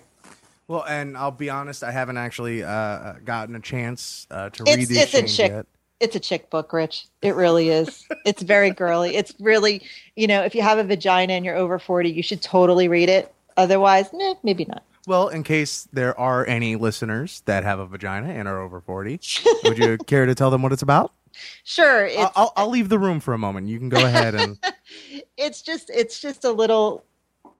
Well, 0.71 0.85
and 0.87 1.17
I'll 1.17 1.31
be 1.31 1.49
honest, 1.49 1.83
I 1.83 1.91
haven't 1.91 2.15
actually 2.15 2.63
uh, 2.63 3.15
gotten 3.25 3.57
a 3.57 3.59
chance 3.59 4.25
uh, 4.31 4.51
to 4.51 4.63
read 4.63 4.79
It's 4.79 4.87
the 4.87 4.99
it's 4.99 5.13
a 5.13 5.23
chick. 5.23 5.51
yet. 5.51 5.65
It's 5.99 6.15
a 6.15 6.19
chick 6.19 6.49
book, 6.49 6.71
Rich. 6.71 7.07
It 7.21 7.35
really 7.35 7.67
is. 7.67 8.07
It's 8.25 8.41
very 8.41 8.69
girly. 8.71 9.17
It's 9.17 9.33
really, 9.41 9.81
you 10.15 10.27
know, 10.27 10.43
if 10.43 10.55
you 10.55 10.61
have 10.61 10.77
a 10.77 10.85
vagina 10.85 11.33
and 11.33 11.43
you're 11.43 11.57
over 11.57 11.77
forty, 11.77 12.09
you 12.09 12.23
should 12.23 12.41
totally 12.41 12.87
read 12.87 13.09
it. 13.09 13.33
Otherwise, 13.57 14.13
nah, 14.13 14.35
maybe 14.43 14.63
not. 14.63 14.83
Well, 15.07 15.27
in 15.27 15.43
case 15.43 15.89
there 15.91 16.17
are 16.17 16.47
any 16.47 16.77
listeners 16.77 17.43
that 17.47 17.65
have 17.65 17.79
a 17.79 17.85
vagina 17.85 18.29
and 18.29 18.47
are 18.47 18.61
over 18.61 18.79
forty, 18.79 19.19
would 19.65 19.77
you 19.77 19.97
care 20.07 20.25
to 20.25 20.33
tell 20.33 20.51
them 20.51 20.61
what 20.61 20.71
it's 20.71 20.81
about? 20.81 21.11
Sure, 21.65 22.05
it's, 22.05 22.31
I'll, 22.33 22.53
I'll 22.55 22.69
leave 22.69 22.87
the 22.87 22.99
room 22.99 23.19
for 23.19 23.33
a 23.33 23.37
moment. 23.37 23.67
You 23.67 23.77
can 23.77 23.89
go 23.89 24.05
ahead 24.05 24.35
and. 24.35 24.57
it's 25.37 25.61
just 25.61 25.89
it's 25.89 26.21
just 26.21 26.45
a 26.45 26.51
little 26.51 27.03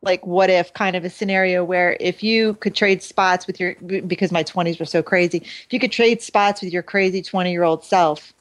like 0.01 0.25
what 0.25 0.49
if 0.49 0.73
kind 0.73 0.95
of 0.95 1.05
a 1.05 1.09
scenario 1.09 1.63
where 1.63 1.97
if 1.99 2.23
you 2.23 2.55
could 2.55 2.75
trade 2.75 3.03
spots 3.03 3.47
with 3.47 3.59
your 3.59 3.75
because 3.75 4.31
my 4.31 4.43
20s 4.43 4.79
were 4.79 4.85
so 4.85 5.03
crazy 5.03 5.37
if 5.37 5.67
you 5.71 5.79
could 5.79 5.91
trade 5.91 6.21
spots 6.21 6.61
with 6.61 6.73
your 6.73 6.83
crazy 6.83 7.21
20 7.21 7.51
year 7.51 7.63
old 7.63 7.83
self 7.83 8.33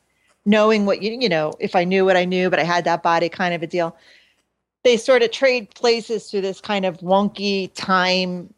knowing 0.46 0.86
what 0.86 1.02
you 1.02 1.18
you 1.20 1.28
know 1.28 1.52
if 1.60 1.76
i 1.76 1.84
knew 1.84 2.04
what 2.04 2.16
i 2.16 2.24
knew 2.24 2.48
but 2.48 2.58
i 2.58 2.64
had 2.64 2.84
that 2.84 3.02
body 3.02 3.28
kind 3.28 3.54
of 3.54 3.62
a 3.62 3.66
deal 3.66 3.94
they 4.82 4.96
sort 4.96 5.22
of 5.22 5.30
trade 5.30 5.68
places 5.74 6.30
through 6.30 6.40
this 6.40 6.60
kind 6.60 6.84
of 6.86 6.98
wonky 6.98 7.70
time 7.74 8.52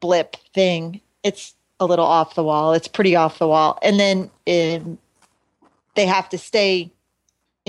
blip 0.00 0.36
thing. 0.54 1.00
It's 1.22 1.54
a 1.80 1.86
little 1.86 2.04
off 2.04 2.34
the 2.34 2.44
wall. 2.44 2.72
It's 2.72 2.88
pretty 2.88 3.16
off 3.16 3.38
the 3.38 3.48
wall. 3.48 3.78
And 3.82 3.98
then 3.98 4.30
um, 4.46 4.98
they 5.94 6.06
have 6.06 6.28
to 6.30 6.38
stay 6.38 6.90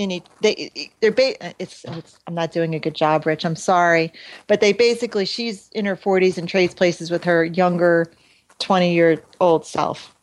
in 0.00 0.10
each 0.10 0.24
they 0.40 0.90
they're 1.00 1.10
ba- 1.12 1.54
it's, 1.60 1.84
it's 1.88 2.18
i'm 2.26 2.34
not 2.34 2.52
doing 2.52 2.74
a 2.74 2.78
good 2.78 2.94
job 2.94 3.26
rich 3.26 3.44
i'm 3.44 3.54
sorry 3.56 4.10
but 4.46 4.60
they 4.60 4.72
basically 4.72 5.24
she's 5.26 5.68
in 5.72 5.84
her 5.84 5.96
40s 5.96 6.38
and 6.38 6.48
trades 6.48 6.72
places 6.74 7.10
with 7.10 7.22
her 7.24 7.44
younger 7.44 8.10
20 8.60 8.94
year 8.94 9.22
old 9.40 9.66
self 9.66 10.14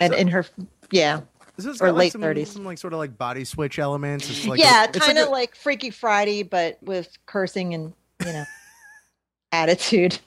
and 0.00 0.12
So- 0.12 0.18
in 0.18 0.28
her 0.28 0.44
yeah 0.90 1.20
This 1.56 1.64
is 1.64 1.80
Or 1.80 1.86
got, 1.86 1.94
like, 1.94 1.98
late 1.98 2.12
some, 2.12 2.20
30s. 2.20 2.46
Some 2.48 2.64
like 2.66 2.76
sort 2.78 2.92
of 2.92 2.98
like 2.98 3.16
body 3.16 3.44
switch 3.44 3.78
elements. 3.78 4.28
It's 4.28 4.46
like 4.46 4.60
yeah 4.60 4.86
kind 4.88 5.16
of 5.16 5.28
a- 5.28 5.30
like, 5.30 5.54
freaky 5.56 5.88
friday 5.90 6.42
but 6.42 6.76
with 6.82 7.08
cursing 7.24 7.72
and 7.72 7.94
you 8.26 8.32
know 8.34 8.44
attitude 9.52 10.18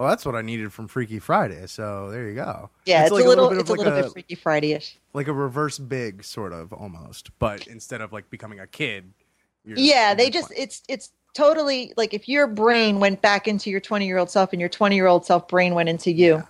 Well, 0.00 0.08
that's 0.08 0.24
what 0.24 0.34
I 0.34 0.40
needed 0.40 0.72
from 0.72 0.88
Freaky 0.88 1.18
Friday. 1.18 1.66
So 1.66 2.10
there 2.10 2.26
you 2.26 2.34
go. 2.34 2.70
yeah 2.86 3.02
it's, 3.02 3.12
like 3.12 3.22
a 3.22 3.28
little 3.28 3.50
bit 3.50 3.58
it's 3.58 3.68
of 3.68 3.76
a 3.76 3.78
like 3.80 3.86
little 3.86 4.02
bit 4.04 4.12
freaky 4.12 4.34
friday-ish 4.34 4.96
like 5.12 5.28
a 5.28 5.32
reverse 5.34 5.78
big 5.78 6.24
sort 6.24 6.54
of 6.54 6.72
almost, 6.72 7.30
but 7.38 7.66
instead 7.66 8.00
of 8.00 8.10
like 8.10 8.30
becoming 8.30 8.60
a 8.60 8.66
kid. 8.66 9.12
you're- 9.62 9.78
yeah 9.80 10.14
they 10.14 10.30
just 10.30 10.48
fine. 10.48 10.56
it's 10.58 10.82
it's 10.88 11.10
totally 11.34 11.92
like 11.98 12.14
if 12.14 12.30
your 12.30 12.46
brain 12.46 12.98
went 12.98 13.20
back 13.20 13.46
into 13.46 13.68
your 13.68 13.78
20 13.78 14.06
year 14.06 14.16
old 14.16 14.30
self 14.30 14.54
and 14.54 14.58
your 14.60 14.70
20 14.70 14.96
year 14.96 15.06
old 15.06 15.26
self 15.26 15.46
brain 15.48 15.74
went 15.74 15.90
into 15.90 16.10
you 16.10 16.36
Yeah. 16.36 16.42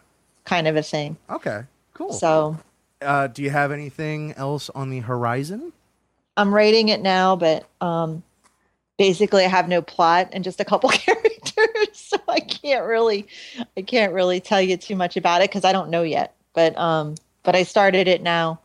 kind 0.44 0.68
of 0.68 0.76
a 0.76 0.82
thing 0.82 1.16
okay. 1.28 1.64
Cool. 1.92 2.12
so 2.12 2.56
uh, 3.02 3.26
do 3.26 3.42
you 3.42 3.50
have 3.50 3.72
anything 3.72 4.32
else 4.34 4.70
on 4.76 4.90
the 4.90 5.00
horizon? 5.00 5.72
I'm 6.36 6.54
writing 6.54 6.88
it 6.90 7.00
now, 7.02 7.34
but 7.34 7.66
um, 7.80 8.22
basically 9.00 9.46
I 9.46 9.48
have 9.48 9.66
no 9.66 9.80
plot 9.80 10.28
and 10.30 10.44
just 10.44 10.60
a 10.60 10.64
couple 10.64 10.90
characters, 10.90 11.88
so 11.94 12.18
I 12.28 12.38
can't 12.38 12.84
really, 12.84 13.26
I 13.74 13.80
can't 13.80 14.12
really 14.12 14.40
tell 14.40 14.60
you 14.60 14.76
too 14.76 14.94
much 14.94 15.16
about 15.16 15.40
it 15.40 15.48
because 15.48 15.64
I 15.64 15.72
don't 15.72 15.88
know 15.88 16.02
yet. 16.02 16.34
But 16.52 16.76
um, 16.78 17.14
but 17.42 17.56
I 17.56 17.62
started 17.62 18.08
it 18.08 18.22
now, 18.22 18.60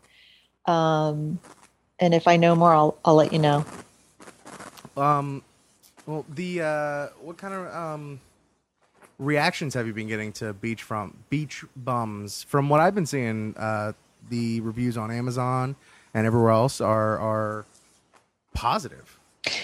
um, 0.65 1.39
and 1.99 2.13
if 2.13 2.27
I 2.27 2.35
know 2.35 2.53
more, 2.53 2.73
I'll 2.73 2.97
I'll 3.05 3.15
let 3.15 3.31
you 3.31 3.39
know. 3.39 3.63
Um, 4.97 5.41
well, 6.05 6.25
the 6.27 6.61
uh, 6.61 7.07
what 7.21 7.37
kind 7.37 7.53
of 7.53 7.73
um 7.73 8.19
reactions 9.17 9.73
have 9.73 9.87
you 9.87 9.93
been 9.93 10.09
getting 10.09 10.33
to 10.33 10.51
beach 10.51 10.83
from 10.83 11.15
beach 11.29 11.63
bums? 11.77 12.43
From 12.43 12.67
what 12.67 12.81
I've 12.81 12.93
been 12.93 13.05
seeing, 13.05 13.55
uh, 13.55 13.93
the 14.29 14.59
reviews 14.59 14.97
on 14.97 15.11
Amazon 15.11 15.77
and 16.13 16.27
everywhere 16.27 16.51
else 16.51 16.81
are 16.81 17.17
are 17.19 17.65
positive. 18.53 19.14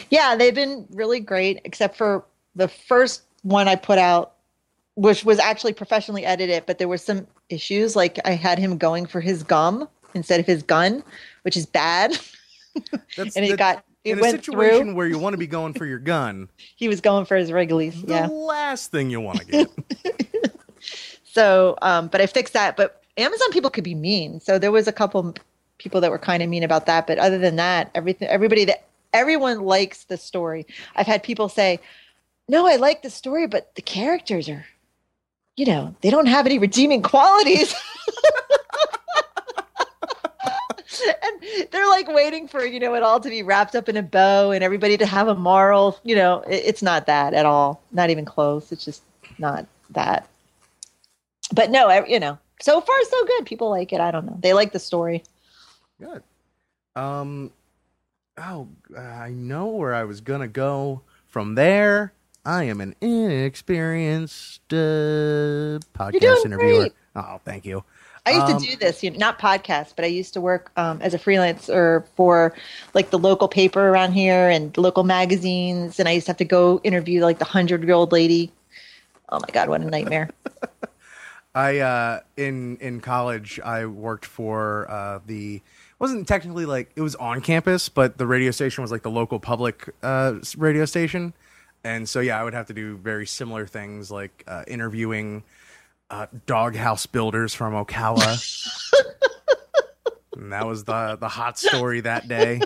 Yeah, 0.10 0.36
they've 0.36 0.54
been 0.56 0.86
really 0.92 1.20
great, 1.20 1.62
except 1.66 1.98
for 1.98 2.24
the 2.56 2.68
first 2.68 3.24
one 3.44 3.68
I 3.68 3.76
put 3.76 3.98
out, 3.98 4.34
which 4.96 5.24
was 5.26 5.40
actually 5.40 5.74
professionally 5.74 6.26
edited, 6.26 6.66
but 6.66 6.78
there 6.78 6.88
were 6.88 6.98
some 6.98 7.26
issues. 7.50 7.96
Like 7.96 8.20
I 8.26 8.32
had 8.32 8.60
him 8.60 8.78
going 8.78 9.06
for 9.06 9.22
his 9.22 9.44
gum 9.44 9.88
instead 10.14 10.40
of 10.40 10.46
his 10.46 10.64
gun, 10.64 11.04
which 11.44 11.56
is 11.58 11.66
bad. 11.66 12.12
That's 13.18 13.36
and 13.36 13.46
it 13.46 13.50
that- 13.52 13.58
got 13.60 13.84
it 14.04 14.18
in 14.18 14.20
a 14.26 14.32
situation 14.32 14.86
through. 14.88 14.96
where 14.96 15.08
you 15.08 15.20
want 15.20 15.34
to 15.34 15.38
be 15.38 15.48
going 15.48 15.74
for 15.74 15.86
your 15.86 16.00
gun. 16.00 16.50
He 16.76 16.88
was 16.88 17.00
going 17.02 17.26
for 17.26 17.38
his 17.38 17.52
Wrigley's. 17.52 18.02
the 18.02 18.14
Yeah. 18.14 18.28
last 18.28 18.90
thing 18.92 19.10
you 19.12 19.22
want 19.22 19.40
to 19.40 19.46
get. 19.46 19.70
So, 21.24 21.78
um, 21.82 22.08
but 22.08 22.20
I 22.20 22.26
fixed 22.26 22.54
that. 22.54 22.76
But 22.76 23.02
Amazon 23.18 23.52
people 23.52 23.70
could 23.70 23.84
be 23.86 23.96
mean. 23.96 24.40
So 24.42 24.60
there 24.60 24.72
was 24.72 24.88
a 24.88 24.92
couple 24.92 25.34
people 25.78 26.02
that 26.02 26.12
were 26.12 26.18
kind 26.20 26.44
of 26.44 26.50
mean 26.50 26.64
about 26.64 26.86
that, 26.88 27.08
but 27.08 27.18
other 27.20 27.38
than 27.38 27.56
that, 27.56 27.90
everything 27.96 28.28
everybody 28.28 28.66
that 28.66 28.84
everyone 29.14 29.62
likes 29.62 30.06
the 30.06 30.18
story. 30.18 30.66
I've 30.96 31.08
had 31.08 31.24
people 31.24 31.50
say, 31.50 31.80
"No, 32.48 32.68
I 32.68 32.76
like 32.76 33.02
the 33.02 33.10
story, 33.10 33.48
but 33.48 33.76
the 33.76 33.82
characters 33.82 34.50
are 34.50 34.66
you 35.58 35.66
know, 35.66 35.94
they 36.02 36.10
don't 36.10 36.28
have 36.28 36.46
any 36.46 36.58
redeeming 36.58 37.02
qualities." 37.04 37.76
and 41.24 41.44
they're 41.72 41.90
like 41.90 42.08
waiting 42.08 42.48
for 42.48 42.64
you 42.66 42.80
know 42.80 42.94
it 42.96 43.04
all 43.04 43.20
to 43.20 43.30
be 43.30 43.44
wrapped 43.44 43.76
up 43.76 43.90
in 43.90 43.98
a 43.98 44.04
bow 44.04 44.52
and 44.52 44.64
everybody 44.64 44.98
to 44.98 45.06
have 45.06 45.28
a 45.28 45.36
moral 45.36 45.98
you 46.04 46.16
know 46.16 46.42
it, 46.42 46.64
it's 46.66 46.82
not 46.82 47.06
that 47.08 47.34
at 47.34 47.46
all 47.46 47.82
not 47.92 48.10
even 48.10 48.26
close 48.26 48.72
it's 48.72 48.86
just 48.86 49.02
not 49.40 49.66
that 49.90 50.28
but 51.56 51.72
no 51.72 51.88
I, 51.88 52.06
you 52.06 52.20
know 52.20 52.38
so 52.60 52.82
far 52.82 52.96
so 53.10 53.26
good 53.26 53.46
people 53.46 53.70
like 53.70 53.94
it 53.94 54.00
i 54.00 54.12
don't 54.12 54.26
know 54.26 54.38
they 54.42 54.54
like 54.54 54.74
the 54.74 54.80
story 54.80 55.24
Good. 56.02 56.24
Um. 56.96 57.52
Oh, 58.42 58.68
I 58.98 59.30
know 59.30 59.68
where 59.68 59.94
I 59.94 60.04
was 60.04 60.22
gonna 60.22 60.48
go 60.48 61.02
from 61.28 61.56
there. 61.56 62.14
I 62.46 62.64
am 62.64 62.82
an 62.82 62.96
inexperienced 63.02 64.62
uh, 64.74 65.78
podcast 65.94 66.46
interviewer. 66.46 66.80
great. 66.80 66.94
Oh, 67.16 67.40
thank 67.46 67.66
you. 67.66 67.84
I 68.26 68.32
used 68.32 68.50
Um, 68.52 68.60
to 68.60 68.68
do 68.68 68.76
this, 68.78 69.04
you 69.04 69.12
know, 69.12 69.18
not 69.18 69.40
podcasts, 69.40 69.94
but 69.96 70.06
I 70.06 70.08
used 70.08 70.34
to 70.34 70.42
work 70.42 70.72
um, 70.78 71.00
as 71.02 71.14
a 71.14 71.20
freelancer 71.20 72.06
for 72.16 72.54
like 72.94 73.10
the 73.10 73.20
local 73.20 73.48
paper 73.48 73.90
around 73.90 74.14
here 74.14 74.50
and 74.50 74.76
local 74.78 75.04
magazines, 75.04 76.00
and 76.00 76.08
I 76.08 76.14
used 76.14 76.26
to 76.28 76.32
have 76.32 76.38
to 76.38 76.46
go 76.46 76.80
interview 76.84 77.22
like 77.22 77.40
the 77.40 77.46
hundred 77.46 77.84
year 77.84 77.94
old 77.94 78.12
lady. 78.12 78.52
Oh 79.30 79.40
my 79.40 79.48
god, 79.54 79.70
what 79.70 79.82
a 79.82 79.86
nightmare! 79.86 80.30
I 81.56 81.80
uh, 81.80 82.20
in 82.38 82.78
in 82.78 83.02
college 83.02 83.60
I 83.60 83.86
worked 83.86 84.26
for 84.26 84.90
uh, 84.90 85.20
the 85.26 85.62
wasn't 86.02 86.28
technically 86.28 86.66
like 86.66 86.92
it 86.96 87.02
was 87.02 87.16
on 87.16 87.42
campus, 87.42 87.88
but 87.88 88.18
the 88.18 88.26
radio 88.26 88.50
station 88.50 88.82
was 88.82 88.92
like 88.92 89.04
the 89.04 89.12
local 89.12 89.40
public 89.40 89.88
uh, 90.02 90.34
radio 90.58 90.86
station, 90.86 91.32
and 91.84 92.10
so 92.10 92.20
yeah, 92.20 92.42
I 92.42 92.44
would 92.44 92.56
have 92.56 92.66
to 92.68 92.74
do 92.74 92.98
very 92.98 93.28
similar 93.28 93.68
things 93.68 94.10
like 94.10 94.44
uh, 94.48 94.64
interviewing 94.68 95.44
uh, 96.10 96.26
doghouse 96.48 97.06
builders 97.06 97.54
from 97.54 97.74
Ocala. 97.74 98.44
and 100.36 100.52
that 100.52 100.66
was 100.66 100.84
the 100.86 101.18
the 101.22 101.30
hot 101.30 101.60
story 101.60 102.02
that 102.02 102.28
day. 102.28 102.62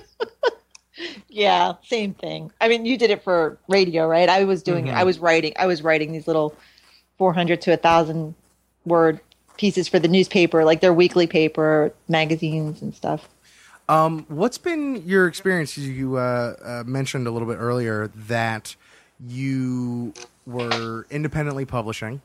yeah, 1.28 1.74
same 1.84 2.14
thing. 2.14 2.54
I 2.62 2.70
mean, 2.70 2.86
you 2.86 2.98
did 2.98 3.10
it 3.10 3.22
for 3.22 3.58
radio, 3.68 4.08
right? 4.08 4.30
I 4.30 4.46
was 4.46 4.64
doing 4.64 4.88
it. 4.88 4.92
Mhm. 4.94 4.98
I 4.98 5.04
was 5.04 5.20
writing. 5.20 5.52
I 5.60 5.66
was 5.66 5.82
writing 5.82 6.14
these 6.14 6.26
little 6.26 6.56
four 7.18 7.34
hundred 7.34 7.60
to 7.64 7.74
a 7.74 7.78
thousand 7.78 8.34
word 8.86 9.20
pieces 9.58 9.88
for 9.88 10.00
the 10.00 10.08
newspaper, 10.08 10.64
like 10.64 10.82
their 10.82 10.94
weekly 10.94 11.28
paper, 11.28 11.94
magazines, 12.08 12.82
and 12.82 12.94
stuff. 12.94 13.30
Um, 13.88 14.26
what's 14.30 14.58
been 14.58 15.04
your 15.06 15.28
experience? 15.28 15.78
You 15.78 16.18
uh, 16.18 16.56
uh, 16.64 16.84
mentioned 16.86 17.28
a 17.28 17.32
little 17.32 17.48
bit 17.48 17.58
earlier 17.58 18.08
that 18.28 18.76
you 19.26 20.14
were 20.46 21.06
independently 21.10 21.66
publishing, 21.66 22.22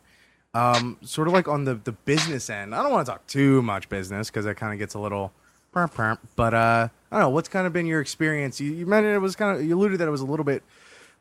um, 0.54 0.96
sort 1.02 1.28
of 1.28 1.34
like 1.34 1.48
on 1.48 1.64
the, 1.64 1.74
the 1.74 1.92
business 1.92 2.48
end. 2.48 2.74
I 2.74 2.82
don't 2.82 2.92
want 2.92 3.06
to 3.06 3.12
talk 3.12 3.26
too 3.26 3.62
much 3.62 3.88
business 3.88 4.30
because 4.30 4.44
that 4.46 4.56
kind 4.56 4.72
of 4.72 4.78
gets 4.78 4.94
a 4.94 4.98
little, 4.98 5.32
perp, 5.74 5.92
perp, 5.92 6.18
but 6.34 6.54
uh, 6.54 6.88
I 7.12 7.16
don't 7.16 7.20
know. 7.20 7.30
What's 7.30 7.48
kind 7.48 7.66
of 7.66 7.72
been 7.72 7.86
your 7.86 8.00
experience? 8.00 8.60
You, 8.60 8.72
you 8.72 8.86
mentioned 8.86 9.14
it 9.14 9.18
was 9.18 9.36
kind 9.36 9.56
of 9.56 9.64
you 9.64 9.76
alluded 9.76 10.00
that 10.00 10.08
it 10.08 10.12
was 10.12 10.22
a 10.22 10.26
little 10.26 10.44
bit, 10.44 10.62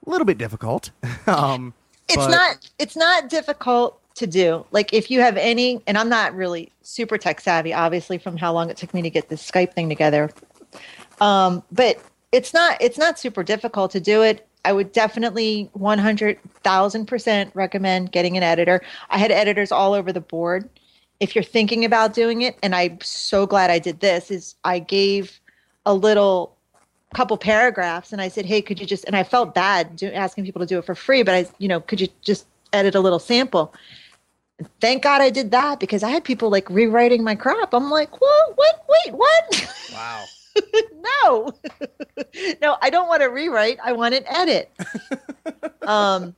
a 0.05 0.09
little 0.09 0.25
bit 0.25 0.37
difficult. 0.37 0.91
um, 1.27 1.73
it's 2.07 2.15
but- 2.15 2.31
not 2.31 2.69
it's 2.79 2.95
not 2.95 3.29
difficult 3.29 3.98
to 4.15 4.27
do 4.27 4.65
like 4.71 4.93
if 4.93 5.09
you 5.09 5.21
have 5.21 5.37
any 5.37 5.81
and 5.87 5.97
i'm 5.97 6.09
not 6.09 6.35
really 6.35 6.71
super 6.81 7.17
tech 7.17 7.39
savvy 7.39 7.73
obviously 7.73 8.17
from 8.17 8.37
how 8.37 8.51
long 8.51 8.69
it 8.69 8.77
took 8.77 8.93
me 8.93 9.01
to 9.01 9.09
get 9.09 9.29
this 9.29 9.49
skype 9.49 9.73
thing 9.73 9.87
together 9.89 10.29
um, 11.21 11.63
but 11.71 12.01
it's 12.31 12.53
not 12.53 12.77
it's 12.81 12.97
not 12.97 13.17
super 13.19 13.43
difficult 13.43 13.91
to 13.91 13.99
do 13.99 14.21
it 14.21 14.47
i 14.65 14.73
would 14.73 14.91
definitely 14.91 15.69
100000% 15.77 17.51
recommend 17.53 18.11
getting 18.11 18.35
an 18.35 18.43
editor 18.43 18.81
i 19.09 19.17
had 19.17 19.31
editors 19.31 19.71
all 19.71 19.93
over 19.93 20.11
the 20.11 20.21
board 20.21 20.69
if 21.19 21.35
you're 21.35 21.43
thinking 21.43 21.85
about 21.85 22.13
doing 22.13 22.41
it 22.41 22.57
and 22.61 22.75
i'm 22.75 22.99
so 23.01 23.45
glad 23.45 23.69
i 23.69 23.79
did 23.79 23.99
this 23.99 24.31
is 24.31 24.55
i 24.63 24.79
gave 24.79 25.39
a 25.85 25.93
little 25.93 26.55
couple 27.13 27.37
paragraphs 27.37 28.11
and 28.13 28.21
I 28.21 28.27
said, 28.27 28.45
"Hey, 28.45 28.61
could 28.61 28.79
you 28.79 28.85
just?" 28.85 29.05
And 29.05 29.15
I 29.15 29.23
felt 29.23 29.53
bad 29.53 29.95
do, 29.95 30.11
asking 30.11 30.45
people 30.45 30.59
to 30.59 30.65
do 30.65 30.77
it 30.77 30.85
for 30.85 30.95
free, 30.95 31.23
but 31.23 31.33
I, 31.33 31.45
you 31.57 31.67
know, 31.67 31.79
could 31.79 31.99
you 31.99 32.07
just 32.21 32.45
edit 32.73 32.95
a 32.95 32.99
little 32.99 33.19
sample? 33.19 33.73
Thank 34.81 35.03
God 35.03 35.21
I 35.21 35.29
did 35.29 35.51
that 35.51 35.79
because 35.79 36.03
I 36.03 36.09
had 36.09 36.23
people 36.23 36.49
like 36.49 36.69
rewriting 36.69 37.23
my 37.23 37.35
crap. 37.35 37.73
I'm 37.73 37.89
like, 37.89 38.19
"What? 38.19 38.57
What? 38.57 38.85
Wait, 39.05 39.13
what? 39.13 39.67
wow. 39.93 40.25
no, 41.23 41.53
no, 42.61 42.77
I 42.81 42.89
don't 42.89 43.07
want 43.07 43.21
to 43.21 43.27
rewrite. 43.27 43.79
I 43.83 43.93
want 43.93 44.15
an 44.15 44.23
edit." 44.27 44.71
um, 45.83 46.35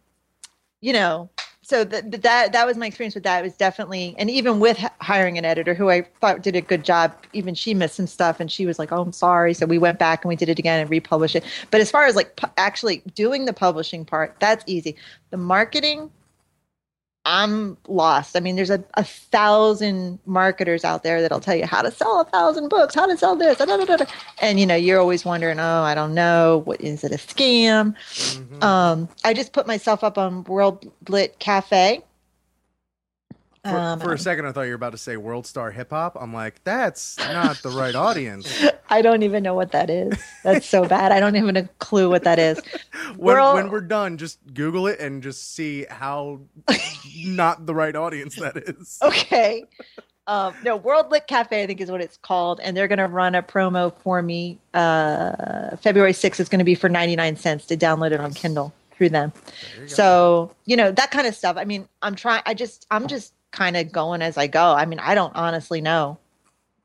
you 0.82 0.94
know, 0.94 1.30
so 1.64 1.84
that 1.84 2.12
that 2.22 2.52
that 2.52 2.68
was 2.68 2.78
my 2.78 2.86
experience 2.86 3.16
with 3.16 3.24
that. 3.24 3.40
It 3.40 3.44
was 3.44 3.56
definitely, 3.56 4.16
and 4.18 4.30
even 4.30 4.60
with 4.60 4.84
h- 4.84 4.92
hiring 5.00 5.38
an 5.38 5.46
editor 5.46 5.74
who 5.74 5.90
I 5.90 6.02
thought 6.20 6.42
did 6.42 6.56
a 6.56 6.62
good 6.62 6.84
job, 6.84 7.14
even 7.34 7.56
she 7.56 7.74
missed 7.74 7.96
some 7.96 8.08
stuff, 8.08 8.40
and 8.40 8.52
she 8.52 8.66
was 8.66 8.78
like, 8.78 8.92
"Oh, 8.92 9.02
I'm 9.02 9.14
sorry." 9.14 9.54
So 9.54 9.66
we 9.66 9.78
went 9.78 9.98
back 9.98 10.24
and 10.24 10.30
we 10.30 10.36
did 10.36 10.50
it 10.50 10.60
again 10.60 10.80
and 10.80 10.90
republished 10.90 11.36
it. 11.36 11.44
But 11.72 11.82
as 11.82 11.90
far 11.90 12.06
as 12.06 12.16
like 12.16 12.36
pu- 12.36 12.52
actually 12.58 13.02
doing 13.16 13.46
the 13.46 13.54
publishing 13.54 14.06
part, 14.06 14.36
that's 14.40 14.64
easy. 14.68 14.96
The 15.30 15.38
marketing, 15.38 16.12
I'm 17.24 17.78
lost. 17.88 18.36
I 18.36 18.40
mean, 18.40 18.56
there's 18.56 18.72
a, 18.72 18.84
a 18.96 19.04
thousand 19.04 20.20
marketers 20.26 20.84
out 20.84 21.04
there 21.04 21.22
that'll 21.22 21.40
tell 21.40 21.56
you 21.56 21.68
how 21.68 21.82
to 21.84 21.92
sell 21.92 22.20
a 22.22 22.26
thousand 22.26 22.70
books, 22.70 22.96
how 22.96 23.06
to 23.06 23.16
sell 23.18 23.36
this, 23.36 23.60
da, 23.60 23.66
da, 23.66 23.78
da, 23.86 24.06
and 24.42 24.60
you 24.60 24.66
know, 24.66 24.76
you're 24.76 25.00
always 25.00 25.24
wondering, 25.24 25.60
oh, 25.60 25.84
I 25.84 25.94
don't 25.94 26.16
know, 26.16 26.64
what 26.66 26.82
is 26.82 27.04
it 27.04 27.12
a 27.12 27.16
scam? 27.18 27.96
Mhm. 28.12 28.64
Um, 28.64 29.10
I 29.24 29.34
just 29.34 29.54
put 29.54 29.68
myself 29.68 30.04
up 30.04 30.18
on 30.18 30.44
World 30.46 30.92
Lit 31.10 31.38
Cafe. 31.40 32.02
For, 33.64 33.78
Um, 33.78 34.00
for 34.00 34.12
a 34.14 34.18
second, 34.18 34.48
I 34.48 34.52
thought 34.52 34.64
you 34.64 34.70
were 34.70 34.76
about 34.76 34.94
to 34.94 34.98
say 34.98 35.18
World 35.18 35.46
Star 35.46 35.70
Hip 35.70 35.92
Hop. 35.92 36.18
I'm 36.20 36.34
like, 36.34 36.64
that's 36.64 37.18
not 37.20 37.58
the 37.58 37.70
right 37.70 37.94
audience. 37.94 38.52
I 38.90 39.04
don't 39.04 39.22
even 39.22 39.44
know 39.44 39.54
what 39.54 39.72
that 39.72 39.90
is. 39.90 40.18
That's 40.44 40.66
so 40.66 40.86
bad. 40.86 41.12
I 41.12 41.20
don't 41.20 41.36
even 41.36 41.56
have 41.56 41.66
a 41.66 41.70
clue 41.78 42.10
what 42.10 42.24
that 42.24 42.40
is. 42.40 42.60
when, 43.18 43.38
when 43.38 43.70
we're 43.70 43.82
done, 43.82 44.18
just 44.18 44.40
Google 44.54 44.88
it 44.88 45.00
and 45.00 45.22
just 45.22 45.54
see 45.54 45.86
how 45.90 46.42
not 47.24 47.68
the 47.68 47.76
right 47.76 47.96
audience 47.96 48.36
that 48.38 48.58
is. 48.58 48.98
Okay. 49.04 49.66
Um, 50.26 50.56
no, 50.64 50.76
World 50.76 51.12
Lit 51.12 51.28
Cafe, 51.28 51.62
I 51.64 51.68
think 51.68 51.82
is 51.82 51.92
what 51.92 52.02
it's 52.02 52.18
called, 52.18 52.60
and 52.62 52.76
they're 52.76 52.88
going 52.88 53.00
to 53.00 53.08
run 53.08 53.36
a 53.36 53.44
promo 53.44 53.94
for 54.02 54.24
me. 54.24 54.58
Uh, 54.74 55.76
February 55.78 56.14
6th 56.14 56.40
is 56.40 56.50
going 56.50 56.60
to 56.60 56.66
be 56.66 56.76
for 56.76 56.90
99 56.90 57.36
cents 57.36 57.66
to 57.68 57.78
download 57.78 58.12
it 58.12 58.20
on 58.20 58.34
Kindle 58.34 58.74
through 58.94 59.10
them. 59.10 59.34
You. 59.80 59.88
So, 59.88 60.56
you 60.66 60.78
know, 60.78 60.92
that 60.92 61.12
kind 61.12 61.28
of 61.28 61.36
stuff. 61.36 61.58
I 61.58 61.66
mean, 61.66 61.88
I'm 62.02 62.16
trying, 62.16 62.42
I 62.46 62.54
just, 62.54 62.88
I'm 62.92 63.08
just 63.08 63.34
kind 63.52 63.78
of 63.78 63.92
going 63.92 64.22
as 64.22 64.38
I 64.38 64.48
go. 64.48 64.74
I 64.74 64.86
mean, 64.86 65.00
I 65.00 65.16
don't 65.16 65.36
honestly 65.36 65.82
know 65.82 66.18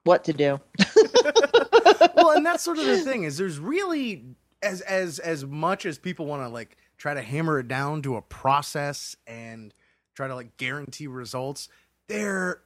what 0.04 0.24
to 0.24 0.32
do. 0.32 0.60
well, 2.16 2.30
and 2.32 2.44
that's 2.44 2.62
sort 2.62 2.78
of 2.78 2.86
the 2.86 2.98
thing 2.98 3.24
is 3.24 3.36
there's 3.36 3.58
really 3.58 4.24
as 4.62 4.80
as 4.82 5.18
as 5.18 5.44
much 5.44 5.86
as 5.86 5.98
people 5.98 6.26
want 6.26 6.42
to 6.42 6.48
like 6.48 6.76
try 6.98 7.14
to 7.14 7.22
hammer 7.22 7.60
it 7.60 7.68
down 7.68 8.02
to 8.02 8.16
a 8.16 8.22
process 8.22 9.16
and 9.26 9.74
try 10.14 10.26
to 10.26 10.34
like 10.34 10.56
guarantee 10.56 11.06
results, 11.06 11.68
there 12.08 12.62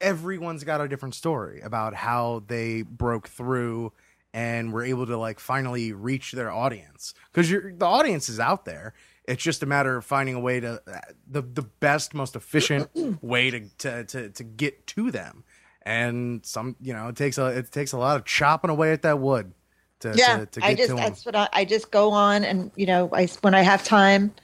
everyone's 0.00 0.64
got 0.64 0.80
a 0.80 0.88
different 0.88 1.14
story 1.14 1.60
about 1.60 1.94
how 1.94 2.42
they 2.46 2.82
broke 2.82 3.28
through 3.28 3.92
and 4.32 4.72
were 4.72 4.82
able 4.82 5.06
to 5.06 5.16
like 5.16 5.40
finally 5.40 5.92
reach 5.92 6.32
their 6.32 6.50
audience 6.50 7.14
because 7.32 7.50
the 7.50 7.86
audience 7.86 8.28
is 8.28 8.40
out 8.40 8.64
there 8.64 8.94
it's 9.30 9.42
just 9.42 9.62
a 9.62 9.66
matter 9.66 9.96
of 9.96 10.04
finding 10.04 10.34
a 10.34 10.40
way 10.40 10.58
to 10.58 10.82
uh, 10.86 11.00
the 11.28 11.42
the 11.42 11.62
best 11.62 12.14
most 12.14 12.34
efficient 12.34 12.90
way 13.22 13.50
to, 13.50 13.60
to 13.78 14.04
to 14.04 14.28
to 14.30 14.44
get 14.44 14.86
to 14.88 15.10
them. 15.10 15.44
And 15.82 16.44
some 16.44 16.76
you 16.80 16.92
know 16.92 17.08
it 17.08 17.16
takes 17.16 17.38
a 17.38 17.46
it 17.46 17.70
takes 17.70 17.92
a 17.92 17.98
lot 17.98 18.16
of 18.16 18.24
chopping 18.24 18.70
away 18.70 18.92
at 18.92 19.02
that 19.02 19.20
wood 19.20 19.52
to 20.00 20.14
yeah, 20.16 20.40
to, 20.40 20.46
to 20.46 20.60
get 20.60 20.68
I 20.68 20.74
just 20.74 20.88
to 20.88 20.94
them 20.94 21.04
that's 21.04 21.24
what 21.24 21.36
I, 21.36 21.48
I 21.52 21.64
just 21.64 21.90
go 21.92 22.10
on 22.10 22.44
and 22.44 22.72
you 22.74 22.86
know 22.86 23.08
I 23.12 23.26
when 23.40 23.54
I 23.54 23.62
have 23.62 23.84
time, 23.84 24.34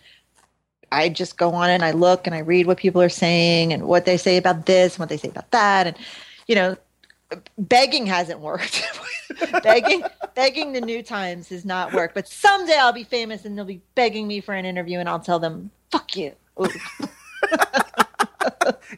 I 0.92 1.08
just 1.08 1.36
go 1.36 1.52
on 1.52 1.68
and 1.68 1.84
I 1.84 1.90
look 1.90 2.26
and 2.26 2.34
I 2.34 2.38
read 2.38 2.66
what 2.66 2.78
people 2.78 3.02
are 3.02 3.08
saying 3.08 3.72
and 3.72 3.88
what 3.88 4.04
they 4.04 4.16
say 4.16 4.36
about 4.36 4.66
this 4.66 4.94
and 4.94 5.00
what 5.00 5.08
they 5.08 5.16
say 5.16 5.28
about 5.28 5.50
that 5.50 5.88
and 5.88 5.96
you 6.46 6.54
know 6.54 6.76
begging 7.58 8.06
hasn't 8.06 8.40
worked. 8.40 8.82
begging 9.62 10.02
begging 10.34 10.72
the 10.72 10.80
New 10.80 11.02
Times 11.02 11.48
has 11.48 11.64
not 11.64 11.92
worked. 11.92 12.14
But 12.14 12.28
someday 12.28 12.76
I'll 12.78 12.92
be 12.92 13.04
famous 13.04 13.44
and 13.44 13.56
they'll 13.56 13.64
be 13.64 13.82
begging 13.94 14.26
me 14.26 14.40
for 14.40 14.54
an 14.54 14.64
interview 14.64 14.98
and 14.98 15.08
I'll 15.08 15.20
tell 15.20 15.38
them 15.38 15.70
fuck 15.90 16.16
you. 16.16 16.32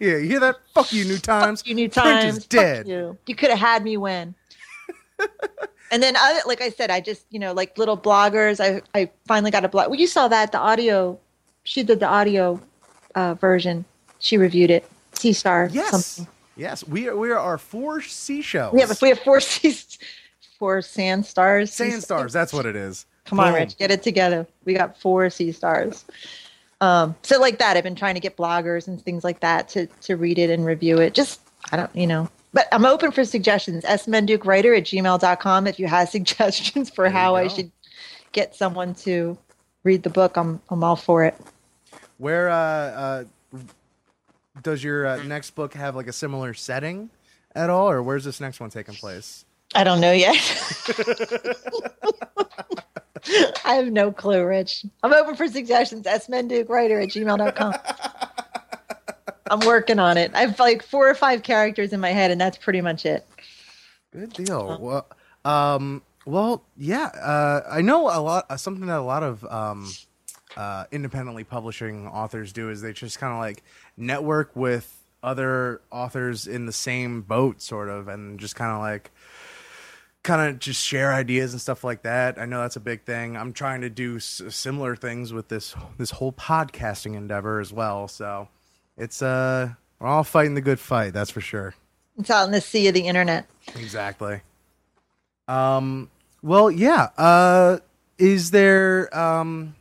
Yeah 0.01 0.17
you 0.17 0.29
hear 0.29 0.41
that 0.41 0.57
fuck 0.75 0.93
you 0.93 1.05
new 1.05 1.19
times 1.19 1.63
you 1.67 1.75
New 1.75 1.87
is 1.87 1.93
Times. 1.93 2.39
fuck 2.41 2.49
dead. 2.49 2.89
you. 2.89 3.19
You 3.27 3.35
could 3.35 3.51
have 3.51 3.59
had 3.59 3.83
me 3.83 3.97
when. 3.97 4.35
and 5.91 6.03
then 6.03 6.15
other 6.17 6.41
like 6.47 6.61
I 6.61 6.71
said, 6.71 6.91
I 6.91 7.01
just 7.01 7.25
you 7.31 7.39
know 7.39 7.53
like 7.53 7.77
little 7.79 7.97
bloggers. 7.97 8.61
I 8.61 8.83
I 8.99 9.11
finally 9.27 9.51
got 9.51 9.65
a 9.65 9.69
blog. 9.69 9.89
Well, 9.89 9.99
you 9.99 10.07
saw 10.07 10.29
that 10.29 10.53
the 10.53 10.59
audio. 10.59 11.19
She 11.65 11.83
did 11.83 12.01
the 12.01 12.07
audio 12.07 12.61
uh, 13.15 13.35
version. 13.35 13.85
She 14.21 14.39
reviewed 14.39 14.71
it. 14.71 14.89
T 15.15 15.33
Star. 15.33 15.69
yes 15.73 15.91
Something. 15.91 16.33
Yes, 16.59 16.87
we 16.87 17.09
are. 17.09 17.17
We 17.17 17.31
are 17.31 17.39
our 17.39 17.57
four 17.57 18.03
seashells. 18.03 18.75
We 18.75 18.81
have 18.81 19.01
we 19.01 19.09
have 19.09 19.21
four 19.21 19.41
seas, 19.41 19.99
four 20.59 20.83
sand 20.83 21.25
stars. 21.25 21.73
sand 21.73 22.03
stars. 22.03 22.33
That's 22.33 22.53
what 22.53 22.67
it 22.67 22.77
is. 22.77 23.07
Come 23.25 23.41
on, 23.41 23.55
Rich, 23.55 23.77
get 23.79 23.91
it 23.91 24.03
together. 24.03 24.47
We 24.65 24.75
got 24.75 24.99
four 24.99 25.29
sea 25.31 25.53
stars. 25.53 26.05
Um, 26.81 27.15
so 27.23 27.41
like 27.41 27.59
that, 27.59 27.77
I've 27.77 27.85
been 27.85 27.95
trying 27.95 28.15
to 28.15 28.21
get 28.21 28.37
bloggers 28.37 28.89
and 28.89 29.03
things 29.03 29.23
like 29.23 29.41
that 29.41 29.69
to 29.71 29.87
to 30.03 30.17
read 30.17 30.39
it 30.39 30.51
and 30.51 30.65
review 30.65 30.99
it. 30.99 31.15
Just 31.15 31.41
I 31.71 31.77
don't, 31.77 31.95
you 31.95 32.07
know. 32.07 32.29
But 32.53 32.67
I'm 32.73 32.87
open 32.87 33.13
for 33.13 33.25
suggestions. 33.25 33.85
smendukewriter 33.85 34.77
at 34.77 34.85
gmail.com 34.85 35.67
if 35.67 35.79
you 35.79 35.87
have 35.87 36.09
suggestions 36.11 36.91
for 36.91 37.09
how 37.09 37.37
I 37.37 37.49
should 37.49 37.71
get 38.33 38.55
someone 38.55 38.95
to 38.97 39.39
read 39.85 40.03
the 40.03 40.11
book. 40.11 40.37
I'm 40.37 40.61
I'm 40.71 40.83
all 40.83 40.97
for 40.97 41.25
it. 41.25 41.37
Where 42.17 42.49
uh, 42.49 42.57
uh, 42.57 43.25
does 44.63 44.83
your 44.83 45.07
uh, 45.07 45.23
next 45.25 45.51
book 45.53 45.75
have 45.75 45.97
like 45.97 46.07
a 46.07 46.13
similar 46.13 46.55
setting 46.55 47.11
at 47.55 47.71
all, 47.71 47.91
or 47.91 48.03
where's 48.03 48.25
this 48.25 48.41
next 48.41 48.61
one 48.61 48.71
taking 48.71 48.95
place? 48.95 49.45
I 49.75 49.85
don't 49.85 50.01
know 50.01 50.13
yet. 50.13 50.37
I 53.65 53.75
have 53.75 53.93
no 53.93 54.11
clue, 54.13 54.45
Rich. 54.45 54.87
I'm 55.03 55.13
open 55.13 55.35
for 55.35 55.49
suggestions. 55.49 56.07
smendukewriter 56.07 57.03
at 57.03 57.11
gmail.com. 57.11 57.75
I'm 59.51 59.61
working 59.61 59.99
on 59.99 60.17
it. 60.17 60.31
I 60.35 60.43
have 60.43 60.59
like 60.59 60.83
four 60.83 61.09
or 61.09 61.15
five 61.15 61.43
characters 61.43 61.93
in 61.93 62.01
my 62.01 62.11
head, 62.11 62.31
and 62.31 62.41
that's 62.41 62.57
pretty 62.57 62.81
much 62.81 63.05
it. 63.05 63.27
Good 64.13 64.33
deal. 64.33 64.79
Well, 64.81 65.07
um, 65.45 66.03
well, 66.27 66.65
yeah. 66.77 67.07
Uh, 67.07 67.63
I 67.71 67.81
know 67.83 68.09
a 68.09 68.21
lot. 68.21 68.47
Uh, 68.49 68.57
something 68.57 68.87
that 68.87 68.99
a 68.99 69.03
lot 69.03 69.23
of 69.23 69.45
um, 69.47 69.91
uh, 70.59 70.85
independently 70.91 71.45
publishing 71.45 72.09
authors 72.09 72.53
do 72.53 72.69
is 72.69 72.83
they 72.83 72.93
just 72.93 73.19
kind 73.21 73.33
of 73.33 73.39
like 73.39 73.63
network 73.97 74.55
with 74.57 74.93
other 75.23 75.81
authors 75.91 76.47
in 76.49 76.67
the 76.67 76.73
same 76.73 77.23
boat, 77.23 77.63
sort 77.63 77.89
of, 77.89 78.09
and 78.09 78.41
just 78.41 78.57
kind 78.57 78.73
of 78.73 78.81
like 78.81 79.13
kind 80.25 80.51
of 80.51 80.59
just 80.59 80.85
share 80.85 81.13
ideas 81.15 81.53
and 81.53 81.61
stuff 81.61 81.85
like 81.85 82.03
that. 82.03 82.39
I 82.41 82.45
know 82.45 82.61
that's 82.61 82.75
a 82.75 82.81
big 82.81 83.05
thing. 83.05 83.37
I'm 83.37 83.53
trying 83.53 83.83
to 83.83 83.89
do 83.89 84.17
s- 84.17 84.43
similar 84.51 84.97
things 84.97 85.33
with 85.33 85.47
this 85.47 85.77
this 85.97 86.11
whole 86.11 86.33
podcasting 86.33 87.15
endeavor 87.15 87.61
as 87.61 87.73
well. 87.73 88.09
So 88.09 88.49
it's 88.97 89.23
uh, 89.23 89.71
we're 90.01 90.09
all 90.09 90.25
fighting 90.25 90.55
the 90.55 90.61
good 90.61 90.81
fight. 90.81 91.13
That's 91.13 91.31
for 91.31 91.41
sure. 91.41 91.75
It's 92.19 92.31
out 92.31 92.47
in 92.47 92.53
the 92.53 92.61
sea 92.61 92.89
of 92.89 92.95
the 92.95 93.07
internet. 93.07 93.47
Exactly. 93.77 94.41
Um. 95.47 96.11
Well, 96.43 96.69
yeah. 96.71 97.11
Uh, 97.17 97.79
is 98.19 98.51
there 98.51 99.17
um 99.17 99.77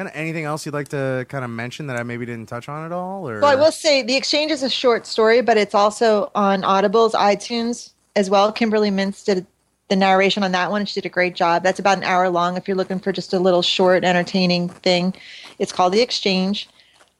kind 0.00 0.08
of 0.08 0.16
anything 0.16 0.46
else 0.46 0.64
you'd 0.64 0.72
like 0.72 0.88
to 0.88 1.26
kind 1.28 1.44
of 1.44 1.50
mention 1.50 1.86
that 1.88 1.98
I 1.98 2.02
maybe 2.04 2.24
didn't 2.24 2.46
touch 2.46 2.70
on 2.70 2.86
at 2.86 2.90
all? 2.90 3.28
Or 3.28 3.38
Well, 3.40 3.50
I 3.50 3.54
will 3.54 3.70
say 3.70 4.02
The 4.02 4.16
Exchange 4.16 4.50
is 4.50 4.62
a 4.62 4.70
short 4.70 5.06
story, 5.06 5.42
but 5.42 5.58
it's 5.58 5.74
also 5.74 6.30
on 6.34 6.64
Audible's 6.64 7.12
iTunes 7.12 7.90
as 8.16 8.30
well. 8.30 8.50
Kimberly 8.50 8.90
Mintz 8.90 9.26
did 9.26 9.46
the 9.88 9.96
narration 9.96 10.42
on 10.42 10.52
that 10.52 10.70
one. 10.70 10.86
She 10.86 11.02
did 11.02 11.06
a 11.06 11.12
great 11.12 11.34
job. 11.34 11.62
That's 11.62 11.78
about 11.78 11.98
an 11.98 12.04
hour 12.04 12.30
long. 12.30 12.56
If 12.56 12.66
you're 12.66 12.78
looking 12.78 12.98
for 12.98 13.12
just 13.12 13.34
a 13.34 13.38
little 13.38 13.60
short, 13.60 14.02
entertaining 14.02 14.70
thing, 14.70 15.12
it's 15.58 15.70
called 15.70 15.92
The 15.92 16.00
Exchange. 16.00 16.70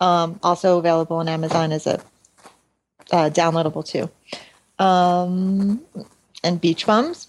Um, 0.00 0.40
also 0.42 0.78
available 0.78 1.18
on 1.18 1.28
Amazon 1.28 1.72
as 1.72 1.86
a 1.86 2.00
uh, 3.12 3.28
downloadable 3.28 3.84
too. 3.84 4.08
Um, 4.82 5.82
and 6.42 6.58
Beach 6.58 6.86
Bums, 6.86 7.28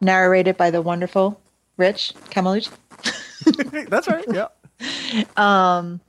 narrated 0.00 0.56
by 0.56 0.70
the 0.70 0.80
wonderful 0.80 1.38
Rich 1.76 2.14
Camelucci. 2.30 2.70
that's 3.88 4.08
right. 4.08 4.24
Yeah. 4.32 4.48
Um, 5.36 6.00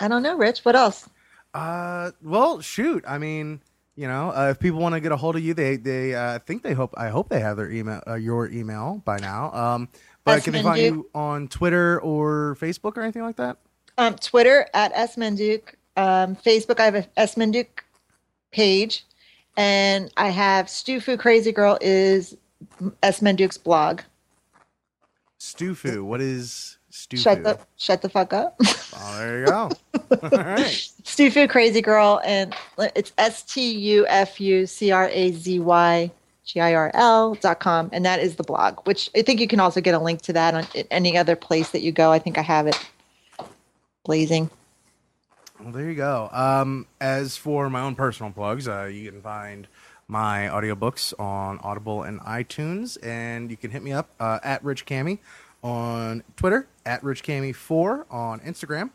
I 0.00 0.08
don't 0.08 0.22
know, 0.22 0.36
Rich. 0.36 0.60
What 0.64 0.76
else? 0.76 1.08
Uh. 1.54 2.10
Well, 2.22 2.60
shoot. 2.60 3.04
I 3.06 3.18
mean. 3.18 3.60
You 3.96 4.08
know, 4.08 4.30
uh, 4.30 4.48
if 4.50 4.58
people 4.58 4.80
want 4.80 4.94
to 4.94 5.00
get 5.00 5.12
a 5.12 5.16
hold 5.16 5.36
of 5.36 5.42
you, 5.42 5.52
they 5.52 5.76
they 5.76 6.14
uh, 6.14 6.38
think 6.38 6.62
they 6.62 6.72
hope 6.72 6.94
I 6.96 7.08
hope 7.08 7.28
they 7.28 7.40
have 7.40 7.58
their 7.58 7.70
email 7.70 8.00
uh, 8.06 8.14
your 8.14 8.48
email 8.48 9.02
by 9.04 9.18
now. 9.18 9.52
Um, 9.52 9.88
but 10.24 10.34
That's 10.34 10.44
can 10.44 10.54
they 10.54 10.62
find 10.62 10.80
you 10.80 11.10
on 11.14 11.48
Twitter 11.48 12.00
or 12.00 12.56
Facebook 12.58 12.96
or 12.96 13.02
anything 13.02 13.22
like 13.22 13.36
that? 13.36 13.58
um, 14.00 14.16
Twitter 14.16 14.66
at 14.74 14.92
S 14.94 15.16
Menduke. 15.16 15.74
Um, 15.96 16.34
Facebook, 16.34 16.80
I 16.80 16.84
have 16.86 16.94
a 16.94 17.06
S 17.16 17.34
Menduke 17.36 17.84
page, 18.50 19.04
and 19.56 20.10
I 20.16 20.30
have 20.30 20.66
Stufu 20.66 21.18
Crazy 21.18 21.52
Girl 21.52 21.78
is 21.80 22.36
S 23.02 23.20
Menduke's 23.20 23.58
blog. 23.58 24.00
Stufu. 25.40 26.04
What 26.04 26.20
is 26.20 26.76
Stufu? 26.92 27.18
Shut 27.18 27.42
the 27.42 27.58
shut 27.76 28.02
the 28.02 28.10
fuck 28.10 28.32
up. 28.32 28.56
Oh, 28.94 29.16
there 29.18 29.40
you 29.40 29.46
go. 29.46 29.52
All 30.10 30.28
right. 30.30 30.90
Stufu 31.02 31.48
Crazy 31.48 31.80
Girl, 31.80 32.20
and 32.24 32.54
it's 32.94 33.12
S 33.16 33.42
T 33.42 33.72
U 33.72 34.06
F 34.06 34.38
U 34.40 34.66
C 34.66 34.90
R 34.90 35.08
A 35.08 35.32
Z 35.32 35.58
Y 35.58 36.10
G 36.44 36.60
I 36.60 36.74
R 36.74 36.90
L 36.92 37.34
dot 37.36 37.58
com, 37.58 37.88
and 37.92 38.04
that 38.04 38.20
is 38.20 38.36
the 38.36 38.42
blog. 38.42 38.86
Which 38.86 39.08
I 39.16 39.22
think 39.22 39.40
you 39.40 39.48
can 39.48 39.60
also 39.60 39.80
get 39.80 39.94
a 39.94 39.98
link 39.98 40.20
to 40.22 40.32
that 40.34 40.54
on 40.54 40.66
any 40.90 41.16
other 41.16 41.36
place 41.36 41.70
that 41.70 41.80
you 41.80 41.90
go. 41.90 42.12
I 42.12 42.18
think 42.18 42.36
I 42.36 42.42
have 42.42 42.66
it 42.66 42.78
blazing. 44.04 44.50
Well, 45.58 45.72
there 45.72 45.90
you 45.90 45.96
go. 45.96 46.28
Um, 46.32 46.86
as 47.00 47.36
for 47.36 47.68
my 47.70 47.80
own 47.80 47.94
personal 47.94 48.32
plugs, 48.32 48.66
uh, 48.68 48.84
you 48.84 49.10
can 49.10 49.20
find 49.20 49.68
my 50.10 50.48
audiobooks 50.52 51.18
on 51.18 51.60
Audible 51.62 52.02
and 52.02 52.20
iTunes, 52.20 52.98
and 53.02 53.50
you 53.50 53.56
can 53.56 53.70
hit 53.70 53.82
me 53.82 53.92
up 53.92 54.10
uh, 54.18 54.40
at 54.42 54.62
Rich 54.64 54.84
Cammy 54.84 55.20
on 55.62 56.24
Twitter, 56.36 56.66
at 56.84 57.02
Rich 57.04 57.22
Cammy4 57.22 58.06
on 58.10 58.40
Instagram. 58.40 58.90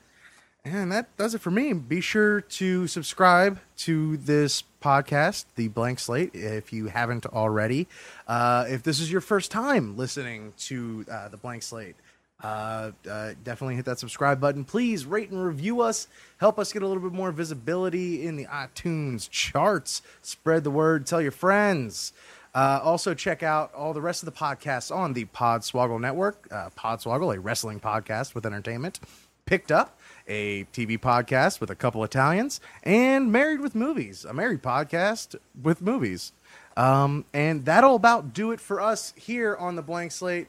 And 0.65 0.91
that 0.91 1.15
does 1.15 1.35
it 1.35 1.41
for 1.41 1.51
me. 1.51 1.73
Be 1.73 2.01
sure 2.01 2.41
to 2.41 2.87
subscribe 2.87 3.59
to 3.77 4.17
this 4.17 4.63
podcast, 4.81 5.45
The 5.55 5.67
Blank 5.67 5.99
Slate, 5.99 6.31
if 6.33 6.73
you 6.73 6.87
haven't 6.87 7.27
already. 7.27 7.87
Uh, 8.27 8.65
if 8.67 8.81
this 8.81 8.99
is 8.99 9.11
your 9.11 9.21
first 9.21 9.51
time 9.51 9.95
listening 9.95 10.53
to 10.57 11.05
uh, 11.09 11.29
The 11.29 11.37
Blank 11.37 11.61
Slate, 11.61 11.95
uh, 12.43 12.91
uh, 13.09 13.33
definitely 13.43 13.75
hit 13.75 13.85
that 13.85 13.99
subscribe 13.99 14.39
button. 14.39 14.63
Please 14.63 15.05
rate 15.05 15.29
and 15.29 15.43
review 15.43 15.81
us. 15.81 16.07
Help 16.37 16.59
us 16.59 16.73
get 16.73 16.83
a 16.83 16.87
little 16.87 17.01
bit 17.01 17.13
more 17.13 17.31
visibility 17.31 18.25
in 18.25 18.35
the 18.35 18.45
iTunes 18.45 19.29
charts. 19.29 20.01
Spread 20.21 20.63
the 20.63 20.71
word. 20.71 21.05
Tell 21.05 21.21
your 21.21 21.31
friends. 21.31 22.13
Uh, 22.53 22.79
also, 22.83 23.13
check 23.13 23.43
out 23.43 23.73
all 23.73 23.93
the 23.93 24.01
rest 24.01 24.23
of 24.23 24.27
the 24.27 24.37
podcasts 24.37 24.95
on 24.95 25.13
the 25.13 25.25
Podswoggle 25.25 25.99
Network. 25.99 26.47
Uh, 26.51 26.69
Podswoggle, 26.77 27.35
a 27.35 27.39
wrestling 27.39 27.79
podcast 27.79 28.33
with 28.33 28.45
entertainment. 28.45 28.99
Picked 29.45 29.71
Up, 29.71 29.99
a 30.27 30.63
TV 30.73 30.97
podcast 30.97 31.59
with 31.59 31.69
a 31.69 31.75
couple 31.75 32.03
Italians. 32.03 32.61
And 32.83 33.31
Married 33.31 33.59
with 33.59 33.75
Movies, 33.75 34.25
a 34.25 34.33
married 34.33 34.63
podcast 34.63 35.35
with 35.61 35.81
movies. 35.81 36.31
Um, 36.77 37.25
and 37.33 37.65
that'll 37.65 37.95
about 37.95 38.33
do 38.33 38.51
it 38.51 38.59
for 38.59 38.81
us 38.81 39.13
here 39.15 39.55
on 39.55 39.75
the 39.75 39.81
Blank 39.81 40.11
Slate. 40.11 40.47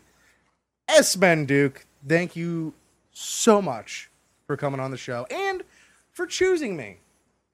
S. 0.88 1.16
Menduke, 1.16 1.84
thank 2.06 2.36
you 2.36 2.74
so 3.12 3.60
much 3.60 4.10
for 4.46 4.56
coming 4.56 4.80
on 4.80 4.90
the 4.90 4.96
show 4.96 5.26
and 5.30 5.62
for 6.12 6.26
choosing 6.26 6.76
me. 6.76 6.98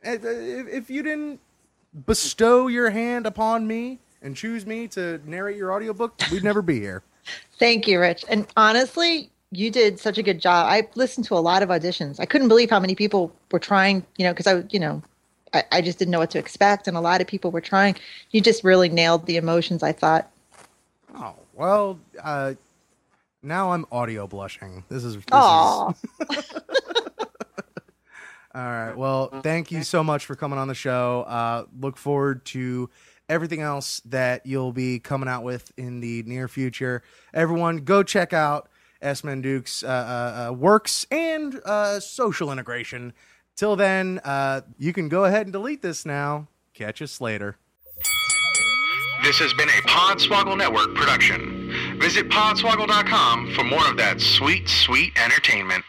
If, 0.03 0.91
you 0.91 1.03
didn't 1.03 1.41
bestow 2.07 2.66
your 2.66 2.91
hand 2.91 3.26
upon 3.26 3.66
me 3.66 4.01
and 4.20 4.37
choose 4.37 4.66
me 4.66 4.89
to 4.89 5.20
narrate 5.24 5.57
your 5.57 5.72
audiobook, 5.72 6.14
we'd 6.30 6.45
never 6.45 6.62
be 6.62 6.80
here. 6.80 7.03
Thank 7.59 7.87
you, 7.87 8.01
Rich. 8.01 8.24
And 8.28 8.47
honestly, 8.57 9.30
you 9.53 9.70
did 9.70 10.01
such 10.01 10.18
a 10.18 10.22
good 10.22 10.41
job. 10.41 10.66
I 10.68 10.89
listened 10.95 11.26
to 11.26 11.35
a 11.35 11.41
lot 11.41 11.62
of 11.62 11.68
auditions. 11.68 12.18
I 12.18 12.26
couldn't 12.26 12.49
believe 12.49 12.70
how 12.70 12.80
many 12.80 12.95
people 12.95 13.33
were 13.51 13.59
trying, 13.59 14.05
you 14.16 14.24
know, 14.24 14.33
because 14.33 14.47
I, 14.47 14.64
you 14.70 14.80
know, 14.80 15.03
I, 15.53 15.64
I 15.70 15.80
just 15.80 15.99
didn't 15.99 16.11
know 16.11 16.18
what 16.18 16.30
to 16.30 16.39
expect. 16.39 16.89
And 16.89 16.97
a 16.97 17.01
lot 17.01 17.20
of 17.20 17.26
people 17.26 17.51
were 17.51 17.61
trying. 17.61 17.97
You 18.33 18.41
just 18.41 18.64
really 18.64 18.89
nailed 18.89 19.26
the 19.26 19.37
emotions, 19.37 19.83
I 19.83 19.93
thought. 19.93 20.30
Oh, 21.14 21.35
well, 21.55 21.99
uh, 22.22 22.55
now 23.43 23.72
I'm 23.72 23.86
audio 23.90 24.26
blushing. 24.26 24.84
This 24.88 25.05
is. 25.05 25.14
This 25.16 25.24
is 25.24 25.32
Aw. 25.32 25.93
All 28.55 28.62
right. 28.62 28.95
Well, 28.95 29.28
thank 29.43 29.70
you 29.72 29.82
so 29.82 30.05
much 30.05 30.26
for 30.26 30.34
coming 30.34 30.59
on 30.59 30.68
the 30.68 30.74
show. 30.74 31.24
Uh, 31.26 31.64
look 31.80 31.97
forward 31.97 32.45
to 32.47 32.90
everything 33.28 33.62
else 33.62 34.01
that 34.05 34.45
you'll 34.45 34.72
be 34.72 34.99
coming 34.99 35.28
out 35.28 35.43
with 35.43 35.72
in 35.78 36.01
the 36.01 36.22
near 36.24 36.49
future. 36.49 37.03
Everyone, 37.32 37.78
go 37.78 38.03
check 38.03 38.34
out 38.34 38.68
S. 39.01 39.24
Menduke's 39.24 39.82
uh, 39.82 39.86
uh, 39.86 40.49
uh, 40.51 40.53
works 40.53 41.07
and 41.11 41.61
uh, 41.64 41.99
social 42.01 42.53
integration. 42.53 43.14
Till 43.57 43.74
then, 43.74 44.20
uh, 44.24 44.62
you 44.78 44.93
can 44.93 45.09
go 45.09 45.24
ahead 45.24 45.47
and 45.47 45.53
delete 45.53 45.82
this 45.82 46.05
now. 46.05 46.49
Catch 46.74 47.01
us 47.03 47.20
later. 47.20 47.57
This 49.22 49.38
has 49.38 49.53
been 49.55 49.68
a 49.68 49.82
Podswoggle 49.88 50.57
Network 50.57 50.95
production. 50.95 51.61
Visit 52.03 52.28
podswoggle.com 52.30 53.53
for 53.55 53.62
more 53.62 53.88
of 53.88 53.96
that 53.96 54.20
sweet, 54.20 54.68
sweet 54.68 55.12
entertainment. 55.24 55.84